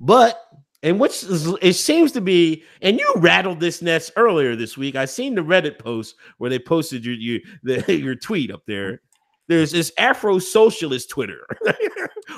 But 0.00 0.40
and 0.84 1.00
which 1.00 1.24
is, 1.24 1.46
it 1.62 1.72
seems 1.72 2.12
to 2.12 2.20
be, 2.20 2.62
and 2.82 3.00
you 3.00 3.10
rattled 3.16 3.58
this 3.58 3.80
nest 3.80 4.12
earlier 4.16 4.54
this 4.54 4.76
week. 4.76 4.94
I 4.96 5.06
seen 5.06 5.34
the 5.34 5.40
Reddit 5.40 5.78
post 5.78 6.14
where 6.36 6.50
they 6.50 6.58
posted 6.58 7.04
your 7.04 7.14
your 7.14 7.40
the, 7.62 7.96
your 7.98 8.14
tweet 8.14 8.52
up 8.52 8.62
there. 8.66 9.00
There's 9.48 9.72
this 9.72 9.90
Afro 9.98 10.38
socialist 10.38 11.08
Twitter 11.10 11.46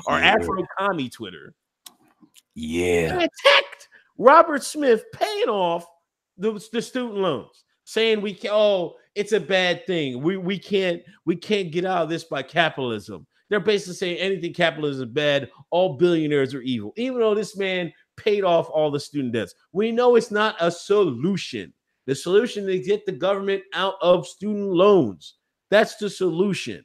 or 0.07 0.19
Yeah. 0.19 0.37
Afro 0.39 0.63
commie 0.79 1.09
Twitter 1.11 1.55
Yeah. 2.55 3.13
and 3.15 3.23
attacked 3.23 3.89
Robert 4.17 4.63
Smith 4.63 5.05
paying 5.13 5.49
off 5.49 5.85
the, 6.39 6.53
the 6.73 6.81
student 6.83 7.19
loans, 7.19 7.65
saying 7.85 8.21
we 8.21 8.33
can 8.33 8.51
oh 8.53 8.95
it's 9.17 9.33
a 9.33 9.41
bad 9.41 9.87
thing. 9.87 10.23
We 10.23 10.37
we 10.37 10.57
can't 10.59 11.03
we 11.25 11.35
can't 11.35 11.73
get 11.73 11.85
out 11.85 12.05
of 12.05 12.09
this 12.09 12.25
by 12.25 12.43
capitalism. 12.43 13.27
They're 13.49 13.61
basically 13.61 13.95
saying 13.95 14.19
anything 14.19 14.53
capitalism 14.53 15.09
is 15.09 15.15
bad, 15.15 15.51
all 15.71 15.97
billionaires 15.97 16.55
are 16.55 16.63
evil. 16.63 16.93
Even 16.97 17.21
though 17.21 17.35
this 17.35 17.57
man 17.57 17.93
paid 18.17 18.45
off 18.45 18.69
all 18.71 18.91
the 18.91 19.01
student 19.01 19.33
debts, 19.33 19.55
we 19.73 19.93
know 19.93 20.17
it's 20.17 20.31
not 20.31 20.57
a 20.61 20.71
solution. 20.71 21.73
The 22.07 22.15
solution 22.15 22.69
is 22.69 22.87
get 22.87 23.05
the 23.05 23.13
government 23.13 23.63
out 23.75 23.95
of 24.01 24.27
student 24.27 24.71
loans. 24.71 25.35
That's 25.71 25.97
the 25.97 26.09
solution. 26.09 26.85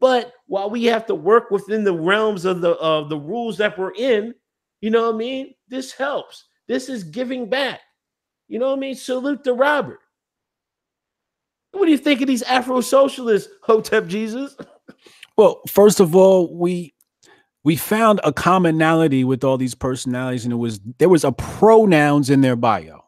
But 0.00 0.32
while 0.46 0.70
we 0.70 0.84
have 0.84 1.06
to 1.06 1.14
work 1.14 1.50
within 1.50 1.84
the 1.84 1.92
realms 1.92 2.44
of 2.44 2.60
the 2.60 2.70
of 2.76 3.08
the 3.08 3.18
rules 3.18 3.58
that 3.58 3.76
we're 3.76 3.94
in, 3.94 4.34
you 4.80 4.90
know 4.90 5.06
what 5.06 5.16
I 5.16 5.18
mean? 5.18 5.54
This 5.68 5.92
helps. 5.92 6.44
This 6.68 6.88
is 6.88 7.04
giving 7.04 7.48
back. 7.48 7.80
You 8.46 8.58
know 8.58 8.68
what 8.68 8.76
I 8.76 8.80
mean? 8.80 8.94
Salute 8.94 9.44
to 9.44 9.54
Robert. 9.54 10.00
What 11.72 11.84
do 11.84 11.90
you 11.90 11.98
think 11.98 12.20
of 12.20 12.26
these 12.26 12.42
Afro 12.42 12.80
socialists, 12.80 13.52
Hotep 13.62 14.06
Jesus? 14.06 14.56
Well, 15.36 15.60
first 15.68 16.00
of 16.00 16.16
all, 16.16 16.56
we 16.56 16.94
we 17.68 17.76
found 17.76 18.18
a 18.24 18.32
commonality 18.32 19.24
with 19.24 19.44
all 19.44 19.58
these 19.58 19.74
personalities, 19.74 20.44
and 20.44 20.54
it 20.54 20.56
was 20.56 20.80
there 20.96 21.10
was 21.10 21.22
a 21.22 21.32
pronouns 21.32 22.30
in 22.30 22.40
their 22.40 22.56
bio. 22.56 23.04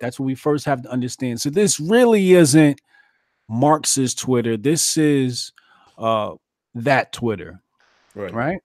That's 0.00 0.18
what 0.18 0.24
we 0.24 0.34
first 0.34 0.64
have 0.64 0.80
to 0.84 0.88
understand. 0.90 1.38
So 1.38 1.50
this 1.50 1.78
really 1.78 2.32
isn't 2.32 2.80
Marx's 3.50 4.14
Twitter. 4.14 4.56
This 4.56 4.96
is 4.96 5.52
uh 5.98 6.36
that 6.74 7.12
Twitter, 7.12 7.60
right. 8.14 8.32
right? 8.32 8.60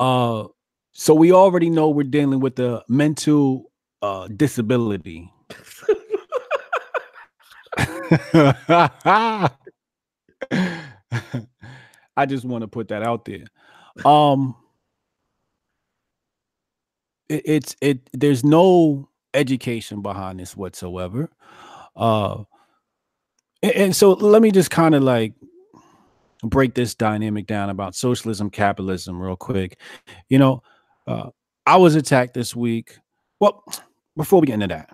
Uh 0.00 0.48
so 0.90 1.14
we 1.14 1.30
already 1.30 1.70
know 1.70 1.90
we're 1.90 2.02
dealing 2.02 2.40
with 2.40 2.58
a 2.58 2.82
mental 2.88 3.70
uh 4.02 4.26
disability. 4.26 5.32
I 12.16 12.26
just 12.26 12.44
want 12.44 12.62
to 12.62 12.68
put 12.68 12.88
that 12.88 13.02
out 13.02 13.24
there. 13.24 13.44
Um 14.04 14.56
it, 17.28 17.42
it's 17.44 17.76
it 17.80 18.00
there's 18.12 18.44
no 18.44 19.08
education 19.32 20.02
behind 20.02 20.40
this 20.40 20.56
whatsoever. 20.56 21.30
Uh 21.96 22.44
a- 23.62 23.78
and, 23.78 23.96
so 23.96 24.12
let 24.12 24.42
me 24.42 24.50
just 24.50 24.70
kind 24.70 24.94
of 24.94 25.02
like 25.02 25.32
break 26.42 26.74
this 26.74 26.94
dynamic 26.94 27.46
down 27.46 27.70
about 27.70 27.94
socialism 27.94 28.50
capitalism 28.50 29.20
real 29.20 29.36
quick. 29.36 29.78
You 30.28 30.38
know, 30.38 30.62
uh 31.06 31.30
I 31.66 31.76
was 31.76 31.94
attacked 31.94 32.34
this 32.34 32.54
week. 32.54 32.98
Well, 33.40 33.64
before 34.16 34.40
we 34.40 34.46
get 34.46 34.54
into 34.54 34.68
that, 34.68 34.90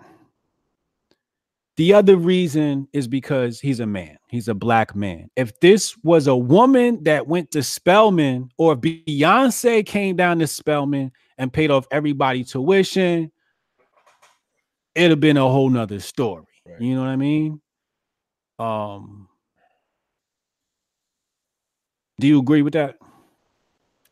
the 1.81 1.95
other 1.95 2.15
reason 2.15 2.87
is 2.93 3.07
because 3.07 3.59
he's 3.59 3.79
a 3.79 3.87
man. 3.87 4.15
He's 4.29 4.47
a 4.47 4.53
black 4.53 4.95
man. 4.95 5.31
If 5.35 5.59
this 5.61 5.97
was 6.03 6.27
a 6.27 6.35
woman 6.35 7.03
that 7.05 7.25
went 7.25 7.49
to 7.53 7.63
Spelman, 7.63 8.51
or 8.59 8.75
Beyonce 8.75 9.83
came 9.83 10.15
down 10.15 10.37
to 10.37 10.45
Spelman 10.45 11.11
and 11.39 11.51
paid 11.51 11.71
off 11.71 11.87
everybody 11.89 12.43
tuition, 12.43 13.31
it'd 14.93 15.09
have 15.09 15.19
been 15.19 15.37
a 15.37 15.49
whole 15.49 15.71
nother 15.71 15.99
story. 15.99 16.45
Right. 16.67 16.79
You 16.79 16.93
know 16.93 17.01
what 17.01 17.07
I 17.07 17.15
mean? 17.15 17.59
Um, 18.59 19.27
do 22.19 22.27
you 22.27 22.37
agree 22.37 22.61
with 22.61 22.73
that? 22.73 22.97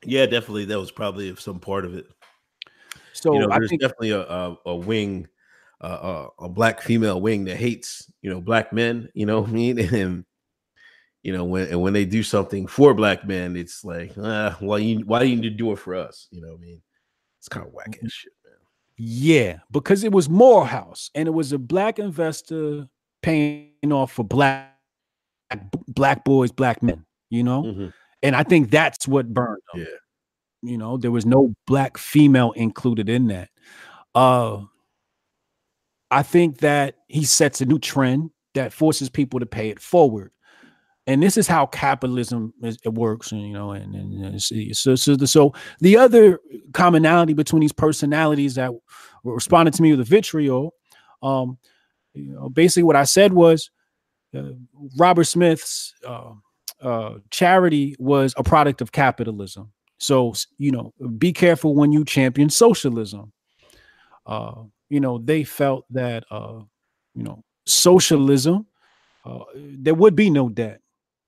Yeah, 0.03 0.26
definitely. 0.26 0.65
That 0.65 0.80
was 0.80 0.89
probably 0.89 1.36
some 1.36 1.59
part 1.59 1.86
of 1.86 1.93
it. 1.93 2.07
So 3.13 3.32
you 3.32 3.41
know, 3.41 3.51
I 3.51 3.59
there's 3.59 3.70
think 3.70 3.82
definitely 3.82 4.09
a, 4.09 4.22
a, 4.22 4.57
a 4.65 4.76
wing, 4.76 5.28
uh, 5.82 6.27
a, 6.39 6.45
a 6.45 6.49
black 6.49 6.82
female 6.82 7.21
wing 7.21 7.45
that 7.45 7.57
hates, 7.57 8.11
you 8.21 8.30
know, 8.30 8.41
black 8.41 8.73
men. 8.73 9.09
You 9.13 9.25
know 9.25 9.41
what 9.41 9.49
I 9.49 9.53
mean? 9.53 9.80
And 9.80 10.25
you 11.23 11.34
know 11.34 11.43
when 11.43 11.67
and 11.67 11.82
when 11.82 11.93
they 11.93 12.05
do 12.05 12.23
something 12.23 12.65
for 12.67 12.93
black 12.93 13.25
men, 13.27 13.55
it's 13.57 13.84
like, 13.84 14.13
ah, 14.17 14.55
why 14.59 14.77
you 14.77 14.99
why 15.05 15.19
do 15.19 15.27
you 15.27 15.36
need 15.36 15.43
to 15.43 15.49
do 15.49 15.71
it 15.71 15.80
for 15.80 15.95
us? 15.95 16.27
You 16.32 16.41
know 16.41 16.49
what 16.49 16.57
I 16.57 16.61
mean? 16.61 16.82
It's 17.39 17.47
kind 17.49 17.65
of 17.65 17.73
whack 17.73 17.91
Mm-hmm. 17.91 18.05
ass 18.05 18.11
shit, 18.11 18.34
man. 18.45 18.53
Yeah, 18.97 19.59
because 19.71 20.03
it 20.03 20.11
was 20.11 20.30
Morehouse 20.30 21.09
and 21.15 21.27
it 21.27 21.32
was 21.32 21.51
a 21.53 21.57
black 21.57 21.99
investor 21.99 22.88
paying 23.21 23.69
off 23.91 24.11
for 24.13 24.23
black 24.23 24.75
black 25.88 26.23
boys, 26.25 26.51
black 26.51 26.84
men, 26.84 27.05
you 27.30 27.43
know? 27.43 27.63
Mhm. 27.63 27.93
And 28.21 28.36
I 28.36 28.43
think 28.43 28.69
that's 28.69 29.07
what 29.07 29.34
burned 29.34 29.61
them. 29.73 29.82
Yeah. 29.84 30.69
You 30.71 30.77
know, 30.77 30.97
there 30.97 31.11
was 31.11 31.25
no 31.25 31.53
black 31.65 31.97
female 31.97 32.51
included 32.51 33.07
in 33.09 33.27
that. 33.27 33.49
Uh 34.13 34.63
I 36.12 36.24
think 36.24 36.60
that 36.60 36.95
he 37.07 37.24
sets 37.24 37.62
a 37.62 37.66
new 37.66 37.80
trend 37.80 38.32
that 38.55 38.74
forces 38.74 39.10
people 39.10 39.39
to 39.39 39.45
pay 39.45 39.70
it 39.70 39.80
forward. 39.80 40.32
And 41.07 41.24
this 41.24 41.38
is 41.38 41.47
how 41.47 41.66
capitalism 41.66 42.53
is, 42.62 42.78
it 42.84 42.93
works, 42.93 43.32
you 43.32 43.53
know, 43.53 43.72
and, 43.72 43.95
and, 43.95 44.41
so, 44.41 44.95
so 44.95 45.16
the 45.16 45.26
so 45.26 45.53
the 45.80 45.97
other 45.97 46.39
commonality 46.74 47.34
between 47.34 47.62
these 47.62 47.72
personalities 47.72 48.55
that 48.55 48.72
responded 49.24 49.74
to 49.74 49.82
me 49.82 49.91
with 49.91 50.01
a 50.01 50.03
vitriol, 50.03 50.76
um, 51.24 51.57
you 52.14 52.34
know, 52.34 52.49
basically 52.49 52.84
what 52.84 52.95
I 52.95 53.05
said 53.05 53.34
was 53.34 53.72
uh, 54.38 54.51
Robert 54.97 55.24
Smith's 55.24 55.95
uh, 56.05 56.34
uh, 56.82 57.16
charity 57.32 57.95
was 57.97 58.36
a 58.38 58.43
product 58.43 58.82
of 58.82 58.91
capitalism. 58.91 59.72
So 59.97 60.34
you 60.60 60.72
know, 60.72 60.93
be 61.18 61.34
careful 61.34 61.74
when 61.74 61.91
you 61.91 62.05
champion 62.05 62.51
socialism. 62.51 63.34
You 64.90 65.00
know, 65.00 65.18
they 65.20 65.44
felt 65.44 65.86
that 65.92 66.26
uh, 66.32 66.62
you 67.16 67.24
know 67.24 67.44
socialism, 67.66 68.66
uh, 69.26 69.40
there 69.56 69.94
would 69.94 70.16
be 70.16 70.30
no 70.30 70.50
debt. 70.50 70.82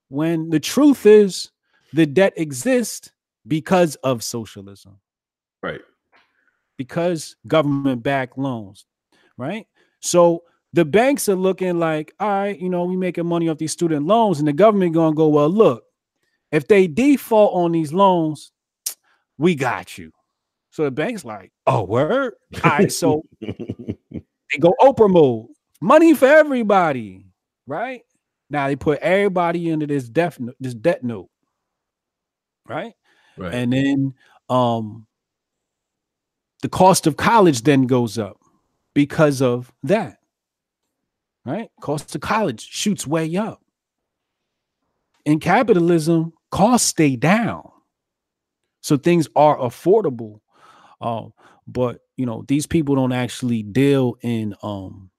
When 0.09 0.49
the 0.49 0.59
truth 0.59 1.05
is, 1.05 1.51
the 1.93 2.05
debt 2.05 2.33
exists 2.37 3.11
because 3.47 3.95
of 3.97 4.23
socialism 4.23 4.99
Right. 5.63 5.81
because 6.77 7.35
government 7.47 8.03
backed 8.03 8.37
loans, 8.37 8.85
right? 9.37 9.67
So 9.99 10.43
the 10.73 10.85
banks 10.85 11.27
are 11.29 11.35
looking 11.35 11.79
like, 11.79 12.13
all 12.19 12.29
right, 12.29 12.59
you 12.59 12.69
know, 12.69 12.85
we 12.85 12.95
making 12.97 13.25
money 13.27 13.49
off 13.49 13.57
these 13.57 13.71
student 13.73 14.05
loans, 14.05 14.39
and 14.39 14.47
the 14.47 14.53
government 14.53 14.93
gonna 14.93 15.15
go, 15.15 15.27
well, 15.27 15.49
look, 15.49 15.83
if 16.51 16.67
they 16.67 16.87
default 16.87 17.53
on 17.53 17.71
these 17.71 17.93
loans, 17.93 18.51
we 19.37 19.55
got 19.55 19.97
you. 19.97 20.11
So 20.71 20.83
the 20.83 20.91
bank's 20.91 21.23
like, 21.23 21.51
oh, 21.67 21.83
word. 21.83 22.33
All 22.63 22.71
right, 22.71 22.91
so 22.91 23.23
they 23.41 24.57
go 24.59 24.73
Oprah 24.81 25.09
mode, 25.09 25.47
money 25.79 26.13
for 26.13 26.25
everybody, 26.25 27.25
right? 27.67 28.01
Now 28.49 28.67
they 28.67 28.75
put 28.75 28.99
everybody 28.99 29.69
into 29.69 29.87
this 29.87 30.09
this 30.59 30.73
debt 30.73 31.03
note, 31.03 31.29
right? 32.67 32.93
right. 33.37 33.53
and 33.53 33.73
then 33.73 34.13
um 34.49 35.05
the 36.61 36.69
cost 36.69 37.07
of 37.07 37.17
college 37.17 37.63
then 37.63 37.87
goes 37.87 38.17
up 38.17 38.37
because 38.93 39.41
of 39.41 39.71
that 39.83 40.17
right 41.45 41.69
cost 41.81 42.13
of 42.13 42.21
college 42.21 42.67
shoots 42.67 43.07
way 43.07 43.35
up 43.35 43.61
in 45.25 45.39
capitalism 45.39 46.33
costs 46.51 46.87
stay 46.87 47.15
down 47.15 47.67
so 48.81 48.97
things 48.97 49.27
are 49.35 49.57
affordable 49.57 50.39
Um, 51.01 51.33
but 51.67 51.99
you 52.17 52.25
know, 52.25 52.43
these 52.47 52.67
people 52.67 52.95
don't 52.95 53.11
actually 53.13 53.63
deal 53.63 54.15
in 54.21 54.55
um 54.63 55.09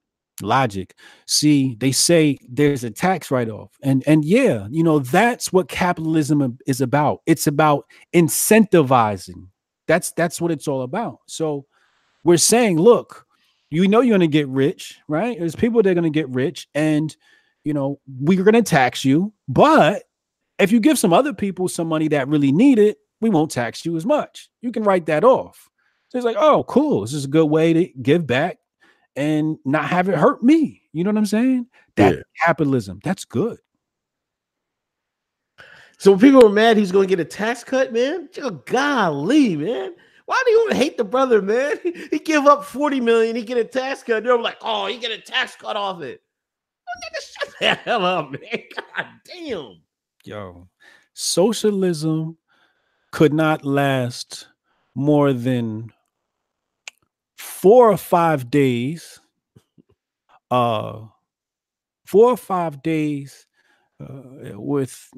logic. 0.40 0.94
See, 1.26 1.76
they 1.78 1.92
say 1.92 2.38
there's 2.48 2.84
a 2.84 2.90
tax 2.90 3.30
write-off. 3.30 3.70
And 3.82 4.02
and 4.06 4.24
yeah, 4.24 4.66
you 4.70 4.82
know, 4.82 4.98
that's 4.98 5.52
what 5.52 5.68
capitalism 5.68 6.58
is 6.66 6.80
about. 6.80 7.20
It's 7.26 7.46
about 7.46 7.86
incentivizing. 8.14 9.48
That's 9.86 10.12
that's 10.12 10.40
what 10.40 10.50
it's 10.50 10.68
all 10.68 10.82
about. 10.82 11.18
So 11.26 11.66
we're 12.24 12.36
saying, 12.36 12.78
look, 12.78 13.26
you 13.70 13.88
know 13.88 14.00
you're 14.00 14.18
to 14.18 14.26
get 14.26 14.48
rich, 14.48 14.98
right? 15.08 15.38
There's 15.38 15.56
people 15.56 15.82
that 15.82 15.98
are 15.98 16.02
to 16.02 16.10
get 16.10 16.28
rich 16.28 16.68
and 16.74 17.14
you 17.64 17.72
know, 17.72 18.00
we're 18.20 18.42
to 18.42 18.62
tax 18.62 19.04
you, 19.04 19.32
but 19.48 20.02
if 20.58 20.72
you 20.72 20.80
give 20.80 20.98
some 20.98 21.12
other 21.12 21.32
people 21.32 21.68
some 21.68 21.88
money 21.88 22.08
that 22.08 22.28
really 22.28 22.52
need 22.52 22.78
it, 22.78 22.98
we 23.20 23.30
won't 23.30 23.50
tax 23.50 23.86
you 23.86 23.96
as 23.96 24.04
much. 24.04 24.50
You 24.62 24.72
can 24.72 24.82
write 24.82 25.06
that 25.06 25.24
off. 25.24 25.68
So 26.12 26.18
it's 26.18 26.26
like, 26.26 26.36
oh, 26.38 26.64
cool. 26.64 27.00
This 27.00 27.14
is 27.14 27.24
a 27.24 27.28
good 27.28 27.46
way 27.46 27.72
to 27.72 27.88
give 28.02 28.26
back 28.26 28.58
and 29.16 29.56
not 29.64 29.86
have 29.86 30.10
it 30.10 30.14
hurt 30.14 30.42
me. 30.42 30.82
You 30.92 31.04
know 31.04 31.08
what 31.08 31.16
I'm 31.16 31.24
saying? 31.24 31.68
That 31.96 32.16
yeah. 32.16 32.22
capitalism. 32.44 33.00
That's 33.02 33.24
good. 33.24 33.56
So 35.96 36.18
people 36.18 36.44
are 36.44 36.50
mad 36.50 36.76
he's 36.76 36.92
going 36.92 37.08
to 37.08 37.16
get 37.16 37.26
a 37.26 37.26
tax 37.26 37.64
cut, 37.64 37.94
man. 37.94 38.28
golly, 38.66 39.56
man. 39.56 39.94
Why 40.26 40.42
do 40.44 40.50
you 40.50 40.68
hate 40.72 40.98
the 40.98 41.04
brother, 41.04 41.40
man? 41.40 41.78
He 42.10 42.18
give 42.18 42.44
up 42.44 42.66
40 42.66 43.00
million, 43.00 43.34
he 43.34 43.40
get 43.40 43.56
a 43.56 43.64
tax 43.64 44.02
cut. 44.02 44.22
They're 44.22 44.38
like, 44.38 44.58
oh, 44.60 44.88
he 44.88 44.98
get 44.98 45.12
a 45.12 45.18
tax 45.18 45.56
cut 45.56 45.76
off 45.76 46.02
it. 46.02 46.20
Oh, 46.86 47.18
shut 47.40 47.54
the 47.58 47.74
hell 47.90 48.04
up, 48.04 48.32
man. 48.32 48.40
God 48.76 49.06
damn. 49.24 49.80
Yo, 50.24 50.68
socialism 51.14 52.36
could 53.12 53.32
not 53.32 53.64
last 53.64 54.48
more 54.94 55.32
than 55.32 55.90
four 57.62 57.92
or 57.92 57.96
five 57.96 58.50
days, 58.50 59.20
uh, 60.50 60.98
four 62.04 62.30
or 62.30 62.36
five 62.36 62.82
days 62.82 63.46
uh, 64.00 64.58
with, 64.60 65.08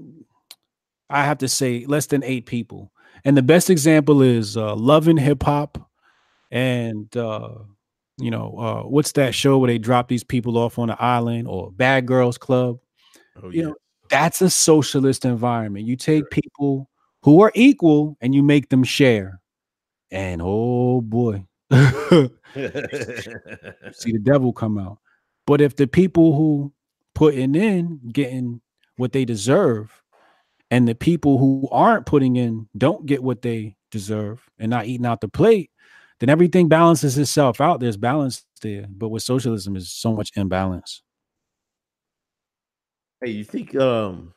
I 1.09 1.25
have 1.25 1.39
to 1.39 1.49
say, 1.49 1.87
less 1.87 2.07
than 2.07 2.23
eight 2.23 2.45
people. 2.45 2.93
And 3.25 3.35
the 3.35 3.43
best 3.43 3.71
example 3.71 4.21
is 4.21 4.59
uh, 4.59 4.77
Love 4.77 5.09
and 5.09 5.19
Hip 5.19 5.43
Hop, 5.45 5.79
and 6.51 7.17
uh, 7.17 7.55
you 8.19 8.31
know 8.31 8.55
uh, 8.59 8.83
what's 8.83 9.13
that 9.13 9.35
show 9.35 9.57
where 9.57 9.69
they 9.69 9.79
drop 9.79 10.09
these 10.09 10.25
people 10.25 10.59
off 10.59 10.79
on 10.79 10.91
an 10.91 10.97
island 10.99 11.49
or 11.49 11.73
Bad 11.73 12.05
Girls 12.07 12.37
Club? 12.37 12.79
Oh, 13.43 13.51
you 13.51 13.63
know, 13.63 13.75
that's 14.11 14.43
a 14.43 14.51
socialist 14.51 15.25
environment. 15.25 15.87
You 15.87 15.97
take 15.97 16.29
people 16.31 16.91
who 17.23 17.41
are 17.41 17.53
equal 17.55 18.19
and 18.21 18.35
you 18.35 18.43
make 18.43 18.69
them 18.69 18.85
share. 18.85 19.41
And 20.11 20.43
oh 20.45 21.01
boy, 21.01 21.47
see 23.93 24.13
the 24.13 24.21
devil 24.23 24.53
come 24.53 24.79
out. 24.79 24.99
But 25.47 25.61
if 25.61 25.77
the 25.77 25.87
people 25.87 26.35
who 26.35 26.73
putting 27.15 27.55
in 27.55 28.01
getting 28.13 28.61
what 28.97 29.13
they 29.13 29.25
deserve, 29.25 30.03
and 30.71 30.89
the 30.89 30.95
people 30.95 31.39
who 31.39 31.69
aren't 31.71 32.07
putting 32.07 32.37
in 32.37 32.69
don't 32.77 33.07
get 33.07 33.23
what 33.23 33.43
they 33.43 33.77
deserve 33.91 34.43
and 34.59 34.71
not 34.71 34.87
eating 34.87 35.07
out 35.07 35.21
the 35.21 35.29
plate, 35.29 35.71
then 36.21 36.29
everything 36.29 36.69
balances 36.69 37.17
itself 37.19 37.61
out. 37.61 37.81
There's 37.81 37.97
balance 37.97 38.45
there. 38.61 38.87
But 38.89 39.11
with 39.11 39.23
socialism 39.23 39.77
is 39.77 39.93
so 39.93 40.13
much 40.13 40.31
imbalance. 40.35 41.03
Hey, 43.23 43.31
you 43.31 43.45
think 43.45 43.77
um 43.77 44.35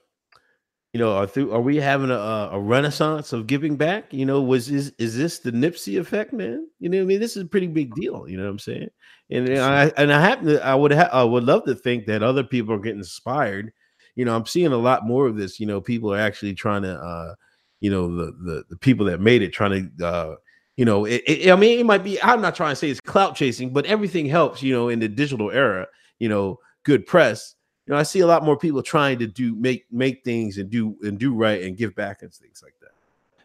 you 0.97 1.03
know, 1.03 1.15
are 1.15 1.27
through 1.27 1.53
are 1.53 1.61
we 1.61 1.75
having 1.75 2.09
a 2.09 2.49
a 2.51 2.59
renaissance 2.59 3.31
of 3.31 3.45
giving 3.45 3.75
back? 3.75 4.11
You 4.11 4.25
know, 4.25 4.41
was 4.41 4.67
is 4.71 4.93
is 4.97 5.15
this 5.15 5.37
the 5.37 5.51
Nipsey 5.51 5.99
effect, 5.99 6.33
man? 6.33 6.67
You 6.79 6.89
know, 6.89 7.01
I 7.01 7.03
mean, 7.03 7.19
this 7.19 7.37
is 7.37 7.43
a 7.43 7.47
pretty 7.47 7.67
big 7.67 7.93
deal. 7.93 8.27
You 8.27 8.35
know 8.35 8.45
what 8.45 8.49
I'm 8.49 8.57
saying? 8.57 8.89
And, 9.29 9.47
and 9.47 9.59
I 9.59 9.91
and 9.95 10.11
I 10.11 10.19
happen 10.19 10.47
to 10.47 10.65
I 10.65 10.73
would 10.73 10.91
ha- 10.91 11.11
I 11.13 11.23
would 11.23 11.43
love 11.43 11.65
to 11.65 11.75
think 11.75 12.07
that 12.07 12.23
other 12.23 12.43
people 12.43 12.73
are 12.73 12.79
getting 12.79 12.97
inspired. 12.97 13.71
You 14.15 14.25
know, 14.25 14.35
I'm 14.35 14.47
seeing 14.47 14.71
a 14.71 14.77
lot 14.77 15.05
more 15.05 15.27
of 15.27 15.35
this. 15.35 15.59
You 15.59 15.67
know, 15.67 15.79
people 15.79 16.11
are 16.11 16.19
actually 16.19 16.55
trying 16.55 16.81
to, 16.81 16.95
uh, 16.95 17.35
you 17.79 17.91
know, 17.91 18.15
the 18.15 18.31
the 18.31 18.63
the 18.71 18.77
people 18.77 19.05
that 19.05 19.21
made 19.21 19.43
it 19.43 19.53
trying 19.53 19.91
to. 19.99 20.07
uh 20.07 20.35
you 20.77 20.85
know, 20.85 21.05
it, 21.05 21.23
it, 21.27 21.51
I 21.51 21.55
mean, 21.55 21.79
it 21.79 21.85
might 21.85 22.03
be. 22.03 22.19
I'm 22.23 22.41
not 22.41 22.55
trying 22.55 22.71
to 22.71 22.75
say 22.75 22.89
it's 22.89 22.99
clout 22.99 23.35
chasing, 23.35 23.71
but 23.71 23.85
everything 23.85 24.25
helps. 24.25 24.63
You 24.63 24.73
know, 24.73 24.89
in 24.89 24.99
the 24.99 25.07
digital 25.07 25.51
era, 25.51 25.85
you 26.17 26.29
know, 26.29 26.57
good 26.85 27.05
press 27.05 27.53
you 27.87 27.93
know, 27.93 27.99
I 27.99 28.03
see 28.03 28.19
a 28.19 28.27
lot 28.27 28.43
more 28.43 28.57
people 28.57 28.83
trying 28.83 29.17
to 29.19 29.27
do 29.27 29.55
make 29.55 29.85
make 29.91 30.23
things 30.23 30.57
and 30.57 30.69
do 30.69 30.97
and 31.01 31.17
do 31.17 31.33
right 31.33 31.61
and 31.63 31.77
give 31.77 31.95
back 31.95 32.21
and 32.21 32.33
things 32.33 32.61
like 32.61 32.75
that. 32.81 32.91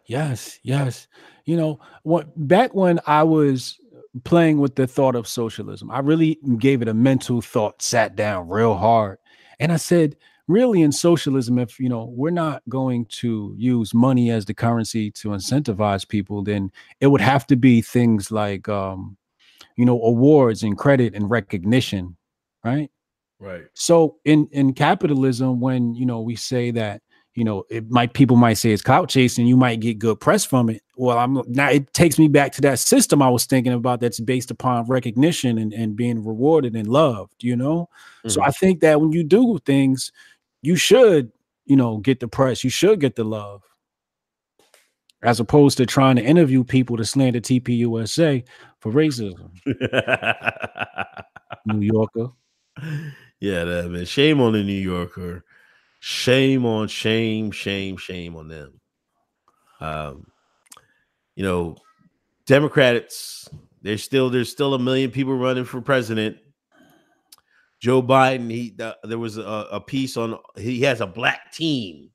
Yes, 0.07 0.59
yes. 0.63 1.07
You 1.45 1.57
know, 1.57 1.81
what 2.03 2.29
back 2.49 2.75
when 2.75 2.99
I 3.07 3.23
was 3.23 3.79
playing 4.25 4.59
with 4.59 4.75
the 4.75 4.87
thought 4.87 5.15
of 5.15 5.29
socialism, 5.29 5.91
I 5.91 6.01
really 6.01 6.39
gave 6.59 6.83
it 6.83 6.89
a 6.89 6.95
mental 6.95 7.41
thought, 7.41 7.81
sat 7.81 8.17
down 8.17 8.49
real 8.49 8.75
hard, 8.75 9.19
and 9.61 9.73
I 9.73 9.77
said, 9.77 10.17
really 10.49 10.83
in 10.83 10.91
socialism, 10.91 11.59
if 11.59 11.79
you 11.79 11.89
know 11.89 12.13
we're 12.15 12.31
not 12.31 12.63
going 12.69 13.07
to 13.07 13.55
use 13.57 13.95
money 13.95 14.31
as 14.31 14.45
the 14.45 14.55
currency 14.55 15.11
to 15.13 15.29
incentivize 15.29 16.07
people, 16.07 16.43
then 16.43 16.73
it 17.01 17.07
would 17.07 17.21
have 17.21 17.47
to 17.47 17.57
be 17.57 17.81
things 17.81 18.33
like 18.33 18.69
um, 18.69 19.17
you 19.77 19.85
know, 19.85 20.01
awards 20.03 20.63
and 20.63 20.77
credit 20.77 21.15
and 21.15 21.31
recognition, 21.31 22.17
right? 22.65 22.91
Right. 23.43 23.65
So 23.75 24.19
in 24.25 24.49
in 24.53 24.73
capitalism, 24.73 25.61
when 25.61 25.97
you 25.97 26.07
know 26.07 26.21
we 26.21 26.37
say 26.37 26.71
that 26.71 27.03
you 27.35 27.43
know 27.43 27.65
it 27.69 27.91
might 27.91 28.15
people 28.15 28.37
might 28.37 28.55
say 28.55 28.71
it's 28.71 28.83
clout 28.83 29.09
chasing, 29.09 29.49
you 29.49 29.57
might 29.57 29.81
get 29.81 29.99
good 29.99 30.21
press 30.21 30.45
from 30.45 30.71
it. 30.71 30.81
Well, 30.97 31.19
I'm 31.19 31.43
now 31.49 31.69
it 31.69 31.93
takes 31.93 32.21
me 32.21 32.29
back 32.29 32.53
to 32.53 32.61
that 32.61 32.79
system 32.79 33.21
I 33.21 33.29
was 33.29 33.45
thinking 33.45 33.73
about 33.73 33.99
that's 33.99 34.21
based 34.21 34.53
upon 34.53 34.87
recognition 34.87 35.59
and, 35.59 35.73
and 35.73 35.97
being 35.97 36.25
rewarded 36.25 36.77
and 36.77 36.87
loved, 36.87 37.43
you 37.43 37.57
know. 37.57 37.89
Mm-hmm. 38.19 38.29
So 38.29 38.43
I 38.43 38.53
think 38.53 38.79
that 38.81 39.01
when 39.01 39.11
you 39.11 39.25
do 39.25 39.59
things, 39.67 40.13
you 40.63 40.77
should, 40.77 41.33
you 41.67 41.75
know, 41.75 41.99
get 41.99 42.21
the 42.21 42.29
press, 42.29 42.63
you 42.63 42.71
should 42.71 43.01
get 43.01 43.17
the 43.17 43.25
love. 43.25 43.65
As 45.25 45.41
opposed 45.41 45.79
to 45.79 45.87
trying 45.87 46.17
to 46.17 46.23
interview 46.23 46.63
people 46.63 46.97
to 46.97 47.05
slander 47.05 47.41
TPUSA 47.41 48.45
for 48.79 48.93
racism. 48.93 49.51
New 51.67 51.81
Yorker. 51.81 52.33
Yeah, 53.43 53.65
that, 53.65 53.91
man. 53.91 54.05
Shame 54.05 54.41
on 54.41 54.53
the 54.53 54.63
New 54.63 54.73
Yorker. 54.73 55.45
Shame 55.99 56.65
on 56.65 56.87
shame, 56.87 57.51
shame, 57.51 57.97
shame 57.97 58.37
on 58.37 58.47
them. 58.47 58.81
Um, 59.81 60.29
you 61.35 61.43
know, 61.43 61.75
Democrats, 62.47 63.49
there's 63.83 64.05
still 64.05 64.31
there's 64.31 64.49
still 64.49 64.75
a 64.75 64.79
million 64.79 65.11
people 65.11 65.37
running 65.37 65.65
for 65.65 65.81
president. 65.81 66.37
Joe 67.81 68.01
Biden, 68.01 68.49
he 68.49 68.77
uh, 68.81 68.95
there 69.03 69.19
was 69.19 69.39
a, 69.39 69.43
a, 69.73 69.81
piece 69.81 70.17
on 70.17 70.39
he 70.57 70.81
has 70.83 71.01
a 71.01 71.07
black 71.09 71.53
team. 71.53 72.11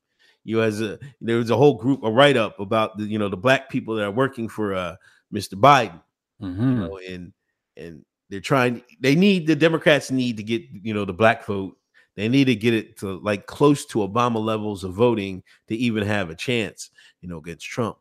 You 0.45 0.59
has 0.59 0.79
a 0.79 0.97
there 1.19 1.35
was 1.35 1.49
a 1.49 1.57
whole 1.57 1.73
group 1.73 2.05
a 2.05 2.09
write 2.09 2.37
up 2.37 2.61
about 2.61 2.97
the 2.97 3.03
you 3.03 3.19
know 3.19 3.27
the 3.27 3.35
black 3.35 3.69
people 3.69 3.95
that 3.95 4.05
are 4.05 4.11
working 4.11 4.47
for 4.47 4.73
uh 4.73 4.95
Mr. 5.33 5.55
Biden. 5.55 6.01
Mm-hmm. 6.41 6.71
You 6.71 6.77
know, 6.77 6.99
and 7.05 7.33
and 7.75 8.05
they're 8.29 8.39
trying. 8.39 8.83
They 8.99 9.15
need 9.15 9.47
the 9.47 9.55
Democrats 9.55 10.11
need 10.11 10.37
to 10.37 10.43
get 10.43 10.63
you 10.71 10.93
know 10.93 11.05
the 11.05 11.13
black 11.13 11.45
vote. 11.45 11.77
They 12.15 12.27
need 12.27 12.45
to 12.45 12.55
get 12.55 12.73
it 12.73 12.97
to 12.99 13.19
like 13.19 13.45
close 13.45 13.85
to 13.87 13.99
Obama 13.99 14.43
levels 14.43 14.83
of 14.83 14.93
voting 14.93 15.43
to 15.67 15.75
even 15.75 16.05
have 16.05 16.29
a 16.29 16.35
chance, 16.35 16.89
you 17.21 17.29
know, 17.29 17.37
against 17.37 17.65
Trump. 17.65 17.97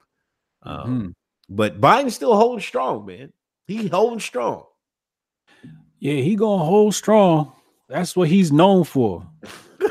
Um, 0.63 0.81
mm-hmm. 0.81 1.55
but 1.55 1.81
Biden's 1.81 2.15
still 2.15 2.35
holding 2.35 2.63
strong, 2.63 3.07
man. 3.07 3.33
He 3.67 3.89
holding 3.89 4.21
strong. 4.21 4.65
Yeah, 5.99 6.15
he 6.15 6.35
gonna 6.35 6.65
hold 6.65 6.95
strong. 6.95 7.53
That's 7.89 8.17
what 8.17 8.29
he's 8.29 8.51
known 8.51 8.85
for. 8.85 9.27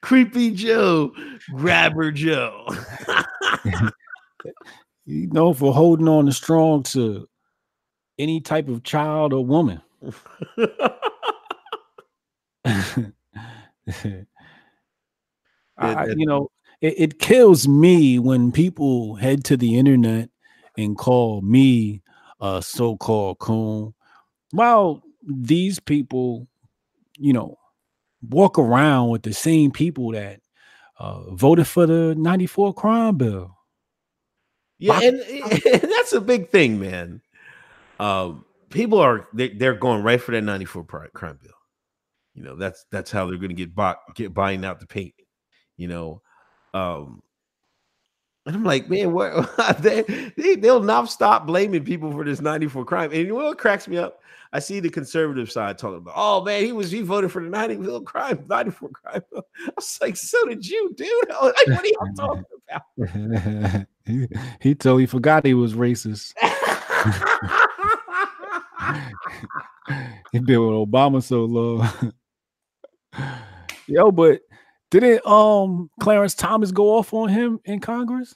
Creepy 0.00 0.52
Joe, 0.52 1.12
Grabber 1.54 2.10
Joe. 2.10 2.66
He's 5.06 5.32
known 5.32 5.54
for 5.54 5.72
holding 5.72 6.08
on 6.08 6.26
the 6.26 6.32
strong 6.32 6.82
to 6.84 7.28
any 8.20 8.40
type 8.40 8.68
of 8.68 8.82
child 8.82 9.32
or 9.32 9.44
woman. 9.44 9.80
I, 15.78 16.06
you 16.16 16.26
know, 16.26 16.50
it, 16.80 16.94
it, 16.96 17.18
kills 17.18 17.66
me 17.66 18.18
when 18.18 18.52
people 18.52 19.14
head 19.14 19.44
to 19.44 19.56
the 19.56 19.78
internet 19.78 20.28
and 20.76 20.96
call 20.96 21.40
me 21.40 22.02
a 22.40 22.62
so-called 22.62 23.38
coon. 23.38 23.94
While 24.50 25.02
these 25.26 25.78
people, 25.80 26.46
you 27.16 27.32
know, 27.32 27.58
walk 28.28 28.58
around 28.58 29.08
with 29.08 29.22
the 29.22 29.32
same 29.32 29.70
people 29.70 30.12
that 30.12 30.40
uh, 30.98 31.30
voted 31.30 31.66
for 31.66 31.86
the 31.86 32.14
94 32.14 32.74
crime 32.74 33.16
bill. 33.16 33.56
Yeah, 34.78 35.00
and, 35.02 35.20
and 35.20 35.82
that's 35.82 36.12
a 36.12 36.20
big 36.20 36.50
thing, 36.50 36.80
man. 36.80 37.22
Um, 38.00 38.44
people 38.70 38.98
are 38.98 39.28
they, 39.34 39.50
they're 39.50 39.74
going 39.74 40.02
right 40.02 40.20
for 40.20 40.32
that 40.32 40.42
94 40.42 40.84
crime 41.14 41.38
bill. 41.42 41.52
You 42.34 42.44
know, 42.44 42.56
that's 42.56 42.84
that's 42.90 43.10
how 43.10 43.26
they're 43.26 43.36
going 43.36 43.50
to 43.50 43.54
get 43.54 43.74
bought, 43.74 43.98
get 44.14 44.32
buying 44.32 44.64
out 44.64 44.80
the 44.80 44.86
paint. 44.86 45.14
You 45.76 45.88
know, 45.88 46.22
um, 46.74 47.22
And 48.46 48.56
I'm 48.56 48.64
like, 48.64 48.88
man, 48.88 49.12
what 49.12 49.54
they, 49.80 50.02
they 50.36 50.56
they'll 50.56 50.82
not 50.82 51.10
stop 51.10 51.46
blaming 51.46 51.84
people 51.84 52.10
for 52.10 52.24
this 52.24 52.40
94 52.40 52.84
crime. 52.84 53.10
And 53.10 53.20
you 53.20 53.28
know 53.28 53.34
what 53.34 53.58
cracks 53.58 53.86
me 53.86 53.98
up? 53.98 54.20
I 54.52 54.58
see 54.58 54.80
the 54.80 54.90
conservative 54.90 55.52
side 55.52 55.78
talking 55.78 55.98
about, 55.98 56.14
oh 56.16 56.42
man, 56.42 56.64
he 56.64 56.72
was 56.72 56.90
he 56.90 57.02
voted 57.02 57.30
for 57.30 57.42
the 57.42 57.50
94 57.50 58.02
crime, 58.04 58.44
94 58.48 58.88
crime. 58.88 59.22
I 59.36 59.42
was 59.76 59.98
like, 60.00 60.16
so 60.16 60.44
did 60.46 60.66
you, 60.66 60.92
dude? 60.96 61.10
Like, 61.42 61.54
what 61.66 61.84
are 61.84 61.86
you 61.86 61.96
talking 62.16 62.44
about? 62.68 63.86
he, 64.06 64.26
he 64.60 64.74
totally 64.74 65.06
forgot 65.06 65.46
he 65.46 65.54
was 65.54 65.74
racist. 65.74 66.32
he 70.32 70.38
been 70.38 70.60
with 70.60 70.88
Obama 70.88 71.22
so 71.22 71.44
long. 71.44 71.88
Yo, 73.86 74.10
but 74.10 74.42
didn't 74.90 75.24
um 75.26 75.90
Clarence 76.00 76.34
Thomas 76.34 76.72
go 76.72 76.96
off 76.96 77.12
on 77.12 77.28
him 77.28 77.60
in 77.64 77.80
Congress? 77.80 78.34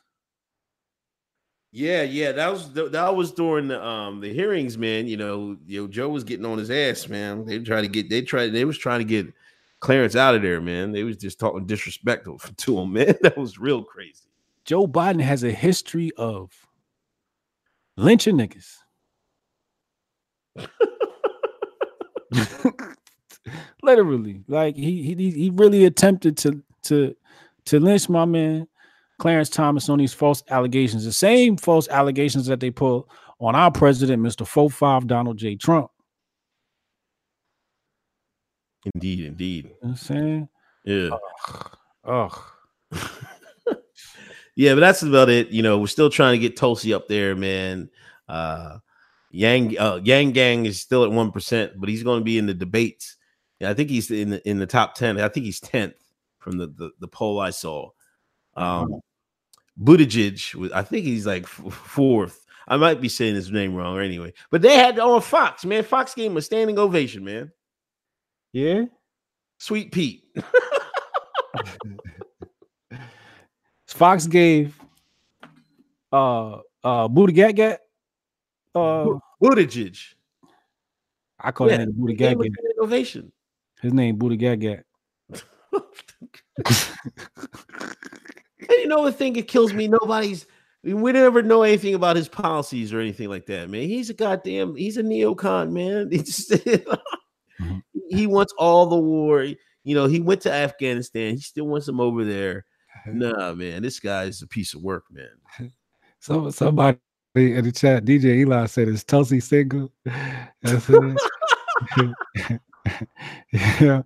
Yeah, 1.72 2.02
yeah, 2.02 2.30
that 2.30 2.52
was 2.52 2.72
that 2.72 3.16
was 3.16 3.32
during 3.32 3.66
the 3.66 3.84
um 3.84 4.20
the 4.20 4.32
hearings, 4.32 4.78
man. 4.78 5.08
You 5.08 5.16
know, 5.16 5.56
you 5.66 5.82
know, 5.82 5.88
Joe 5.88 6.08
was 6.08 6.22
getting 6.22 6.46
on 6.46 6.58
his 6.58 6.70
ass, 6.70 7.08
man. 7.08 7.44
They 7.44 7.58
tried 7.58 7.82
to 7.82 7.88
get 7.88 8.08
they 8.08 8.22
tried 8.22 8.52
they 8.52 8.64
was 8.64 8.78
trying 8.78 9.00
to 9.00 9.04
get 9.04 9.32
Clarence 9.80 10.14
out 10.14 10.36
of 10.36 10.42
there, 10.42 10.60
man. 10.60 10.92
They 10.92 11.02
was 11.02 11.16
just 11.16 11.40
talking 11.40 11.66
disrespectful 11.66 12.38
to 12.56 12.78
him, 12.78 12.92
man. 12.92 13.16
That 13.22 13.36
was 13.36 13.58
real 13.58 13.82
crazy. 13.82 14.22
Joe 14.64 14.86
Biden 14.86 15.20
has 15.20 15.42
a 15.42 15.50
history 15.50 16.12
of 16.16 16.52
lynching 17.96 18.36
niggas. 18.36 18.76
Literally, 23.82 24.42
like 24.48 24.76
he 24.76 25.02
he 25.02 25.30
he 25.30 25.50
really 25.54 25.84
attempted 25.84 26.36
to 26.38 26.62
to 26.84 27.14
to 27.66 27.80
lynch 27.80 28.08
my 28.08 28.24
man 28.24 28.66
Clarence 29.18 29.48
Thomas 29.48 29.88
on 29.88 29.98
these 29.98 30.12
false 30.12 30.42
allegations, 30.50 31.04
the 31.04 31.12
same 31.12 31.56
false 31.56 31.88
allegations 31.88 32.46
that 32.46 32.60
they 32.60 32.70
put 32.70 33.06
on 33.40 33.54
our 33.54 33.70
president, 33.70 34.22
Mr. 34.22 34.46
45 34.46 35.06
Donald 35.06 35.36
J. 35.36 35.56
Trump. 35.56 35.90
Indeed, 38.94 39.24
indeed. 39.24 39.64
You 39.64 39.70
know 39.82 39.90
I'm 39.90 39.96
saying? 39.96 40.48
Yeah. 40.84 41.10
Ugh. 42.04 42.32
Ugh. 42.92 42.92
yeah, 44.56 44.74
but 44.74 44.80
that's 44.80 45.02
about 45.02 45.30
it. 45.30 45.48
You 45.48 45.62
know, 45.62 45.78
we're 45.78 45.86
still 45.86 46.10
trying 46.10 46.32
to 46.32 46.38
get 46.38 46.56
Tulsi 46.56 46.92
up 46.92 47.08
there, 47.08 47.34
man. 47.34 47.88
Uh 48.28 48.78
Yang 49.34 49.76
uh, 49.78 50.00
Yang 50.04 50.32
Gang 50.32 50.66
is 50.66 50.80
still 50.80 51.02
at 51.02 51.10
one 51.10 51.32
percent, 51.32 51.72
but 51.76 51.88
he's 51.88 52.04
going 52.04 52.20
to 52.20 52.24
be 52.24 52.38
in 52.38 52.46
the 52.46 52.54
debates. 52.54 53.16
Yeah, 53.58 53.70
I 53.70 53.74
think 53.74 53.90
he's 53.90 54.10
in 54.10 54.30
the, 54.30 54.48
in 54.48 54.58
the 54.58 54.66
top 54.66 54.94
ten. 54.94 55.20
I 55.20 55.28
think 55.28 55.44
he's 55.44 55.58
tenth 55.58 55.94
from 56.38 56.56
the, 56.56 56.68
the, 56.68 56.90
the 57.00 57.08
poll 57.08 57.40
I 57.40 57.50
saw. 57.50 57.90
Um, 58.54 59.00
Buttigieg 59.82 60.70
I 60.72 60.82
think 60.82 61.04
he's 61.04 61.26
like 61.26 61.46
fourth. 61.48 62.46
I 62.68 62.76
might 62.76 63.00
be 63.00 63.08
saying 63.08 63.34
his 63.34 63.50
name 63.50 63.74
wrong, 63.74 63.96
or 63.96 64.00
anyway. 64.00 64.32
But 64.52 64.62
they 64.62 64.76
had 64.76 65.00
on 65.00 65.20
Fox, 65.20 65.64
man. 65.64 65.82
Fox 65.82 66.14
gave 66.14 66.30
him 66.30 66.36
a 66.36 66.42
standing 66.42 66.78
ovation, 66.78 67.24
man. 67.24 67.50
Yeah, 68.52 68.84
Sweet 69.58 69.90
Pete. 69.90 70.22
Fox 73.88 74.28
gave 74.28 74.78
uh 76.12 76.58
uh 76.84 77.08
Buttigieg 77.08 77.78
uh 78.74 79.06
Buttigieg. 79.42 80.14
I 81.40 81.52
call 81.52 81.70
yeah, 81.70 81.78
him 81.78 81.92
Buttigieg. 81.92 82.52
Ovation. 82.80 83.32
His 83.80 83.92
name 83.92 84.18
Buttigieg. 84.18 84.82
And 88.68 88.78
you 88.78 88.88
know 88.88 89.04
the 89.04 89.12
thing 89.12 89.34
that 89.34 89.48
kills 89.48 89.72
me? 89.72 89.88
Nobody's 89.88 90.46
we 90.82 91.12
never 91.12 91.42
know 91.42 91.62
anything 91.62 91.94
about 91.94 92.16
his 92.16 92.28
policies 92.28 92.92
or 92.92 93.00
anything 93.00 93.28
like 93.28 93.46
that, 93.46 93.70
man. 93.70 93.82
He's 93.82 94.10
a 94.10 94.14
goddamn 94.14 94.76
he's 94.76 94.96
a 94.96 95.02
neocon, 95.02 95.70
man. 95.72 96.10
Mm-hmm. 97.62 97.78
he 98.08 98.26
wants 98.26 98.52
all 98.58 98.86
the 98.86 98.98
war. 98.98 99.44
You 99.44 99.94
know, 99.94 100.06
he 100.06 100.18
went 100.18 100.40
to 100.40 100.52
Afghanistan. 100.52 101.36
He 101.36 101.40
still 101.40 101.68
wants 101.68 101.86
them 101.86 102.00
over 102.00 102.24
there. 102.24 102.64
Nah, 103.06 103.52
man, 103.54 103.82
this 103.82 104.00
guy's 104.00 104.42
a 104.42 104.46
piece 104.48 104.74
of 104.74 104.82
work, 104.82 105.04
man. 105.10 105.70
So 106.18 106.50
somebody 106.50 106.98
in 107.34 107.64
the 107.64 107.72
chat, 107.72 108.04
DJ 108.04 108.36
Eli 108.36 108.66
said, 108.66 108.88
"Is 108.88 109.04
Tulsi 109.04 109.40
single?" 109.40 109.90
yeah, 113.52 114.02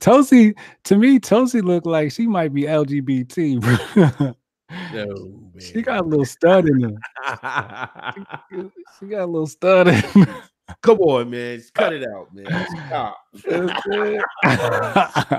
Tulsi 0.00 0.54
to 0.84 0.96
me, 0.96 1.18
Tulsi 1.18 1.60
looked 1.60 1.86
like 1.86 2.12
she 2.12 2.26
might 2.26 2.54
be 2.54 2.62
LGBT. 2.62 4.34
no, 4.92 5.40
she 5.60 5.82
got 5.82 6.00
a 6.00 6.08
little 6.08 6.24
stud 6.24 6.68
in 6.68 6.82
her. 6.82 6.94
she, 8.50 8.70
she 8.98 9.06
got 9.06 9.22
a 9.22 9.26
little 9.26 9.46
stud 9.46 9.86
in 9.88 9.94
her. 9.94 10.42
Come 10.82 10.98
on, 10.98 11.30
man. 11.30 11.62
Cut 11.74 11.92
it 11.92 12.04
out, 12.12 12.34
man. 12.34 12.66
Stop. 12.86 13.16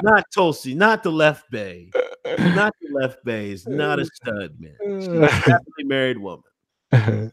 not 0.04 0.24
Tulsi, 0.34 0.74
not 0.74 1.04
the 1.04 1.12
left 1.12 1.52
bay. 1.52 1.92
Not 2.26 2.74
the 2.82 2.94
left 2.94 3.26
bay 3.26 3.52
is 3.52 3.68
not 3.68 4.00
a 4.00 4.06
stud, 4.06 4.56
man. 4.60 4.78
She's 5.02 5.08
a 5.08 5.28
happily 5.28 5.84
married 5.84 6.18
woman. 6.18 6.44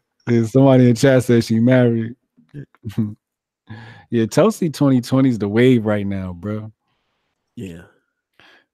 somebody 0.50 0.88
in 0.88 0.94
chat 0.94 1.24
says 1.24 1.46
she 1.46 1.60
married. 1.60 2.14
Yeah, 4.10 4.26
Tulsi 4.26 4.70
2020 4.70 5.28
is 5.28 5.38
the 5.38 5.48
wave 5.48 5.84
right 5.84 6.06
now, 6.06 6.34
bro. 6.34 6.70
Yeah. 7.56 7.82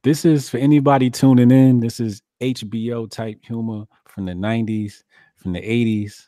This 0.03 0.25
is 0.25 0.51
for 0.51 0.59
anybody 0.59 1.09
tuning 1.09 1.51
in. 1.51 1.81
This 1.81 2.01
is 2.01 2.21
HBO 2.43 3.11
type 3.11 3.39
humor 3.43 3.85
from 4.07 4.27
the 4.27 4.33
90s, 4.33 5.03
from 5.37 5.53
the 5.53 5.61
80s. 5.61 6.27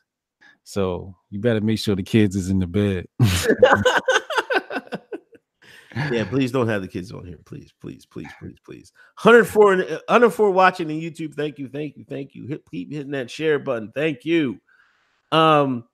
So 0.64 1.14
you 1.30 1.40
better 1.40 1.60
make 1.60 1.78
sure 1.78 1.96
the 1.96 2.02
kids 2.02 2.36
is 2.36 2.48
in 2.48 2.58
the 2.58 2.66
bed. 2.66 3.06
yeah, 6.10 6.24
please 6.24 6.52
don't 6.52 6.68
have 6.68 6.82
the 6.82 6.88
kids 6.88 7.12
on 7.12 7.26
here. 7.26 7.38
Please, 7.44 7.72
please, 7.80 8.06
please, 8.06 8.30
please, 8.38 8.58
please. 8.64 8.92
104 9.22 9.76
104 9.76 10.50
watching 10.50 10.90
in 10.90 11.00
YouTube. 11.00 11.34
Thank 11.34 11.58
you, 11.58 11.68
thank 11.68 11.96
you, 11.96 12.04
thank 12.08 12.34
you. 12.34 12.46
Hit, 12.46 12.62
keep 12.70 12.92
hitting 12.92 13.12
that 13.12 13.30
share 13.30 13.58
button. 13.58 13.92
Thank 13.94 14.24
you. 14.24 14.58
Um, 15.30 15.84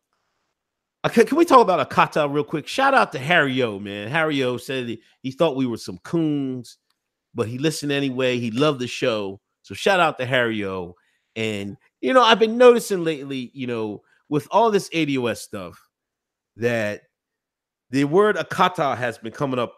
Okay, 1.05 1.25
can 1.25 1.39
we 1.39 1.45
talk 1.45 1.61
about 1.61 1.89
Akata 1.89 2.31
real 2.31 2.43
quick? 2.43 2.67
Shout 2.67 2.93
out 2.93 3.13
to 3.13 3.21
Harry 3.21 3.63
O, 3.63 3.79
man. 3.79 4.09
Harry 4.09 4.43
O 4.43 4.57
said 4.57 4.99
he, 5.23 5.31
thought 5.31 5.55
we 5.55 5.65
were 5.65 5.77
some 5.77 5.99
coons, 5.99 6.79
but 7.35 7.47
he 7.47 7.57
listened 7.57 7.93
anyway. 7.93 8.39
He 8.41 8.51
loved 8.51 8.81
the 8.81 8.89
show. 8.89 9.41
So 9.63 9.75
shout 9.75 10.01
out 10.01 10.19
to 10.19 10.27
Harry 10.27 10.65
O. 10.65 10.97
And 11.37 11.77
you 12.01 12.13
know, 12.13 12.23
I've 12.23 12.41
been 12.41 12.59
noticing 12.59 13.05
lately, 13.05 13.53
you 13.55 13.69
know, 13.69 14.03
with 14.29 14.49
all 14.51 14.73
this 14.73 14.89
ADOS 14.91 15.39
stuff, 15.39 15.79
that 16.57 17.03
the 17.91 18.05
word 18.05 18.35
Akata 18.35 18.97
has 18.97 19.19
been 19.19 19.33
coming 19.33 19.61
up 19.61 19.75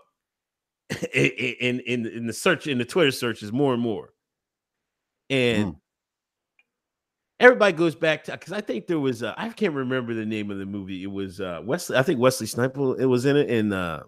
in 1.14 1.80
in 1.80 2.06
in 2.06 2.26
the 2.26 2.32
search 2.32 2.66
in 2.66 2.78
the 2.78 2.84
Twitter 2.84 3.10
searches 3.10 3.52
more 3.52 3.72
and 3.72 3.82
more. 3.82 4.12
And 5.28 5.74
mm 5.74 5.76
everybody 7.40 7.72
goes 7.72 7.94
back 7.94 8.24
to 8.24 8.32
because 8.32 8.52
I 8.52 8.60
think 8.60 8.86
there 8.86 9.00
was 9.00 9.22
I 9.22 9.48
can't 9.48 9.74
remember 9.74 10.14
the 10.14 10.26
name 10.26 10.50
of 10.50 10.58
the 10.58 10.66
movie. 10.66 11.02
It 11.02 11.10
was 11.10 11.40
uh, 11.40 11.60
Wesley. 11.64 11.96
I 11.96 12.02
think 12.02 12.20
Wesley 12.20 12.46
Snipes. 12.46 12.78
It 12.98 13.06
was 13.06 13.24
in 13.26 13.36
it, 13.36 13.50
and 13.50 13.72
uh, 13.72 14.00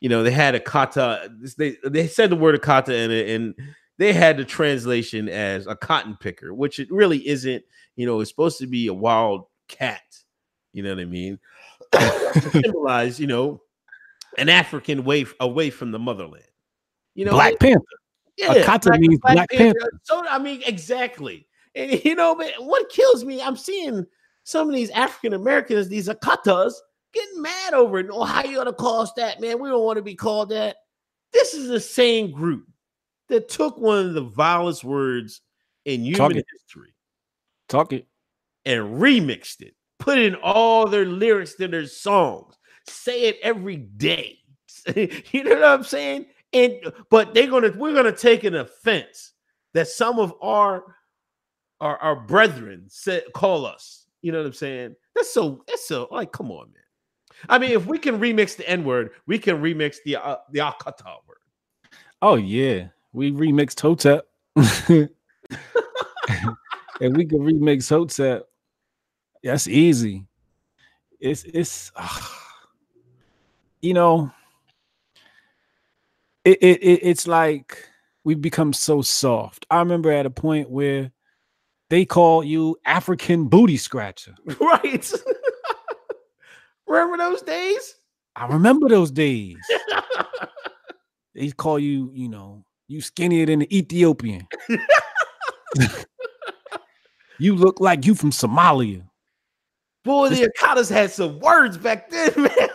you 0.00 0.08
know 0.08 0.22
they 0.22 0.30
had 0.30 0.54
Akata. 0.54 1.28
They 1.56 1.76
they 1.84 2.06
said 2.06 2.30
the 2.30 2.36
word 2.36 2.58
Akata 2.58 3.04
in 3.04 3.10
it, 3.10 3.28
and 3.28 3.54
they 3.98 4.12
had 4.12 4.38
the 4.38 4.44
translation 4.44 5.28
as 5.28 5.66
a 5.66 5.76
cotton 5.76 6.16
picker, 6.18 6.54
which 6.54 6.78
it 6.78 6.90
really 6.90 7.26
isn't. 7.28 7.64
You 7.96 8.06
know, 8.06 8.20
it's 8.20 8.30
supposed 8.30 8.58
to 8.58 8.66
be 8.66 8.86
a 8.86 8.94
wild 8.94 9.46
cat. 9.68 10.02
You 10.72 10.82
know 10.82 10.90
what 10.90 11.00
I 11.00 11.06
mean? 11.06 11.38
to 11.92 12.50
symbolize, 12.52 13.18
you 13.18 13.26
know, 13.26 13.62
an 14.38 14.48
African 14.48 15.04
way 15.04 15.26
away 15.40 15.70
from 15.70 15.90
the 15.90 15.98
motherland. 15.98 16.44
You 17.14 17.24
know, 17.24 17.32
Black 17.32 17.58
Panther. 17.58 17.84
Yeah, 18.36 18.54
Akata 18.54 18.84
Black, 18.84 19.00
means 19.00 19.18
Black, 19.20 19.34
Black 19.34 19.50
Panther. 19.50 19.78
Panther. 19.80 20.00
So 20.04 20.26
I 20.28 20.38
mean, 20.38 20.62
exactly. 20.66 21.46
And 21.74 22.04
you 22.04 22.14
know, 22.14 22.34
but 22.34 22.52
what 22.58 22.90
kills 22.90 23.24
me, 23.24 23.40
I'm 23.40 23.56
seeing 23.56 24.04
some 24.44 24.68
of 24.68 24.74
these 24.74 24.90
African 24.90 25.32
Americans, 25.32 25.88
these 25.88 26.08
Akatas, 26.08 26.72
getting 27.12 27.42
mad 27.42 27.74
over 27.74 27.98
it. 27.98 28.06
Oh, 28.10 28.24
how 28.24 28.44
you 28.44 28.56
gonna 28.56 28.72
call 28.72 29.00
us 29.00 29.12
that, 29.16 29.40
man? 29.40 29.60
We 29.60 29.68
don't 29.68 29.84
want 29.84 29.96
to 29.96 30.02
be 30.02 30.14
called 30.14 30.50
that. 30.50 30.76
This 31.32 31.54
is 31.54 31.68
the 31.68 31.80
same 31.80 32.30
group 32.30 32.66
that 33.28 33.48
took 33.48 33.78
one 33.78 34.06
of 34.06 34.14
the 34.14 34.22
vilest 34.22 34.84
words 34.84 35.40
in 35.84 36.04
human 36.04 36.42
history. 36.52 36.94
Talk 37.68 37.92
it. 37.92 38.06
And 38.64 39.00
remixed 39.00 39.60
it, 39.60 39.74
put 39.98 40.18
in 40.18 40.34
all 40.34 40.88
their 40.88 41.04
lyrics 41.04 41.54
to 41.54 41.68
their 41.68 41.86
songs, 41.86 42.55
say 42.88 43.22
it 43.24 43.38
every 43.42 43.76
day. 43.76 44.38
you 44.94 45.44
know 45.44 45.54
what 45.54 45.64
I'm 45.64 45.84
saying? 45.84 46.26
And 46.52 46.92
but 47.10 47.34
they're 47.34 47.48
gonna 47.48 47.72
we're 47.76 47.94
gonna 47.94 48.12
take 48.12 48.44
an 48.44 48.54
offense 48.54 49.32
that 49.74 49.88
some 49.88 50.18
of 50.18 50.34
our 50.40 50.96
our, 51.80 51.98
our 51.98 52.16
brethren 52.16 52.84
said 52.88 53.24
call 53.34 53.66
us. 53.66 54.06
You 54.22 54.32
know 54.32 54.38
what 54.38 54.46
I'm 54.46 54.52
saying? 54.52 54.96
That's 55.14 55.32
so 55.32 55.62
that's 55.66 55.86
so 55.86 56.08
like 56.10 56.32
come 56.32 56.50
on, 56.50 56.66
man. 56.72 56.82
I 57.48 57.58
mean, 57.58 57.72
if 57.72 57.86
we 57.86 57.98
can 57.98 58.18
remix 58.18 58.56
the 58.56 58.68
N 58.68 58.84
word, 58.84 59.10
we 59.26 59.38
can 59.38 59.60
remix 59.60 59.96
the 60.04 60.16
uh, 60.16 60.36
the 60.50 60.60
Akata 60.60 61.16
word. 61.26 61.38
Oh 62.22 62.36
yeah, 62.36 62.88
we 63.12 63.32
remixed 63.32 63.80
Hotep. 63.80 64.26
and 64.56 65.10
we 67.16 67.24
can 67.24 67.40
remix 67.40 67.88
Hotep. 67.88 68.48
That's 69.42 69.68
easy. 69.68 70.26
It's 71.20 71.44
it's 71.44 71.92
uh, 71.94 72.18
you 73.80 73.94
know 73.94 74.30
it, 76.44 76.58
it, 76.62 76.82
it 76.82 77.00
it's 77.02 77.26
like 77.26 77.88
we've 78.24 78.40
become 78.40 78.72
so 78.72 79.02
soft. 79.02 79.66
I 79.70 79.78
remember 79.78 80.10
at 80.12 80.26
a 80.26 80.30
point 80.30 80.70
where 80.70 81.10
they 81.90 82.04
call 82.04 82.44
you 82.44 82.76
African 82.84 83.46
booty 83.46 83.76
scratcher. 83.76 84.34
Right. 84.60 85.12
remember 86.86 87.16
those 87.18 87.42
days? 87.42 87.96
I 88.36 88.46
remember 88.46 88.88
those 88.88 89.10
days. 89.10 89.56
they 91.34 91.50
call 91.50 91.78
you, 91.78 92.10
you 92.14 92.28
know, 92.28 92.64
you 92.86 93.00
skinnier 93.00 93.46
than 93.46 93.60
the 93.60 93.76
Ethiopian. 93.76 94.46
you 97.38 97.56
look 97.56 97.80
like 97.80 98.06
you 98.06 98.14
from 98.14 98.30
Somalia. 98.30 99.02
Boy, 100.04 100.28
the 100.28 100.48
Akatas 100.48 100.88
had 100.88 101.10
some 101.10 101.40
words 101.40 101.76
back 101.76 102.08
then, 102.10 102.32
man. 102.36 102.65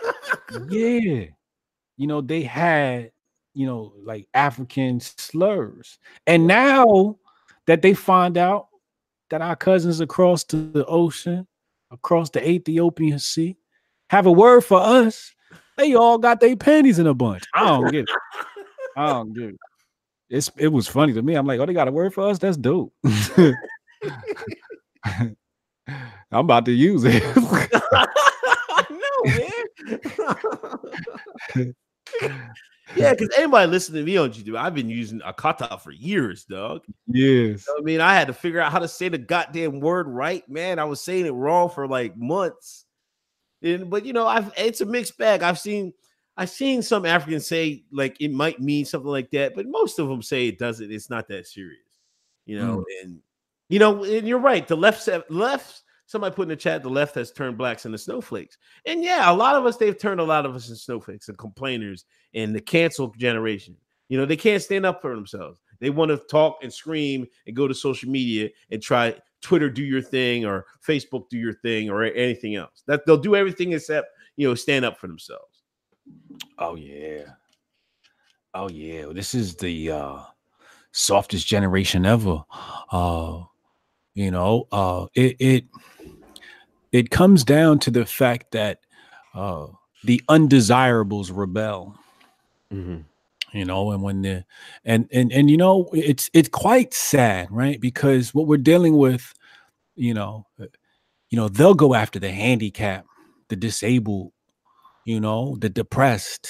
Yeah. 0.70 1.26
You 1.96 2.06
know, 2.06 2.20
they 2.20 2.42
had, 2.42 3.12
you 3.54 3.66
know, 3.66 3.92
like 4.02 4.28
African 4.34 5.00
slurs. 5.00 5.98
And 6.26 6.46
now 6.46 7.18
that 7.66 7.82
they 7.82 7.94
find 7.94 8.38
out 8.38 8.68
that 9.30 9.42
our 9.42 9.56
cousins 9.56 10.00
across 10.00 10.44
the 10.44 10.84
ocean, 10.86 11.46
across 11.90 12.30
the 12.30 12.46
Ethiopian 12.48 13.18
Sea, 13.18 13.56
have 14.10 14.26
a 14.26 14.32
word 14.32 14.62
for 14.62 14.80
us, 14.80 15.34
they 15.76 15.94
all 15.94 16.18
got 16.18 16.40
their 16.40 16.56
panties 16.56 16.98
in 16.98 17.06
a 17.06 17.14
bunch. 17.14 17.44
I 17.54 17.64
don't 17.64 17.90
get 17.90 18.04
it. 18.08 18.10
I 18.96 19.06
don't 19.08 19.32
get 19.32 19.50
it. 19.50 19.56
It's 20.28 20.50
it 20.56 20.68
was 20.68 20.88
funny 20.88 21.12
to 21.12 21.22
me. 21.22 21.34
I'm 21.34 21.46
like, 21.46 21.60
oh, 21.60 21.66
they 21.66 21.74
got 21.74 21.88
a 21.88 21.92
word 21.92 22.14
for 22.14 22.28
us. 22.28 22.38
That's 22.38 22.56
dope. 22.56 22.92
I'm 25.04 25.36
about 26.30 26.64
to 26.66 26.72
use 26.72 27.04
it. 27.04 27.22
no, 27.36 29.24
man. 29.24 29.50
Yeah, 32.96 33.12
because 33.12 33.30
anybody 33.36 33.70
listening 33.70 34.04
to 34.04 34.06
me 34.06 34.16
on 34.16 34.32
YouTube, 34.32 34.56
I've 34.56 34.74
been 34.74 34.88
using 34.88 35.20
Akata 35.20 35.80
for 35.80 35.92
years, 35.92 36.44
dog. 36.44 36.82
Yes. 37.06 37.66
I 37.78 37.80
mean, 37.82 38.00
I 38.00 38.14
had 38.14 38.26
to 38.26 38.34
figure 38.34 38.60
out 38.60 38.72
how 38.72 38.78
to 38.78 38.88
say 38.88 39.08
the 39.08 39.18
goddamn 39.18 39.80
word 39.80 40.08
right, 40.08 40.48
man. 40.48 40.78
I 40.78 40.84
was 40.84 41.00
saying 41.00 41.26
it 41.26 41.30
wrong 41.30 41.70
for 41.70 41.86
like 41.86 42.16
months. 42.16 42.84
And 43.62 43.88
but 43.88 44.04
you 44.04 44.12
know, 44.12 44.26
I've 44.26 44.52
it's 44.56 44.80
a 44.80 44.86
mixed 44.86 45.16
bag. 45.18 45.42
I've 45.42 45.58
seen 45.58 45.92
I've 46.36 46.50
seen 46.50 46.82
some 46.82 47.06
Africans 47.06 47.46
say 47.46 47.84
like 47.92 48.16
it 48.20 48.32
might 48.32 48.60
mean 48.60 48.84
something 48.84 49.10
like 49.10 49.30
that, 49.30 49.54
but 49.54 49.66
most 49.66 49.98
of 49.98 50.08
them 50.08 50.22
say 50.22 50.48
it 50.48 50.58
doesn't. 50.58 50.90
It's 50.90 51.10
not 51.10 51.28
that 51.28 51.46
serious, 51.46 51.78
you 52.46 52.58
know. 52.58 52.78
Mm. 52.78 52.84
And 53.02 53.18
you 53.68 53.78
know, 53.78 54.04
and 54.04 54.26
you're 54.26 54.38
right. 54.38 54.66
The 54.66 54.76
left 54.76 55.08
left 55.30 55.81
somebody 56.12 56.34
put 56.34 56.42
in 56.42 56.48
the 56.50 56.56
chat 56.56 56.82
the 56.82 56.90
left 56.90 57.14
has 57.14 57.32
turned 57.32 57.56
blacks 57.56 57.86
into 57.86 57.96
snowflakes. 57.96 58.58
And 58.86 59.02
yeah, 59.02 59.30
a 59.30 59.34
lot 59.34 59.56
of 59.56 59.64
us 59.64 59.78
they've 59.78 59.98
turned 59.98 60.20
a 60.20 60.24
lot 60.24 60.46
of 60.46 60.54
us 60.54 60.68
into 60.68 60.78
snowflakes 60.78 61.28
and 61.28 61.38
complainers 61.38 62.04
and 62.34 62.54
the 62.54 62.60
cancel 62.60 63.08
generation. 63.16 63.76
You 64.08 64.18
know, 64.18 64.26
they 64.26 64.36
can't 64.36 64.62
stand 64.62 64.84
up 64.84 65.00
for 65.00 65.14
themselves. 65.14 65.58
They 65.80 65.88
want 65.88 66.10
to 66.10 66.18
talk 66.18 66.58
and 66.62 66.72
scream 66.72 67.26
and 67.46 67.56
go 67.56 67.66
to 67.66 67.74
social 67.74 68.10
media 68.10 68.50
and 68.70 68.80
try 68.80 69.16
Twitter 69.40 69.70
do 69.70 69.82
your 69.82 70.02
thing 70.02 70.44
or 70.44 70.66
Facebook 70.86 71.28
do 71.30 71.38
your 71.38 71.54
thing 71.54 71.88
or 71.88 72.04
anything 72.04 72.56
else. 72.56 72.84
That 72.86 73.06
they'll 73.06 73.16
do 73.16 73.34
everything 73.34 73.72
except, 73.72 74.08
you 74.36 74.46
know, 74.46 74.54
stand 74.54 74.84
up 74.84 74.98
for 74.98 75.06
themselves. 75.06 75.62
Oh 76.58 76.76
yeah. 76.76 77.22
Oh 78.52 78.68
yeah. 78.68 79.06
This 79.14 79.34
is 79.34 79.56
the 79.56 79.90
uh 79.90 80.18
softest 80.92 81.46
generation 81.46 82.04
ever. 82.04 82.44
Uh 82.90 83.44
you 84.14 84.30
know, 84.30 84.68
uh 84.72 85.06
it 85.14 85.36
it 85.40 85.64
it 86.92 87.10
comes 87.10 87.44
down 87.44 87.78
to 87.80 87.90
the 87.90 88.06
fact 88.06 88.52
that 88.52 88.80
uh 89.34 89.66
the 90.04 90.22
undesirables 90.28 91.30
rebel. 91.30 91.96
Mm-hmm. 92.72 92.98
You 93.56 93.64
know, 93.66 93.90
and 93.90 94.02
when 94.02 94.22
the 94.22 94.44
and 94.84 95.08
and 95.12 95.30
and 95.30 95.50
you 95.50 95.58
know, 95.58 95.90
it's 95.92 96.30
it's 96.32 96.48
quite 96.48 96.94
sad, 96.94 97.48
right? 97.50 97.78
Because 97.80 98.32
what 98.32 98.46
we're 98.46 98.56
dealing 98.56 98.96
with, 98.96 99.34
you 99.94 100.14
know, 100.14 100.46
uh, 100.60 100.66
you 101.28 101.36
know, 101.36 101.48
they'll 101.48 101.74
go 101.74 101.94
after 101.94 102.18
the 102.18 102.30
handicap, 102.30 103.04
the 103.48 103.56
disabled, 103.56 104.32
you 105.04 105.20
know, 105.20 105.56
the 105.60 105.68
depressed, 105.68 106.48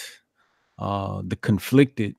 uh, 0.79 1.23
the 1.25 1.35
conflicted. 1.37 2.15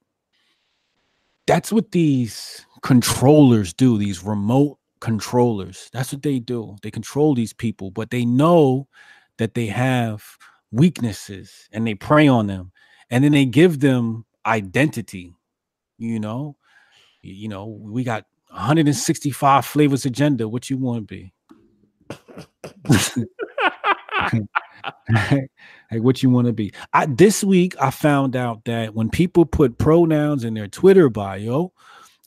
That's 1.48 1.72
what 1.72 1.92
these 1.92 2.66
controllers 2.82 3.74
do, 3.74 3.98
these 3.98 4.24
remote 4.24 4.80
controllers. 5.04 5.90
That's 5.92 6.14
what 6.14 6.24
they 6.24 6.40
do. 6.40 6.78
They 6.82 6.90
control 6.90 7.36
these 7.36 7.52
people, 7.52 7.92
but 7.92 8.10
they 8.10 8.24
know 8.24 8.88
that 9.38 9.54
they 9.54 9.66
have 9.66 10.24
weaknesses 10.72 11.68
and 11.74 11.86
they 11.86 11.94
prey 11.94 12.30
on 12.30 12.48
them. 12.48 12.72
And 13.10 13.22
then 13.22 13.34
they 13.34 13.44
give 13.44 13.82
them 13.82 14.26
identity, 14.46 15.36
you 15.98 16.22
know. 16.22 16.56
You 17.22 17.50
know, 17.50 17.68
we 17.68 18.06
got 18.06 18.24
165 18.52 19.66
flavors 19.66 20.06
agenda. 20.06 20.48
What 20.48 20.70
you 20.70 20.78
want 20.78 21.06
to 21.06 21.14
be? 21.14 21.34
hey, 25.90 26.00
what 26.00 26.24
you 26.24 26.30
want 26.30 26.48
to 26.48 26.54
be? 26.54 26.72
I 26.94 27.08
this 27.08 27.44
week 27.44 27.76
I 27.80 27.90
found 27.90 28.38
out 28.38 28.64
that 28.66 28.96
when 28.96 29.10
people 29.10 29.46
put 29.46 29.78
pronouns 29.78 30.46
in 30.46 30.54
their 30.54 30.70
Twitter 30.70 31.10
bio, 31.10 31.74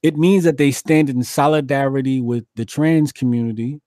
it 0.03 0.17
means 0.17 0.45
that 0.45 0.57
they 0.57 0.71
stand 0.71 1.11
in 1.11 1.23
solidarity 1.23 2.21
with 2.21 2.45
the 2.55 2.65
trans 2.65 3.13
community 3.13 3.81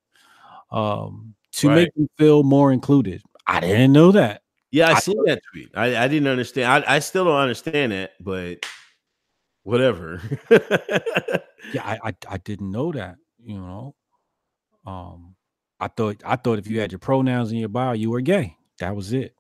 um, 0.72 1.36
to 1.54 1.68
right. 1.68 1.76
make 1.76 1.94
them 1.96 2.10
feel 2.18 2.44
more 2.44 2.72
included. 2.72 3.22
I 3.48 3.60
didn't 3.60 3.94
know 3.94 4.12
that. 4.12 4.42
Yeah, 4.72 4.90
I, 4.90 4.94
I 4.94 5.00
seen 5.00 5.24
that 5.26 5.42
tweet. 5.52 5.70
I, 5.74 6.04
I 6.04 6.08
didn't 6.08 6.28
understand. 6.28 6.86
I, 6.86 6.96
I 6.96 7.00
still 7.00 7.26
don't 7.26 7.40
understand 7.40 7.92
that, 7.92 8.12
but 8.20 8.66
whatever. 9.64 10.22
yeah, 10.52 11.84
I, 11.84 12.00
I 12.04 12.14
I 12.30 12.38
didn't 12.38 12.72
know 12.72 12.92
that. 12.92 13.16
You 13.44 13.58
know, 13.58 13.96
um, 14.86 15.36
I 15.80 15.88
thought 15.88 16.22
I 16.26 16.36
thought 16.36 16.60
if 16.60 16.68
you 16.68 16.80
had 16.80 16.92
your 16.92 17.00
pronouns 17.00 17.52
in 17.52 17.58
your 17.58 17.70
bio, 17.70 17.94
you 17.94 18.12
were 18.12 18.22
gay. 18.22 18.58
That 18.80 18.96
was 18.96 19.14
it. 19.14 19.34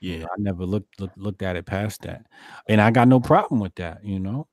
Yeah, 0.00 0.24
I 0.24 0.34
never 0.38 0.64
looked, 0.64 0.98
looked 0.98 1.18
looked 1.18 1.42
at 1.42 1.56
it 1.56 1.66
past 1.66 2.02
that, 2.02 2.26
and 2.68 2.80
I 2.80 2.90
got 2.90 3.06
no 3.06 3.20
problem 3.20 3.60
with 3.60 3.74
that. 3.76 4.04
You 4.04 4.18
know? 4.18 4.48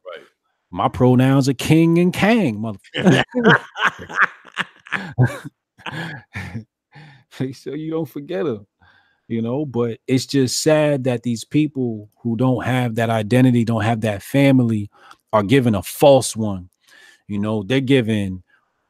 My 0.71 0.87
pronouns 0.87 1.47
are 1.47 1.53
king 1.53 1.97
and 1.97 2.13
kang, 2.13 2.59
motherfucker. 2.59 3.23
Make 7.39 7.55
sure 7.55 7.75
you 7.75 7.91
don't 7.91 8.05
forget 8.05 8.45
them. 8.45 8.67
You 9.27 9.41
know, 9.41 9.65
but 9.65 9.99
it's 10.07 10.25
just 10.25 10.61
sad 10.61 11.03
that 11.03 11.23
these 11.23 11.43
people 11.43 12.09
who 12.21 12.37
don't 12.37 12.63
have 12.63 12.95
that 12.95 13.09
identity, 13.09 13.65
don't 13.65 13.83
have 13.83 14.01
that 14.01 14.23
family, 14.23 14.89
are 15.33 15.43
given 15.43 15.75
a 15.75 15.83
false 15.83 16.33
one. 16.33 16.69
You 17.27 17.39
know, 17.39 17.63
they're 17.63 17.81
given 17.81 18.43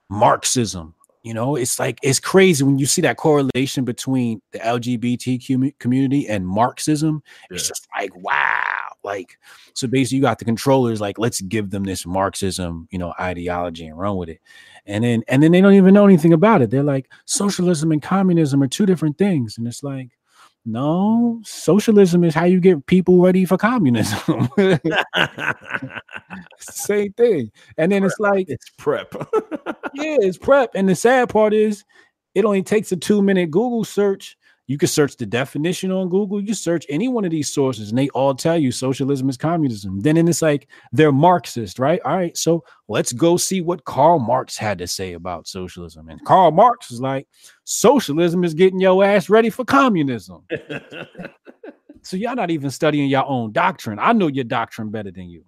Marxism, 0.10 0.94
you 1.28 1.34
know, 1.34 1.58
it's 1.58 1.78
like 1.78 2.00
it's 2.02 2.22
crazy 2.22 2.64
when 2.64 2.80
you 2.80 2.86
see 2.86 3.02
that 3.02 3.18
correlation 3.18 3.84
between 3.84 4.42
the 4.54 4.60
LGBT 4.60 5.78
community 5.78 6.26
and 6.26 6.48
Marxism. 6.48 7.22
Yeah. 7.52 7.56
It's 7.56 7.68
just 7.68 7.86
like 7.98 8.16
wow, 8.16 8.77
like 9.08 9.40
so 9.74 9.88
basically 9.88 10.18
you 10.18 10.22
got 10.22 10.38
the 10.38 10.46
controllers 10.46 11.02
like 11.02 11.18
let's 11.18 11.42
give 11.42 11.72
them 11.72 11.84
this 11.84 12.06
Marxism, 12.06 12.88
you 12.92 13.00
know, 13.00 13.14
ideology 13.20 13.88
and 13.88 13.98
run 13.98 14.18
with 14.18 14.30
it, 14.30 14.42
and 14.86 15.04
then 15.04 15.24
and 15.28 15.42
then 15.42 15.52
they 15.52 15.62
don't 15.62 15.74
even 15.74 15.94
know 15.94 16.06
anything 16.06 16.34
about 16.34 16.62
it. 16.62 16.70
They're 16.70 16.84
like 16.84 17.10
socialism 17.26 17.92
and 17.92 18.02
communism 18.02 18.62
are 18.62 18.68
two 18.68 18.86
different 18.86 19.18
things, 19.18 19.58
and 19.58 19.66
it's 19.68 19.82
like 19.82 20.10
no, 20.70 21.40
socialism 21.46 22.26
is 22.26 22.36
how 22.36 22.44
you 22.44 22.60
get 22.60 22.86
people 22.88 23.22
ready 23.22 23.46
for 23.46 23.58
communism. 23.58 24.50
Same 26.60 27.14
thing. 27.14 27.52
And 27.78 27.90
then 27.90 28.04
it's 28.04 28.20
like 28.20 28.50
it's 28.50 28.70
prep. 28.78 29.14
yeah, 29.94 30.18
it's 30.20 30.38
prep. 30.38 30.72
And 30.76 30.90
the 30.90 30.96
sad 30.96 31.30
part 31.30 31.54
is 31.54 31.86
it 32.36 32.44
only 32.44 32.64
takes 32.64 32.92
a 32.92 32.98
two 32.98 33.22
minute 33.22 33.50
Google 33.50 33.86
search 33.86 34.38
you 34.68 34.78
can 34.78 34.90
search 34.90 35.16
the 35.16 35.26
definition 35.26 35.92
on 35.92 36.10
Google. 36.10 36.44
You 36.44 36.54
search 36.54 36.86
any 36.90 37.08
one 37.08 37.24
of 37.24 37.32
these 37.32 37.48
sources, 37.48 37.90
and 37.90 37.98
they 37.98 38.10
all 38.10 38.36
tell 38.36 38.58
you 38.58 38.74
socialism 38.74 39.30
is 39.30 39.38
communism. 39.38 40.02
Then 40.02 40.18
and 40.18 40.28
it's 40.28 40.42
like 40.42 40.68
they're 40.92 41.14
Marxist, 41.14 41.80
right? 41.80 42.02
All 42.04 42.18
right, 42.18 42.36
so 42.36 42.66
let's 42.90 43.14
go 43.14 43.38
see 43.38 43.62
what 43.62 43.86
Karl 43.86 44.20
Marx 44.20 44.58
had 44.58 44.78
to 44.80 44.88
say 44.88 45.14
about 45.14 45.48
socialism. 45.48 46.10
And 46.10 46.24
Karl 46.26 46.52
Marx 46.52 46.92
is 46.92 47.00
like, 47.00 47.28
socialism 47.64 48.44
is 48.44 48.54
getting 48.54 48.82
your 48.82 49.02
ass 49.06 49.30
ready 49.30 49.50
for 49.50 49.64
communism. 49.64 50.44
so 52.02 52.18
y'all 52.18 52.36
not 52.36 52.52
even 52.52 52.70
studying 52.70 53.10
your 53.10 53.26
own 53.26 53.54
doctrine. 53.54 54.00
I 54.00 54.12
know 54.12 54.28
your 54.28 54.44
doctrine 54.44 54.90
better 54.90 55.12
than 55.12 55.30
you. 55.30 55.46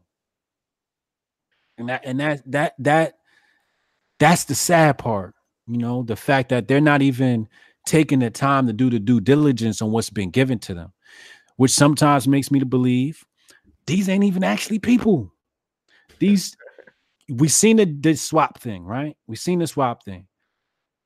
And 1.78 1.90
that 1.90 2.06
and 2.06 2.20
that 2.22 2.52
that 2.52 2.76
that 2.80 3.14
that's 4.18 4.46
the 4.46 4.56
sad 4.56 4.98
part, 4.98 5.36
you 5.68 5.78
know, 5.78 6.04
the 6.04 6.16
fact 6.16 6.50
that 6.50 6.70
they're 6.70 6.80
not 6.80 7.02
even 7.02 7.50
taking 7.90 8.20
the 8.20 8.30
time 8.30 8.68
to 8.68 8.74
do 8.74 8.90
the 8.90 9.00
due 9.00 9.20
diligence 9.20 9.82
on 9.82 9.92
what's 9.92 10.12
been 10.12 10.30
given 10.30 10.60
to 10.60 10.74
them, 10.74 10.94
which 11.58 11.72
sometimes 11.72 12.28
makes 12.28 12.52
me 12.52 12.60
to 12.60 12.66
believe 12.66 13.26
these 13.88 14.08
ain't 14.08 14.24
even 14.24 14.44
actually 14.44 14.78
people. 14.80 15.34
These 16.20 16.56
we've 17.28 17.52
seen 17.52 17.78
the, 17.78 17.86
the 17.86 18.16
swap 18.16 18.60
thing, 18.60 18.84
right? 18.86 19.18
We've 19.28 19.40
seen 19.40 19.60
the 19.60 19.68
swap 19.68 20.04
thing. 20.04 20.28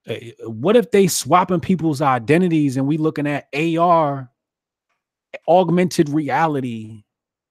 Uh, 0.07 0.15
what 0.49 0.75
if 0.75 0.91
they 0.91 1.07
swapping 1.07 1.61
people's 1.61 2.01
identities 2.01 2.75
and 2.75 2.85
we 2.85 2.97
looking 2.97 3.27
at 3.27 3.47
AR 3.55 4.29
augmented 5.47 6.09
reality 6.09 7.03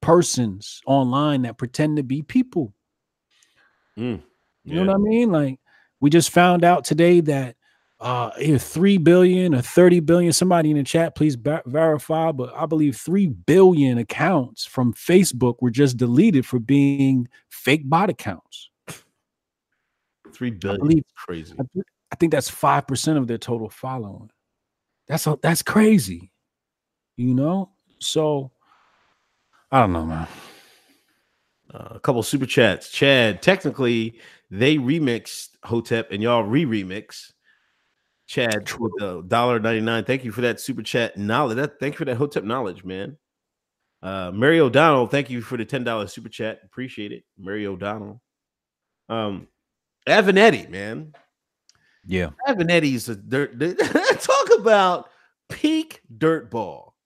persons 0.03 0.83
online 0.87 1.43
that 1.43 1.57
pretend 1.57 1.97
to 1.97 2.03
be 2.03 2.21
people? 2.23 2.75
Mm, 3.99 4.21
You 4.65 4.75
know 4.75 4.85
what 4.85 4.95
I 4.95 4.99
mean? 4.99 5.33
Like 5.33 5.59
we 6.01 6.11
just 6.11 6.31
found 6.31 6.63
out 6.63 6.85
today 6.85 7.21
that 7.21 7.57
uh 8.03 8.31
either 8.41 8.59
3 8.59 8.99
billion 8.99 9.55
or 9.55 9.63
30 9.63 10.01
billion 10.01 10.33
somebody 10.33 10.71
in 10.71 10.77
the 10.77 10.83
chat 10.83 11.15
please 11.15 11.37
verify 11.67 12.33
but 12.33 12.53
i 12.55 12.67
believe 12.67 12.97
3 12.97 13.29
billion 13.29 13.99
accounts 13.99 14.65
from 14.67 14.93
facebook 14.93 15.55
were 15.61 15.71
just 15.71 15.97
deleted 15.97 16.45
for 16.45 16.59
being 16.59 17.29
fake 17.49 17.89
bot 17.89 18.11
accounts 18.11 18.69
Three 20.33 20.51
billion. 20.51 20.81
believe- 20.81 21.05
crazy. 21.17 21.55
I, 21.59 21.63
thi- 21.75 21.83
I 22.11 22.17
think 22.17 22.33
that's 22.33 22.51
5% 22.51 23.17
of 23.17 23.27
their 23.27 23.39
total 23.39 23.69
following 23.71 24.31
that's 25.09 25.27
a, 25.27 25.39
that's 25.43 25.63
crazy 25.63 26.33
you 27.17 27.35
know 27.35 27.71
so 28.01 28.51
i 29.71 29.81
don't 29.81 29.93
know 29.93 30.07
man 30.07 30.27
Uh, 31.73 31.89
a 31.95 32.01
couple 32.01 32.23
super 32.23 32.45
chats. 32.47 32.91
Chad, 32.91 33.41
technically 33.41 34.19
they 34.51 34.77
remixed 34.77 35.51
Hotep 35.65 36.11
and 36.13 36.23
y'all 36.23 36.43
re-remix. 36.45 37.33
Chad 38.33 38.73
with 38.79 38.93
the 38.99 39.23
dollar 39.29 39.61
ninety 39.61 39.83
nine. 39.83 40.05
Thank 40.05 40.25
you 40.25 40.33
for 40.33 40.41
that 40.41 40.59
super 40.59 40.83
chat 40.83 41.19
knowledge. 41.19 41.57
That 41.57 41.79
thank 41.79 41.93
you 41.93 41.99
for 41.99 42.07
that 42.07 42.17
Hotep 42.17 42.45
knowledge, 42.45 42.83
man. 42.83 43.19
Uh, 44.03 44.31
Mary 44.33 44.59
O'Donnell, 44.59 45.07
thank 45.07 45.29
you 45.29 45.43
for 45.43 45.59
the 45.59 45.67
ten 45.67 45.85
dollars 45.85 46.15
super 46.15 46.31
chat. 46.31 46.61
Appreciate 46.65 47.13
it, 47.13 47.25
Mary 47.39 47.67
O'Donnell. 47.67 48.23
Um, 49.11 49.49
Avenatti, 50.09 50.67
man. 50.71 51.13
yeah 52.07 52.31
Avenatti's 52.49 53.11
a 53.11 53.17
dirt. 53.17 53.61
Talk 54.23 54.49
about 54.59 55.11
peak 55.51 56.01
dirt 56.17 56.51
ball. 56.51 56.97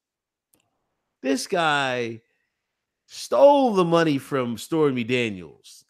This 1.23 1.49
guy 1.49 2.21
stole 3.07 3.75
the 3.75 3.85
money 3.85 4.19
from 4.19 4.57
Stormy 4.57 5.03
Daniels. 5.03 5.85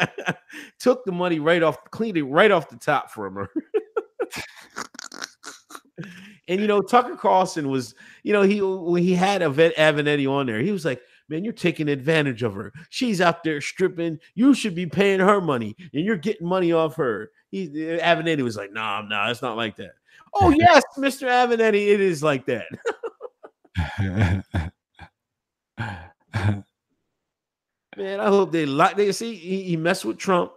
Took 0.80 1.06
the 1.06 1.12
money 1.12 1.38
right 1.38 1.62
off, 1.62 1.82
cleaned 1.90 2.18
it 2.18 2.24
right 2.24 2.50
off 2.50 2.68
the 2.68 2.76
top 2.76 3.10
from 3.10 3.36
her. 3.36 3.48
and 6.50 6.60
you 6.60 6.66
know, 6.66 6.82
Tucker 6.82 7.14
Carlson 7.14 7.68
was, 7.70 7.94
you 8.24 8.32
know, 8.32 8.42
he 8.42 8.60
when 8.60 9.02
he 9.04 9.14
had 9.14 9.40
Avenatti 9.40 10.28
on 10.28 10.46
there, 10.46 10.60
he 10.60 10.72
was 10.72 10.84
like, 10.84 11.00
Man, 11.28 11.44
you're 11.44 11.52
taking 11.52 11.88
advantage 11.88 12.42
of 12.42 12.54
her. 12.54 12.72
She's 12.88 13.20
out 13.20 13.44
there 13.44 13.60
stripping. 13.60 14.18
You 14.34 14.52
should 14.52 14.74
be 14.74 14.86
paying 14.86 15.20
her 15.20 15.40
money, 15.40 15.76
and 15.94 16.04
you're 16.04 16.16
getting 16.16 16.48
money 16.48 16.72
off 16.72 16.96
her. 16.96 17.30
He 17.52 17.68
Avenatti 17.68 18.42
was 18.42 18.56
like, 18.56 18.72
Nah, 18.72 19.02
nah, 19.02 19.30
it's 19.30 19.42
not 19.42 19.56
like 19.56 19.76
that. 19.76 19.92
Oh, 20.34 20.50
yes, 20.58 20.82
Mr. 20.98 21.28
Avenatti, 21.28 21.86
it 21.86 22.00
is 22.00 22.20
like 22.20 22.46
that. 22.46 22.66
Man, 27.96 28.18
I 28.18 28.26
hope 28.26 28.50
they 28.50 28.66
like 28.66 28.96
they 28.96 29.12
see 29.12 29.36
he, 29.36 29.62
he 29.62 29.76
messed 29.76 30.04
with 30.04 30.18
Trump. 30.18 30.50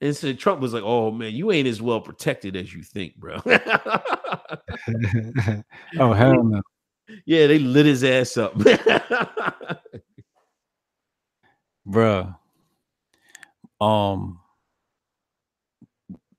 And 0.00 0.16
so 0.16 0.32
Trump 0.32 0.60
was 0.60 0.72
like, 0.72 0.84
Oh 0.84 1.10
man, 1.10 1.32
you 1.34 1.50
ain't 1.52 1.68
as 1.68 1.82
well 1.82 2.00
protected 2.00 2.56
as 2.56 2.72
you 2.72 2.82
think, 2.82 3.16
bro. 3.16 3.36
oh 5.98 6.12
hell 6.12 6.44
no 6.44 6.62
yeah, 7.24 7.46
they 7.46 7.58
lit 7.58 7.86
his 7.86 8.04
ass 8.04 8.36
up. 8.36 8.54
bruh. 11.88 12.36
Um, 13.80 14.40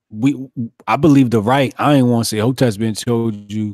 we 0.10 0.50
I 0.88 0.98
believe 0.98 1.32
the 1.32 1.42
right. 1.42 1.74
I 1.78 1.96
ain't 1.96 2.08
want 2.08 2.26
to 2.26 2.30
say 2.30 2.38
Hotep's 2.40 2.78
been 2.78 2.96
told 2.96 3.52
you, 3.52 3.74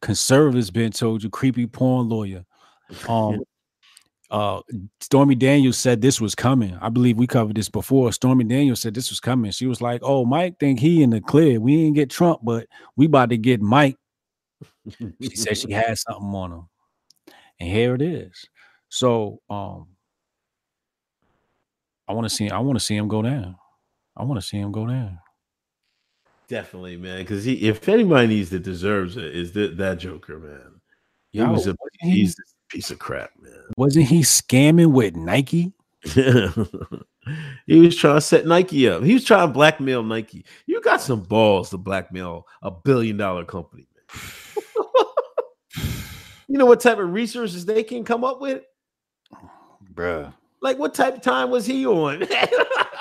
conservatives 0.00 0.70
been 0.70 0.92
told 0.92 1.22
you, 1.22 1.30
creepy 1.30 1.66
porn 1.66 2.08
lawyer. 2.08 2.44
Um, 3.08 3.42
uh, 4.34 4.60
Stormy 5.00 5.36
Daniels 5.36 5.78
said 5.78 6.02
this 6.02 6.20
was 6.20 6.34
coming. 6.34 6.76
I 6.80 6.88
believe 6.88 7.16
we 7.16 7.26
covered 7.28 7.54
this 7.54 7.68
before. 7.68 8.12
Stormy 8.12 8.42
Daniels 8.42 8.80
said 8.80 8.92
this 8.92 9.10
was 9.10 9.20
coming. 9.20 9.52
She 9.52 9.66
was 9.66 9.80
like, 9.80 10.00
"Oh, 10.02 10.24
Mike 10.24 10.58
think 10.58 10.80
he 10.80 11.04
in 11.04 11.10
the 11.10 11.20
clear. 11.20 11.60
We 11.60 11.76
didn't 11.76 11.94
get 11.94 12.10
Trump, 12.10 12.40
but 12.42 12.66
we 12.96 13.06
about 13.06 13.30
to 13.30 13.36
get 13.36 13.62
Mike." 13.62 13.96
She 15.22 15.36
said 15.36 15.56
she 15.56 15.70
had 15.70 15.96
something 15.96 16.34
on 16.34 16.50
him, 16.50 16.68
and 17.60 17.70
here 17.70 17.94
it 17.94 18.02
is. 18.02 18.44
So, 18.88 19.40
um, 19.48 19.86
I 22.08 22.12
want 22.12 22.24
to 22.24 22.34
see. 22.34 22.50
I 22.50 22.58
want 22.58 22.76
to 22.76 22.84
see 22.84 22.96
him 22.96 23.06
go 23.06 23.22
down. 23.22 23.54
I 24.16 24.24
want 24.24 24.40
to 24.40 24.46
see 24.46 24.58
him 24.58 24.72
go 24.72 24.84
down. 24.84 25.20
Definitely, 26.48 26.96
man. 26.96 27.18
Because 27.18 27.44
he, 27.44 27.68
if 27.68 27.88
anybody 27.88 28.26
needs 28.26 28.50
that 28.50 28.64
deserves 28.64 29.16
it, 29.16 29.32
is 29.32 29.52
that 29.52 29.76
that 29.76 29.98
Joker, 30.00 30.40
man. 30.40 30.80
He 31.30 31.38
Yo, 31.38 31.52
was 31.52 31.68
a 31.68 31.70
wasn't 31.70 32.00
he, 32.00 32.10
he's 32.10 32.32
a 32.32 32.53
piece 32.74 32.90
of 32.90 32.98
crap, 32.98 33.30
man. 33.40 33.52
wasn't 33.76 34.06
he 34.06 34.20
scamming 34.20 34.90
with 34.90 35.14
Nike? 35.14 35.72
he 36.02 37.80
was 37.80 37.96
trying 37.96 38.16
to 38.16 38.20
set 38.20 38.46
Nike 38.46 38.88
up. 38.88 39.04
He 39.04 39.14
was 39.14 39.24
trying 39.24 39.46
to 39.46 39.52
blackmail 39.52 40.02
Nike. 40.02 40.44
You 40.66 40.82
got 40.82 41.00
some 41.00 41.20
balls 41.20 41.70
to 41.70 41.78
blackmail 41.78 42.48
a 42.62 42.72
billion 42.72 43.16
dollar 43.16 43.44
company, 43.44 43.86
man. 43.94 44.96
you 46.48 46.58
know 46.58 46.66
what 46.66 46.80
type 46.80 46.98
of 46.98 47.12
resources 47.12 47.64
they 47.64 47.84
can 47.84 48.02
come 48.04 48.24
up 48.24 48.40
with? 48.40 48.64
Bruh. 49.94 50.34
Like, 50.60 50.76
what 50.78 50.94
type 50.94 51.14
of 51.14 51.22
time 51.22 51.50
was 51.50 51.66
he 51.66 51.86
on? 51.86 52.26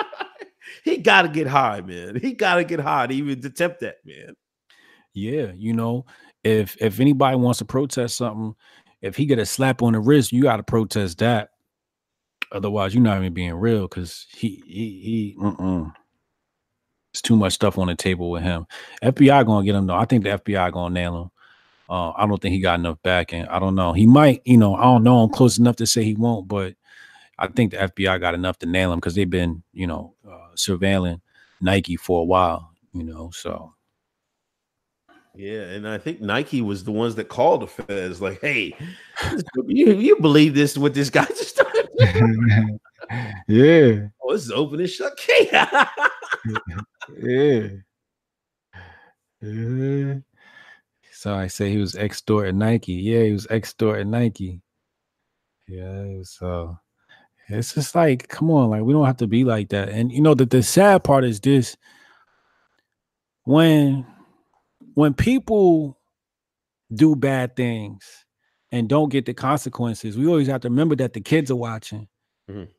he 0.84 0.98
got 0.98 1.24
to 1.24 1.30
get 1.30 1.48
high, 1.48 1.82
man. 1.82 2.20
He 2.22 2.34
got 2.34 2.56
to 2.56 2.64
get 2.64 2.80
high 2.80 3.08
to 3.08 3.14
even 3.14 3.44
attempt 3.44 3.80
that, 3.80 3.96
man. 4.06 4.36
Yeah, 5.16 5.52
you 5.56 5.74
know, 5.74 6.06
if 6.44 6.76
if 6.80 7.00
anybody 7.00 7.38
wants 7.38 7.60
to 7.60 7.66
protest 7.66 8.18
something, 8.18 8.56
if 9.04 9.18
he 9.18 9.26
get 9.26 9.38
a 9.38 9.46
slap 9.46 9.84
on 9.84 9.94
the 9.94 10.00
wrist, 10.00 10.32
you 10.32 10.42
got 10.42 10.58
to 10.58 10.64
protest 10.64 11.20
that. 11.20 11.50
Otherwise, 12.52 12.96
you're 12.96 13.04
not 13.04 13.18
even 13.18 13.34
being 13.34 13.54
real 13.54 13.82
because 13.82 14.26
he 14.34 14.64
he 14.66 15.00
he. 15.02 15.36
Mm-mm. 15.40 15.92
It's 17.12 17.22
too 17.22 17.36
much 17.36 17.54
stuff 17.54 17.78
on 17.78 17.88
the 17.88 17.96
table 17.96 18.32
with 18.32 18.44
him. 18.44 18.66
FBI 19.04 19.46
gonna 19.46 19.66
get 19.66 19.76
him 19.76 19.88
though. 19.88 19.96
I 19.96 20.06
think 20.06 20.24
the 20.24 20.40
FBI 20.40 20.72
gonna 20.72 20.94
nail 20.94 21.22
him. 21.22 21.30
Uh, 21.90 22.12
I 22.12 22.26
don't 22.26 22.42
think 22.42 22.54
he 22.54 22.62
got 22.62 22.80
enough 22.80 22.98
backing. 23.04 23.46
I 23.48 23.60
don't 23.60 23.76
know. 23.76 23.92
He 23.92 24.08
might, 24.08 24.42
you 24.46 24.58
know, 24.58 24.74
I 24.74 24.84
don't 24.84 25.04
know. 25.04 25.20
I'm 25.20 25.30
close 25.30 25.60
enough 25.60 25.76
to 25.76 25.86
say 25.86 26.04
he 26.04 26.16
won't, 26.16 26.48
but 26.48 26.74
I 27.38 27.48
think 27.48 27.72
the 27.72 27.78
FBI 27.78 28.20
got 28.20 28.34
enough 28.34 28.58
to 28.60 28.66
nail 28.66 28.94
him 28.94 29.00
because 29.00 29.16
they've 29.16 29.30
been, 29.30 29.64
you 29.74 29.86
know, 29.86 30.16
uh, 30.28 30.56
surveilling 30.56 31.20
Nike 31.60 31.98
for 31.98 32.22
a 32.22 32.26
while. 32.26 32.72
You 32.94 33.04
know, 33.04 33.32
so 33.32 33.74
Yeah, 35.36 35.62
and 35.62 35.88
I 35.88 35.98
think 35.98 36.22
Nike 36.22 36.62
was 36.62 36.84
the 36.84 36.92
ones 36.92 37.16
that 37.16 37.28
called 37.28 37.62
the 37.62 37.68
feds, 37.68 38.22
like, 38.22 38.40
"Hey, 38.40 38.76
you, 39.66 39.94
you 39.94 40.20
believe 40.20 40.54
this? 40.54 40.78
What 40.78 40.94
this 40.94 41.10
guy 41.10 41.26
just 41.26 41.56
done? 41.56 41.66
yeah, 43.48 44.08
oh, 44.22 44.32
this 44.32 44.46
is 44.46 44.52
open 44.52 44.80
and 44.80 44.90
shut. 44.90 45.20
yeah, 45.50 45.90
yeah, 47.20 47.68
yeah. 49.42 50.14
So 51.12 51.34
I 51.34 51.48
say 51.48 51.72
he 51.72 51.78
was 51.78 51.96
extorting 51.96 52.60
Nike. 52.60 52.94
Yeah, 52.94 53.24
he 53.24 53.32
was 53.32 53.48
extorting 53.48 54.12
Nike. 54.12 54.62
Yeah, 55.68 56.20
so 56.22 56.78
it's 57.48 57.74
just 57.74 57.96
like, 57.96 58.28
come 58.28 58.52
on, 58.52 58.70
like 58.70 58.84
we 58.84 58.94
don't 58.94 59.08
have 59.08 59.18
to 59.18 59.28
be 59.28 59.46
like 59.46 59.70
that. 59.70 59.90
And 59.90 60.12
you 60.12 60.22
know 60.22 60.36
that 60.36 60.52
the 60.52 60.62
sad 60.62 61.04
part 61.04 61.24
is 61.24 61.40
this: 61.40 61.76
when 63.46 64.06
when 64.96 65.14
people 65.14 66.00
do 66.94 67.16
bad 67.16 67.56
things 67.56 68.26
and 68.72 68.88
don't 68.90 69.10
get 69.10 69.26
the 69.26 69.34
consequences, 69.34 70.18
we 70.18 70.28
always 70.28 70.48
have 70.48 70.62
to 70.62 70.70
remember 70.70 70.96
that 70.98 71.14
the 71.14 71.22
kids 71.22 71.52
are 71.52 71.56
watching. 71.56 72.08
Mhm. 72.50 72.70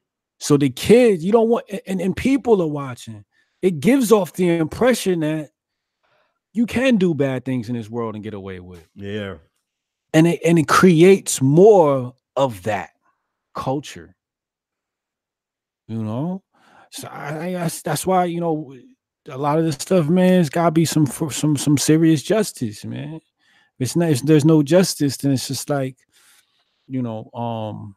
So 0.41 0.57
the 0.57 0.71
kids, 0.71 1.25
you 1.25 1.33
don't 1.33 1.49
want, 1.49 1.67
and, 1.87 2.01
and 2.01 2.17
people 2.17 2.61
are 2.61 2.69
watching. 2.69 3.25
It 3.62 3.81
gives 3.81 4.12
off 4.12 4.35
the 4.35 4.51
impression 4.51 5.21
that 5.21 5.51
you 6.53 6.67
can 6.67 6.97
do 6.97 7.15
bad 7.15 7.45
things 7.45 7.69
in 7.69 7.75
this 7.77 7.89
world 7.89 8.15
and 8.15 8.23
get 8.23 8.35
away 8.35 8.61
with 8.61 8.81
it. 8.81 8.89
yeah, 8.95 9.37
And 10.12 10.27
it 10.27 10.41
and 10.45 10.59
it 10.59 10.69
creates 10.69 11.41
more 11.41 12.15
of 12.37 12.62
that 12.65 12.91
culture. 13.55 14.15
You 15.89 16.03
know? 16.03 16.43
So 16.91 17.09
I, 17.09 17.47
I 17.47 17.53
that's, 17.53 17.83
that's 17.83 18.07
why, 18.07 18.27
you 18.27 18.41
know, 18.41 18.75
a 19.29 19.39
lot 19.39 19.59
of 19.59 19.64
this 19.64 19.77
stuff, 19.77 20.09
man, 20.09 20.41
it's 20.41 20.51
gotta 20.51 20.70
be 20.70 20.85
some 20.85 21.07
for 21.07 21.31
some 21.31 21.57
some 21.57 21.79
serious 21.79 22.22
justice, 22.22 22.85
man. 22.85 23.20
It's 23.79 23.97
not 23.97 24.11
if 24.11 24.22
there's 24.22 24.45
no 24.45 24.62
justice, 24.62 25.16
then 25.16 25.33
it's 25.33 25.49
just 25.49 25.68
like, 25.70 25.97
you 26.87 27.03
know, 27.03 27.31
um 27.33 27.97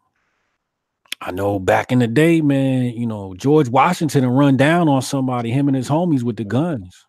I 1.19 1.31
know 1.31 1.59
back 1.59 1.91
in 1.91 1.99
the 1.99 2.07
day, 2.07 2.41
man, 2.41 2.85
you 2.93 3.07
know, 3.07 3.33
George 3.33 3.69
Washington 3.69 4.23
and 4.23 4.37
run 4.37 4.55
down 4.55 4.87
on 4.87 5.01
somebody, 5.01 5.49
him 5.51 5.67
and 5.67 5.75
his 5.75 5.89
homies 5.89 6.23
with 6.23 6.37
the 6.37 6.43
guns. 6.43 7.05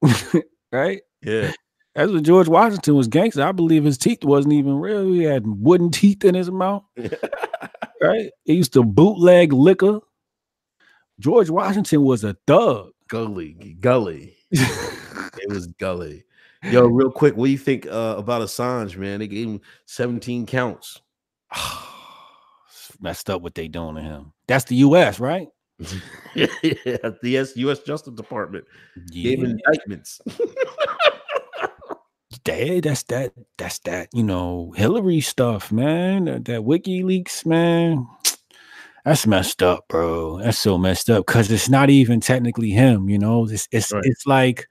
right? 0.72 1.02
yeah, 1.22 1.52
That's 1.94 2.12
what 2.12 2.22
George 2.22 2.48
Washington 2.48 2.94
was 2.94 3.08
gangster. 3.08 3.42
I 3.42 3.52
believe 3.52 3.84
his 3.84 3.98
teeth 3.98 4.24
wasn't 4.24 4.54
even 4.54 4.76
real. 4.78 5.12
He 5.12 5.22
had 5.24 5.44
wooden 5.46 5.90
teeth 5.90 6.24
in 6.24 6.34
his 6.34 6.50
mouth, 6.50 6.84
right? 8.00 8.30
He 8.44 8.54
used 8.54 8.72
to 8.74 8.84
bootleg 8.84 9.52
liquor, 9.52 10.00
George 11.18 11.50
Washington 11.50 12.02
was 12.02 12.24
a 12.24 12.36
thug. 12.46 12.92
Gully, 13.08 13.76
gully. 13.80 14.36
it 14.50 15.48
was 15.48 15.66
gully. 15.66 16.24
Yo, 16.64 16.86
real 16.86 17.10
quick, 17.10 17.36
what 17.36 17.46
do 17.46 17.50
you 17.50 17.58
think 17.58 17.86
uh, 17.86 18.14
about 18.16 18.40
Assange, 18.42 18.96
man? 18.96 19.18
They 19.18 19.26
gave 19.26 19.48
him 19.48 19.60
17 19.86 20.46
counts. 20.46 21.00
Messed 23.00 23.28
up 23.28 23.42
what 23.42 23.54
they 23.54 23.66
doing 23.68 23.96
to 23.96 24.00
him. 24.00 24.32
That's 24.46 24.64
the 24.66 24.76
U.S., 24.76 25.18
right? 25.18 25.48
yeah, 26.34 26.46
the 26.62 27.36
US, 27.38 27.56
US 27.56 27.80
Justice 27.80 28.14
Department 28.14 28.64
Yeah, 29.10 29.34
gave 29.34 29.42
indictments. 29.42 30.20
that, 32.44 32.80
that's 32.84 33.02
that. 33.04 33.32
That's 33.58 33.78
that. 33.80 34.08
You 34.12 34.22
know, 34.22 34.72
Hillary 34.76 35.20
stuff, 35.20 35.72
man. 35.72 36.26
That, 36.26 36.44
that 36.44 36.60
WikiLeaks, 36.60 37.44
man. 37.44 38.06
That's 39.04 39.26
messed 39.26 39.62
up, 39.62 39.88
bro. 39.88 40.38
That's 40.38 40.58
so 40.58 40.78
messed 40.78 41.10
up 41.10 41.26
because 41.26 41.50
it's 41.50 41.68
not 41.68 41.90
even 41.90 42.20
technically 42.20 42.70
him. 42.70 43.08
You 43.08 43.18
know, 43.18 43.44
it's 43.48 43.68
it's 43.72 43.92
Right. 43.92 44.04
it's 44.04 44.26
like 44.26 44.68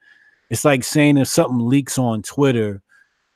it's 0.50 0.64
like 0.64 0.84
saying 0.84 1.18
if 1.18 1.28
something 1.28 1.60
leaks 1.60 1.98
on 1.98 2.22
Twitter, 2.22 2.82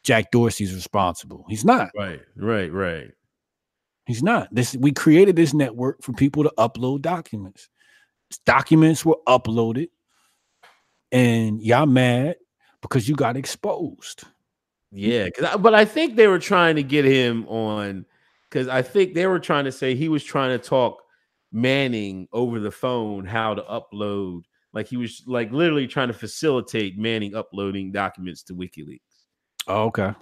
Jack 0.03 0.31
Dorsey's 0.31 0.73
responsible. 0.73 1.45
He's 1.49 1.65
not. 1.65 1.89
right, 1.97 2.21
right, 2.37 2.71
right. 2.71 3.11
He's 4.05 4.23
not. 4.23 4.47
This 4.53 4.75
we 4.77 4.91
created 4.91 5.35
this 5.35 5.53
network 5.53 6.01
for 6.01 6.13
people 6.13 6.43
to 6.43 6.53
upload 6.57 7.01
documents. 7.01 7.69
Documents 8.45 9.03
were 9.03 9.17
uploaded, 9.27 9.89
and 11.11 11.61
y'all 11.61 11.85
mad 11.85 12.35
because 12.81 13.09
you 13.09 13.15
got 13.15 13.35
exposed. 13.35 14.23
Yeah, 14.91 15.29
cause 15.29 15.45
I, 15.45 15.57
but 15.57 15.73
I 15.73 15.83
think 15.85 16.15
they 16.15 16.27
were 16.27 16.39
trying 16.39 16.75
to 16.77 16.83
get 16.83 17.03
him 17.03 17.45
on 17.47 18.05
because 18.56 18.70
I 18.70 18.82
think 18.82 19.14
they 19.14 19.28
were 19.28 19.39
trying 19.39 19.66
to 19.66 19.72
say 19.72 19.95
he 19.95 20.08
was 20.08 20.24
trying 20.24 20.58
to 20.58 20.66
talk 20.66 21.01
Manning 21.51 22.28
over 22.32 22.60
the 22.62 22.72
phone 22.72 23.26
how 23.26 23.53
to 23.53 23.62
upload. 23.64 24.43
Like 24.72 24.88
he 24.88 24.95
was 24.95 25.24
like 25.28 25.51
literally 25.51 25.88
trying 25.88 26.08
to 26.08 26.14
facilitate 26.14 26.97
Manning 26.97 27.36
uploading 27.36 27.91
documents 27.91 28.43
to 28.43 28.53
WikiLeaks. 28.53 28.99
Oh, 29.68 29.84
okay. 29.88 30.14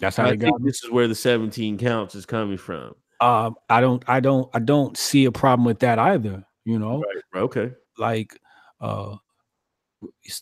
That's 0.00 0.16
how 0.16 0.24
I 0.26 0.30
think 0.30 0.42
got. 0.42 0.54
this 0.64 0.82
is 0.82 0.90
where 0.90 1.06
the 1.06 1.14
17 1.14 1.78
counts 1.78 2.16
is 2.16 2.26
coming 2.26 2.58
from. 2.58 2.94
Um, 3.20 3.54
I 3.70 3.80
don't, 3.80 4.02
I 4.08 4.18
don't, 4.18 4.48
I 4.54 4.58
don't 4.58 4.96
see 4.96 5.24
a 5.24 5.32
problem 5.32 5.64
with 5.66 5.78
that 5.80 5.98
either. 6.00 6.44
You 6.64 6.80
know, 6.80 7.02
Right. 7.34 7.42
Okay. 7.42 7.72
like, 7.96 8.38
uh, 8.80 9.16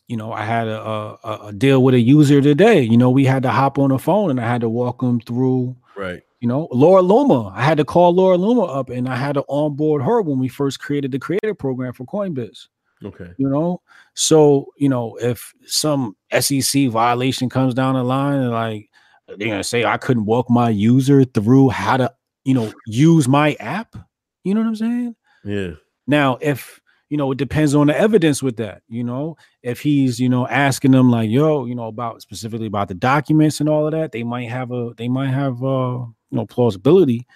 you 0.06 0.16
know, 0.16 0.32
I 0.32 0.44
had 0.44 0.68
a, 0.68 0.80
a 0.82 1.18
a- 1.24 1.46
a 1.48 1.52
deal 1.52 1.82
with 1.82 1.94
a 1.94 2.00
user 2.00 2.40
today. 2.40 2.80
You 2.82 2.96
know, 2.96 3.10
we 3.10 3.24
had 3.26 3.42
to 3.44 3.50
hop 3.50 3.78
on 3.78 3.90
the 3.90 3.98
phone 3.98 4.30
and 4.30 4.40
I 4.40 4.46
had 4.46 4.60
to 4.62 4.68
walk 4.70 5.00
them 5.00 5.20
through 5.20 5.76
Right. 5.96 6.22
You 6.46 6.52
know, 6.52 6.68
Laura 6.70 7.02
Luma. 7.02 7.48
I 7.48 7.64
had 7.64 7.76
to 7.78 7.84
call 7.84 8.14
Laura 8.14 8.38
Luma 8.38 8.66
up 8.66 8.88
and 8.88 9.08
I 9.08 9.16
had 9.16 9.32
to 9.32 9.44
onboard 9.48 10.00
her 10.02 10.22
when 10.22 10.38
we 10.38 10.46
first 10.46 10.78
created 10.78 11.10
the 11.10 11.18
creator 11.18 11.54
program 11.54 11.92
for 11.92 12.06
Coinbase. 12.06 12.68
Okay. 13.04 13.32
You 13.36 13.48
know, 13.48 13.82
so 14.14 14.68
you 14.76 14.88
know, 14.88 15.16
if 15.20 15.52
some 15.66 16.14
SEC 16.38 16.86
violation 16.86 17.48
comes 17.48 17.74
down 17.74 17.96
the 17.96 18.04
line 18.04 18.38
and 18.38 18.52
like 18.52 18.88
they're 19.26 19.48
gonna 19.48 19.64
say 19.64 19.84
I 19.84 19.96
couldn't 19.96 20.26
walk 20.26 20.48
my 20.48 20.70
user 20.70 21.24
through 21.24 21.70
how 21.70 21.96
to, 21.96 22.14
you 22.44 22.54
know, 22.54 22.72
use 22.86 23.26
my 23.26 23.54
app. 23.54 23.96
You 24.44 24.54
know 24.54 24.60
what 24.60 24.68
I'm 24.68 24.76
saying? 24.76 25.16
Yeah. 25.44 25.70
Now, 26.06 26.38
if 26.40 26.80
you 27.08 27.16
know, 27.16 27.32
it 27.32 27.38
depends 27.38 27.74
on 27.74 27.88
the 27.88 27.98
evidence 27.98 28.40
with 28.40 28.56
that. 28.58 28.82
You 28.88 29.02
know, 29.02 29.36
if 29.64 29.80
he's 29.80 30.20
you 30.20 30.28
know 30.28 30.46
asking 30.46 30.92
them 30.92 31.10
like, 31.10 31.28
yo, 31.28 31.64
you 31.64 31.74
know, 31.74 31.88
about 31.88 32.22
specifically 32.22 32.68
about 32.68 32.86
the 32.86 32.94
documents 32.94 33.58
and 33.58 33.68
all 33.68 33.86
of 33.86 33.92
that, 33.94 34.12
they 34.12 34.22
might 34.22 34.48
have 34.48 34.70
a 34.70 34.92
they 34.96 35.08
might 35.08 35.30
have 35.30 35.60
uh 35.64 36.04
you 36.30 36.36
know 36.36 36.46
plausibility, 36.46 37.26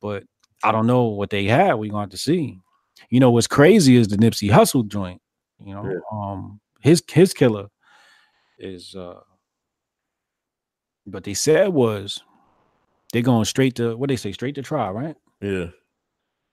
but 0.00 0.24
I 0.62 0.72
don't 0.72 0.86
know 0.86 1.04
what 1.04 1.30
they 1.30 1.44
have. 1.46 1.78
We're 1.78 1.90
going 1.90 2.10
to 2.10 2.16
see. 2.16 2.58
You 3.10 3.20
know, 3.20 3.30
what's 3.30 3.46
crazy 3.48 3.96
is 3.96 4.08
the 4.08 4.16
Nipsey 4.16 4.50
Hussle 4.50 4.86
joint. 4.86 5.20
You 5.64 5.74
know, 5.74 5.84
Yeah. 5.90 5.98
um, 6.12 6.60
his 6.80 7.02
his 7.10 7.32
killer 7.34 7.68
is 8.58 8.94
uh, 8.94 9.20
what 11.04 11.24
they 11.24 11.34
said 11.34 11.68
was 11.68 12.22
they're 13.12 13.22
going 13.22 13.44
straight 13.44 13.74
to 13.76 13.96
what 13.96 14.08
they 14.08 14.16
say 14.16 14.32
straight 14.32 14.54
to 14.56 14.62
trial, 14.62 14.92
right? 14.92 15.16
Yeah. 15.40 15.66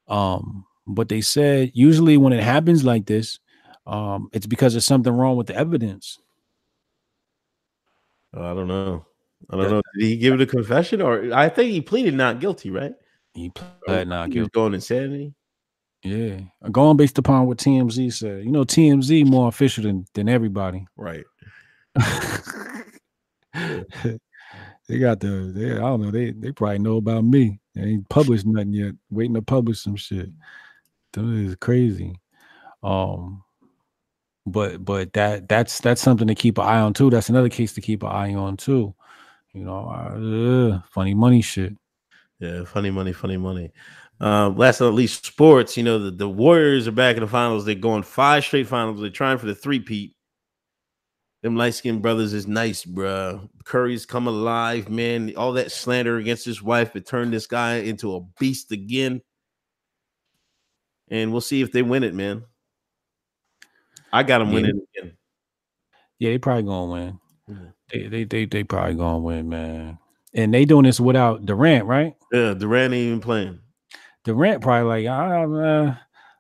Um, 0.07 0.65
but 0.87 1.07
they 1.09 1.21
said 1.21 1.71
usually 1.73 2.17
when 2.17 2.33
it 2.33 2.43
happens 2.43 2.83
like 2.83 3.05
this, 3.05 3.39
um, 3.85 4.29
it's 4.33 4.47
because 4.47 4.73
there's 4.73 4.85
something 4.85 5.13
wrong 5.13 5.37
with 5.37 5.47
the 5.47 5.55
evidence. 5.55 6.19
I 8.33 8.53
don't 8.53 8.67
know. 8.67 9.05
I 9.49 9.55
don't 9.55 9.69
know. 9.69 9.81
Did 9.97 10.05
he 10.05 10.17
give 10.17 10.33
it 10.33 10.41
a 10.41 10.45
confession 10.45 11.01
or 11.01 11.33
I 11.33 11.49
think 11.49 11.71
he 11.71 11.81
pleaded 11.81 12.13
not 12.13 12.39
guilty, 12.39 12.71
right? 12.71 12.93
He 13.33 13.49
pleaded 13.49 14.07
not 14.07 14.31
He 14.31 14.39
was 14.39 14.49
guilty. 14.49 14.51
going 14.51 14.73
insanity. 14.73 15.33
Yeah, 16.03 16.39
going 16.71 16.95
based 16.97 17.17
upon 17.17 17.45
what 17.45 17.57
TMZ 17.57 18.13
said. 18.13 18.45
You 18.45 18.51
know, 18.51 18.63
TMZ 18.63 19.25
more 19.25 19.49
official 19.49 19.83
than 19.83 20.05
than 20.13 20.29
everybody. 20.29 20.85
Right. 20.95 21.25
they 23.53 24.99
got 24.99 25.19
the 25.19 25.51
they, 25.53 25.73
I 25.73 25.79
don't 25.79 26.01
know, 26.01 26.11
they 26.11 26.31
they 26.31 26.51
probably 26.51 26.79
know 26.79 26.97
about 26.97 27.25
me. 27.25 27.59
They 27.75 27.81
ain't 27.81 28.09
published 28.09 28.45
nothing 28.45 28.73
yet. 28.73 28.93
Waiting 29.09 29.33
to 29.35 29.41
publish 29.41 29.81
some 29.81 29.95
shit. 29.95 30.29
That 31.13 31.25
is 31.25 31.55
crazy. 31.55 32.15
Um 32.81 33.43
but 34.45 34.83
but 34.83 35.13
that 35.13 35.49
that's 35.49 35.79
that's 35.81 36.01
something 36.01 36.27
to 36.27 36.35
keep 36.35 36.57
an 36.57 36.65
eye 36.65 36.79
on 36.79 36.93
too. 36.93 37.09
That's 37.09 37.29
another 37.29 37.49
case 37.49 37.73
to 37.73 37.81
keep 37.81 38.03
an 38.03 38.09
eye 38.09 38.33
on 38.35 38.57
too. 38.57 38.95
You 39.53 39.63
know, 39.63 39.87
uh, 39.89 40.81
funny 40.91 41.13
money 41.13 41.41
shit. 41.41 41.73
Yeah, 42.39 42.63
funny 42.65 42.91
money, 42.91 43.13
funny 43.13 43.37
money. 43.37 43.71
Uh, 44.21 44.49
last 44.49 44.79
but 44.79 44.85
not 44.85 44.93
least, 44.93 45.25
sports. 45.25 45.75
You 45.75 45.83
know, 45.83 45.97
the, 45.99 46.11
the 46.11 46.29
Warriors 46.29 46.87
are 46.87 46.91
back 46.93 47.15
in 47.15 47.21
the 47.21 47.27
finals. 47.27 47.65
They're 47.65 47.75
going 47.75 48.03
five 48.03 48.43
straight 48.43 48.67
finals. 48.67 49.01
They're 49.01 49.09
trying 49.09 49.37
for 49.37 49.45
the 49.45 49.55
three-peat. 49.55 50.15
Them 51.41 51.55
light-skinned 51.55 52.01
brothers 52.01 52.33
is 52.33 52.47
nice, 52.47 52.83
bruh. 52.83 53.49
Curry's 53.63 54.05
come 54.05 54.27
alive, 54.27 54.89
man. 54.89 55.33
All 55.37 55.53
that 55.53 55.71
slander 55.71 56.17
against 56.17 56.43
his 56.43 56.61
wife, 56.61 56.95
it 56.97 57.05
turned 57.05 57.31
this 57.31 57.47
guy 57.47 57.75
into 57.77 58.15
a 58.15 58.21
beast 58.39 58.73
again. 58.73 59.21
And 61.09 61.31
we'll 61.31 61.41
see 61.41 61.61
if 61.61 61.71
they 61.71 61.81
win 61.81 62.03
it, 62.03 62.13
man. 62.13 62.43
I 64.11 64.23
got 64.23 64.39
them 64.39 64.49
Yeah. 64.49 64.53
winning 64.55 64.81
again. 64.95 65.17
Yeah, 66.19 66.31
they 66.31 66.37
probably 66.39 66.63
gonna 66.63 66.91
win. 66.91 67.19
Mhm. 67.49 67.73
They 67.91 68.07
they 68.07 68.23
they 68.23 68.45
they 68.45 68.63
probably 68.63 68.95
gonna 68.95 69.19
win, 69.19 69.49
man. 69.49 69.97
And 70.33 70.53
they 70.53 70.65
doing 70.65 70.85
this 70.85 70.99
without 70.99 71.45
Durant, 71.45 71.85
right? 71.85 72.15
Yeah, 72.31 72.53
Durant 72.53 72.93
ain't 72.93 73.07
even 73.07 73.19
playing. 73.19 73.59
Durant 74.23 74.61
probably 74.61 75.03
like, 75.03 75.07
I, 75.07 75.43
uh, 75.43 75.95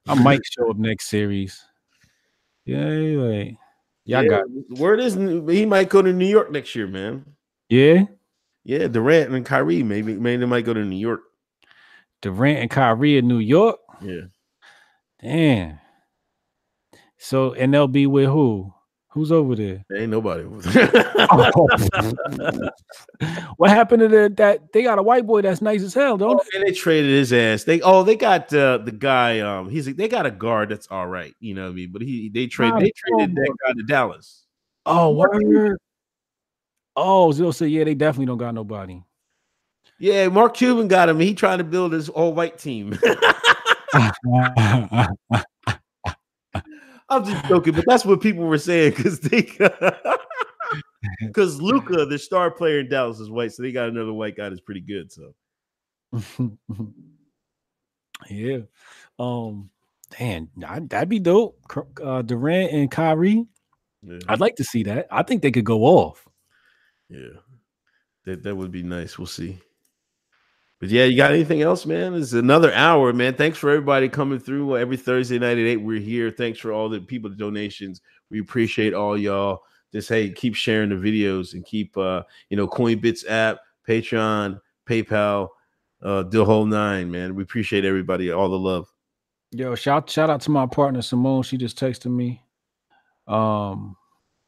I 0.07 0.13
might 0.13 0.41
show 0.51 0.69
up 0.69 0.77
next 0.77 1.07
series. 1.07 1.63
Yeah, 2.65 2.85
like, 2.85 3.57
y'all 4.05 4.29
got 4.29 4.43
word 4.77 4.99
is 4.99 5.15
he 5.15 5.65
might 5.65 5.89
go 5.89 6.01
to 6.01 6.13
New 6.13 6.27
York 6.27 6.51
next 6.51 6.75
year, 6.75 6.87
man. 6.87 7.25
yeah. 7.69 8.03
Yeah, 8.65 8.87
Durant 8.87 9.33
and 9.33 9.45
Kyrie 9.45 9.81
maybe 9.81 10.13
maybe 10.15 10.41
they 10.41 10.45
might 10.45 10.65
go 10.65 10.73
to 10.73 10.85
New 10.85 10.97
York. 10.97 11.21
Durant 12.21 12.59
and 12.59 12.69
Kyrie 12.69 13.17
in 13.17 13.27
New 13.27 13.39
York. 13.39 13.79
Yeah. 14.01 14.25
Damn. 15.23 15.79
So 17.17 17.53
and 17.53 17.73
they'll 17.73 17.87
be 17.87 18.05
with 18.05 18.27
who? 18.27 18.71
Who's 19.11 19.31
over 19.31 19.55
there? 19.55 19.83
There 19.89 20.01
ain't 20.01 20.11
nobody. 20.11 20.43
what 23.57 23.69
happened 23.69 24.01
to 24.01 24.07
the, 24.07 24.33
that? 24.37 24.71
They 24.71 24.83
got 24.83 24.99
a 24.99 25.03
white 25.03 25.25
boy 25.25 25.41
that's 25.41 25.61
nice 25.61 25.81
as 25.81 25.95
hell, 25.95 26.17
don't 26.17 26.39
oh, 26.39 26.43
and 26.53 26.67
they 26.67 26.73
traded 26.73 27.09
his 27.09 27.33
ass. 27.33 27.63
They 27.63 27.81
oh 27.81 28.03
they 28.03 28.15
got 28.15 28.53
uh, 28.53 28.77
the 28.77 28.91
guy. 28.91 29.39
Um, 29.39 29.69
he's 29.69 29.93
they 29.95 30.07
got 30.07 30.27
a 30.27 30.31
guard 30.31 30.69
that's 30.69 30.87
all 30.91 31.07
right. 31.07 31.33
You 31.39 31.55
know 31.55 31.63
what 31.63 31.71
I 31.71 31.73
mean? 31.73 31.89
But 31.91 32.03
he 32.03 32.29
they 32.29 32.45
trade 32.45 32.73
they 32.77 32.91
traded 32.95 33.35
that 33.35 33.55
guy 33.65 33.73
to 33.73 33.83
Dallas. 33.87 34.45
Oh, 34.85 35.11
word. 35.11 35.77
Oh, 36.95 37.31
Zil 37.31 37.53
said, 37.53 37.69
yeah, 37.69 37.83
they 37.83 37.93
definitely 37.93 38.25
don't 38.25 38.37
got 38.37 38.53
nobody. 38.53 39.01
Yeah, 39.99 40.27
Mark 40.29 40.55
Cuban 40.55 40.87
got 40.87 41.09
him. 41.09 41.19
He 41.19 41.33
trying 41.33 41.59
to 41.59 41.63
build 41.63 41.93
his 41.93 42.09
all 42.09 42.33
white 42.33 42.57
team. 42.57 42.97
I'm 47.09 47.25
just 47.25 47.45
joking, 47.47 47.73
but 47.73 47.85
that's 47.87 48.05
what 48.05 48.21
people 48.21 48.45
were 48.45 48.57
saying 48.57 48.93
because 48.95 49.19
they 49.19 49.41
because 51.21 51.61
Luka, 51.61 52.05
the 52.05 52.19
star 52.19 52.51
player 52.51 52.79
in 52.79 52.89
Dallas, 52.89 53.19
is 53.19 53.29
white, 53.29 53.51
so 53.51 53.63
they 53.63 53.71
got 53.71 53.89
another 53.89 54.13
white 54.13 54.37
guy 54.37 54.49
that's 54.49 54.61
pretty 54.61 54.81
good. 54.81 55.11
So 55.11 55.33
yeah. 58.29 58.59
Um, 59.17 59.69
damn, 60.17 60.49
that'd 60.57 61.09
be 61.09 61.19
dope. 61.19 61.59
Uh, 62.03 62.21
Durant 62.21 62.71
and 62.71 62.91
Kyrie. 62.91 63.45
yeah, 64.03 64.19
I'd 64.27 64.39
like 64.39 64.55
to 64.57 64.63
see 64.63 64.83
that. 64.83 65.07
I 65.11 65.23
think 65.23 65.41
they 65.41 65.51
could 65.51 65.65
go 65.65 65.83
off. 65.83 66.27
yeah. 67.09 67.39
that 68.25 68.43
that 68.43 68.55
would 68.55 68.71
be 68.71 68.83
nice. 68.83 69.17
We'll 69.17 69.27
see. 69.27 69.59
But 70.79 70.89
yeah, 70.89 71.03
you 71.03 71.17
got 71.17 71.33
anything 71.33 71.61
else, 71.61 71.85
man? 71.85 72.13
It's 72.13 72.31
another 72.31 72.73
hour, 72.73 73.11
man. 73.11 73.33
Thanks 73.33 73.57
for 73.57 73.69
everybody 73.69 74.07
coming 74.07 74.39
through 74.39 74.77
every 74.77 74.95
Thursday 74.95 75.37
night 75.37 75.57
at 75.57 75.65
eight. 75.65 75.77
We're 75.77 75.99
here. 75.99 76.31
Thanks 76.31 76.57
for 76.57 76.71
all 76.71 76.87
the 76.87 77.01
people, 77.01 77.29
the 77.29 77.35
donations. 77.35 78.01
We 78.29 78.39
appreciate 78.39 78.93
all 78.93 79.17
y'all. 79.17 79.63
Just 79.91 80.07
hey, 80.07 80.31
keep 80.31 80.55
sharing 80.55 80.89
the 80.89 80.95
videos 80.95 81.53
and 81.53 81.65
keep 81.65 81.97
uh, 81.97 82.23
you 82.49 82.55
know, 82.55 82.67
Coinbits 82.67 83.29
app, 83.29 83.57
Patreon, 83.87 84.61
PayPal, 84.87 85.49
uh, 86.01 86.23
the 86.23 86.45
whole 86.45 86.65
nine, 86.65 87.11
man. 87.11 87.35
We 87.35 87.43
appreciate 87.43 87.83
everybody, 87.83 88.31
all 88.31 88.49
the 88.49 88.59
love. 88.59 88.87
Yo, 89.51 89.75
shout 89.75 90.09
shout 90.09 90.29
out 90.29 90.41
to 90.41 90.51
my 90.51 90.65
partner 90.65 91.01
Simone. 91.01 91.43
She 91.43 91.57
just 91.57 91.77
texted 91.77 92.11
me. 92.11 92.41
Um, 93.27 93.97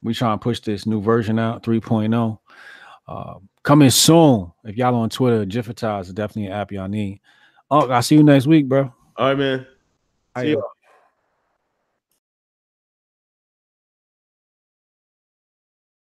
we 0.03 0.13
trying 0.13 0.37
to 0.37 0.43
push 0.43 0.59
this 0.59 0.85
new 0.85 1.01
version 1.01 1.39
out 1.39 1.63
3.0. 1.63 2.39
Uh, 3.07 3.35
coming 3.63 3.89
soon. 3.89 4.51
If 4.63 4.77
y'all 4.77 4.95
on 4.95 5.09
Twitter, 5.09 5.45
Jiffitize 5.45 6.03
is 6.03 6.13
definitely 6.13 6.47
an 6.47 6.53
app 6.53 6.71
y'all 6.71 6.87
need. 6.87 7.19
Oh, 7.69 7.89
I'll 7.89 8.01
see 8.01 8.15
you 8.15 8.23
next 8.23 8.47
week, 8.47 8.67
bro. 8.67 8.93
All 9.17 9.27
right, 9.27 9.37
man. 9.37 9.59
See 9.59 9.65
All 10.35 10.43
right, 10.43 10.47
you. 10.49 10.63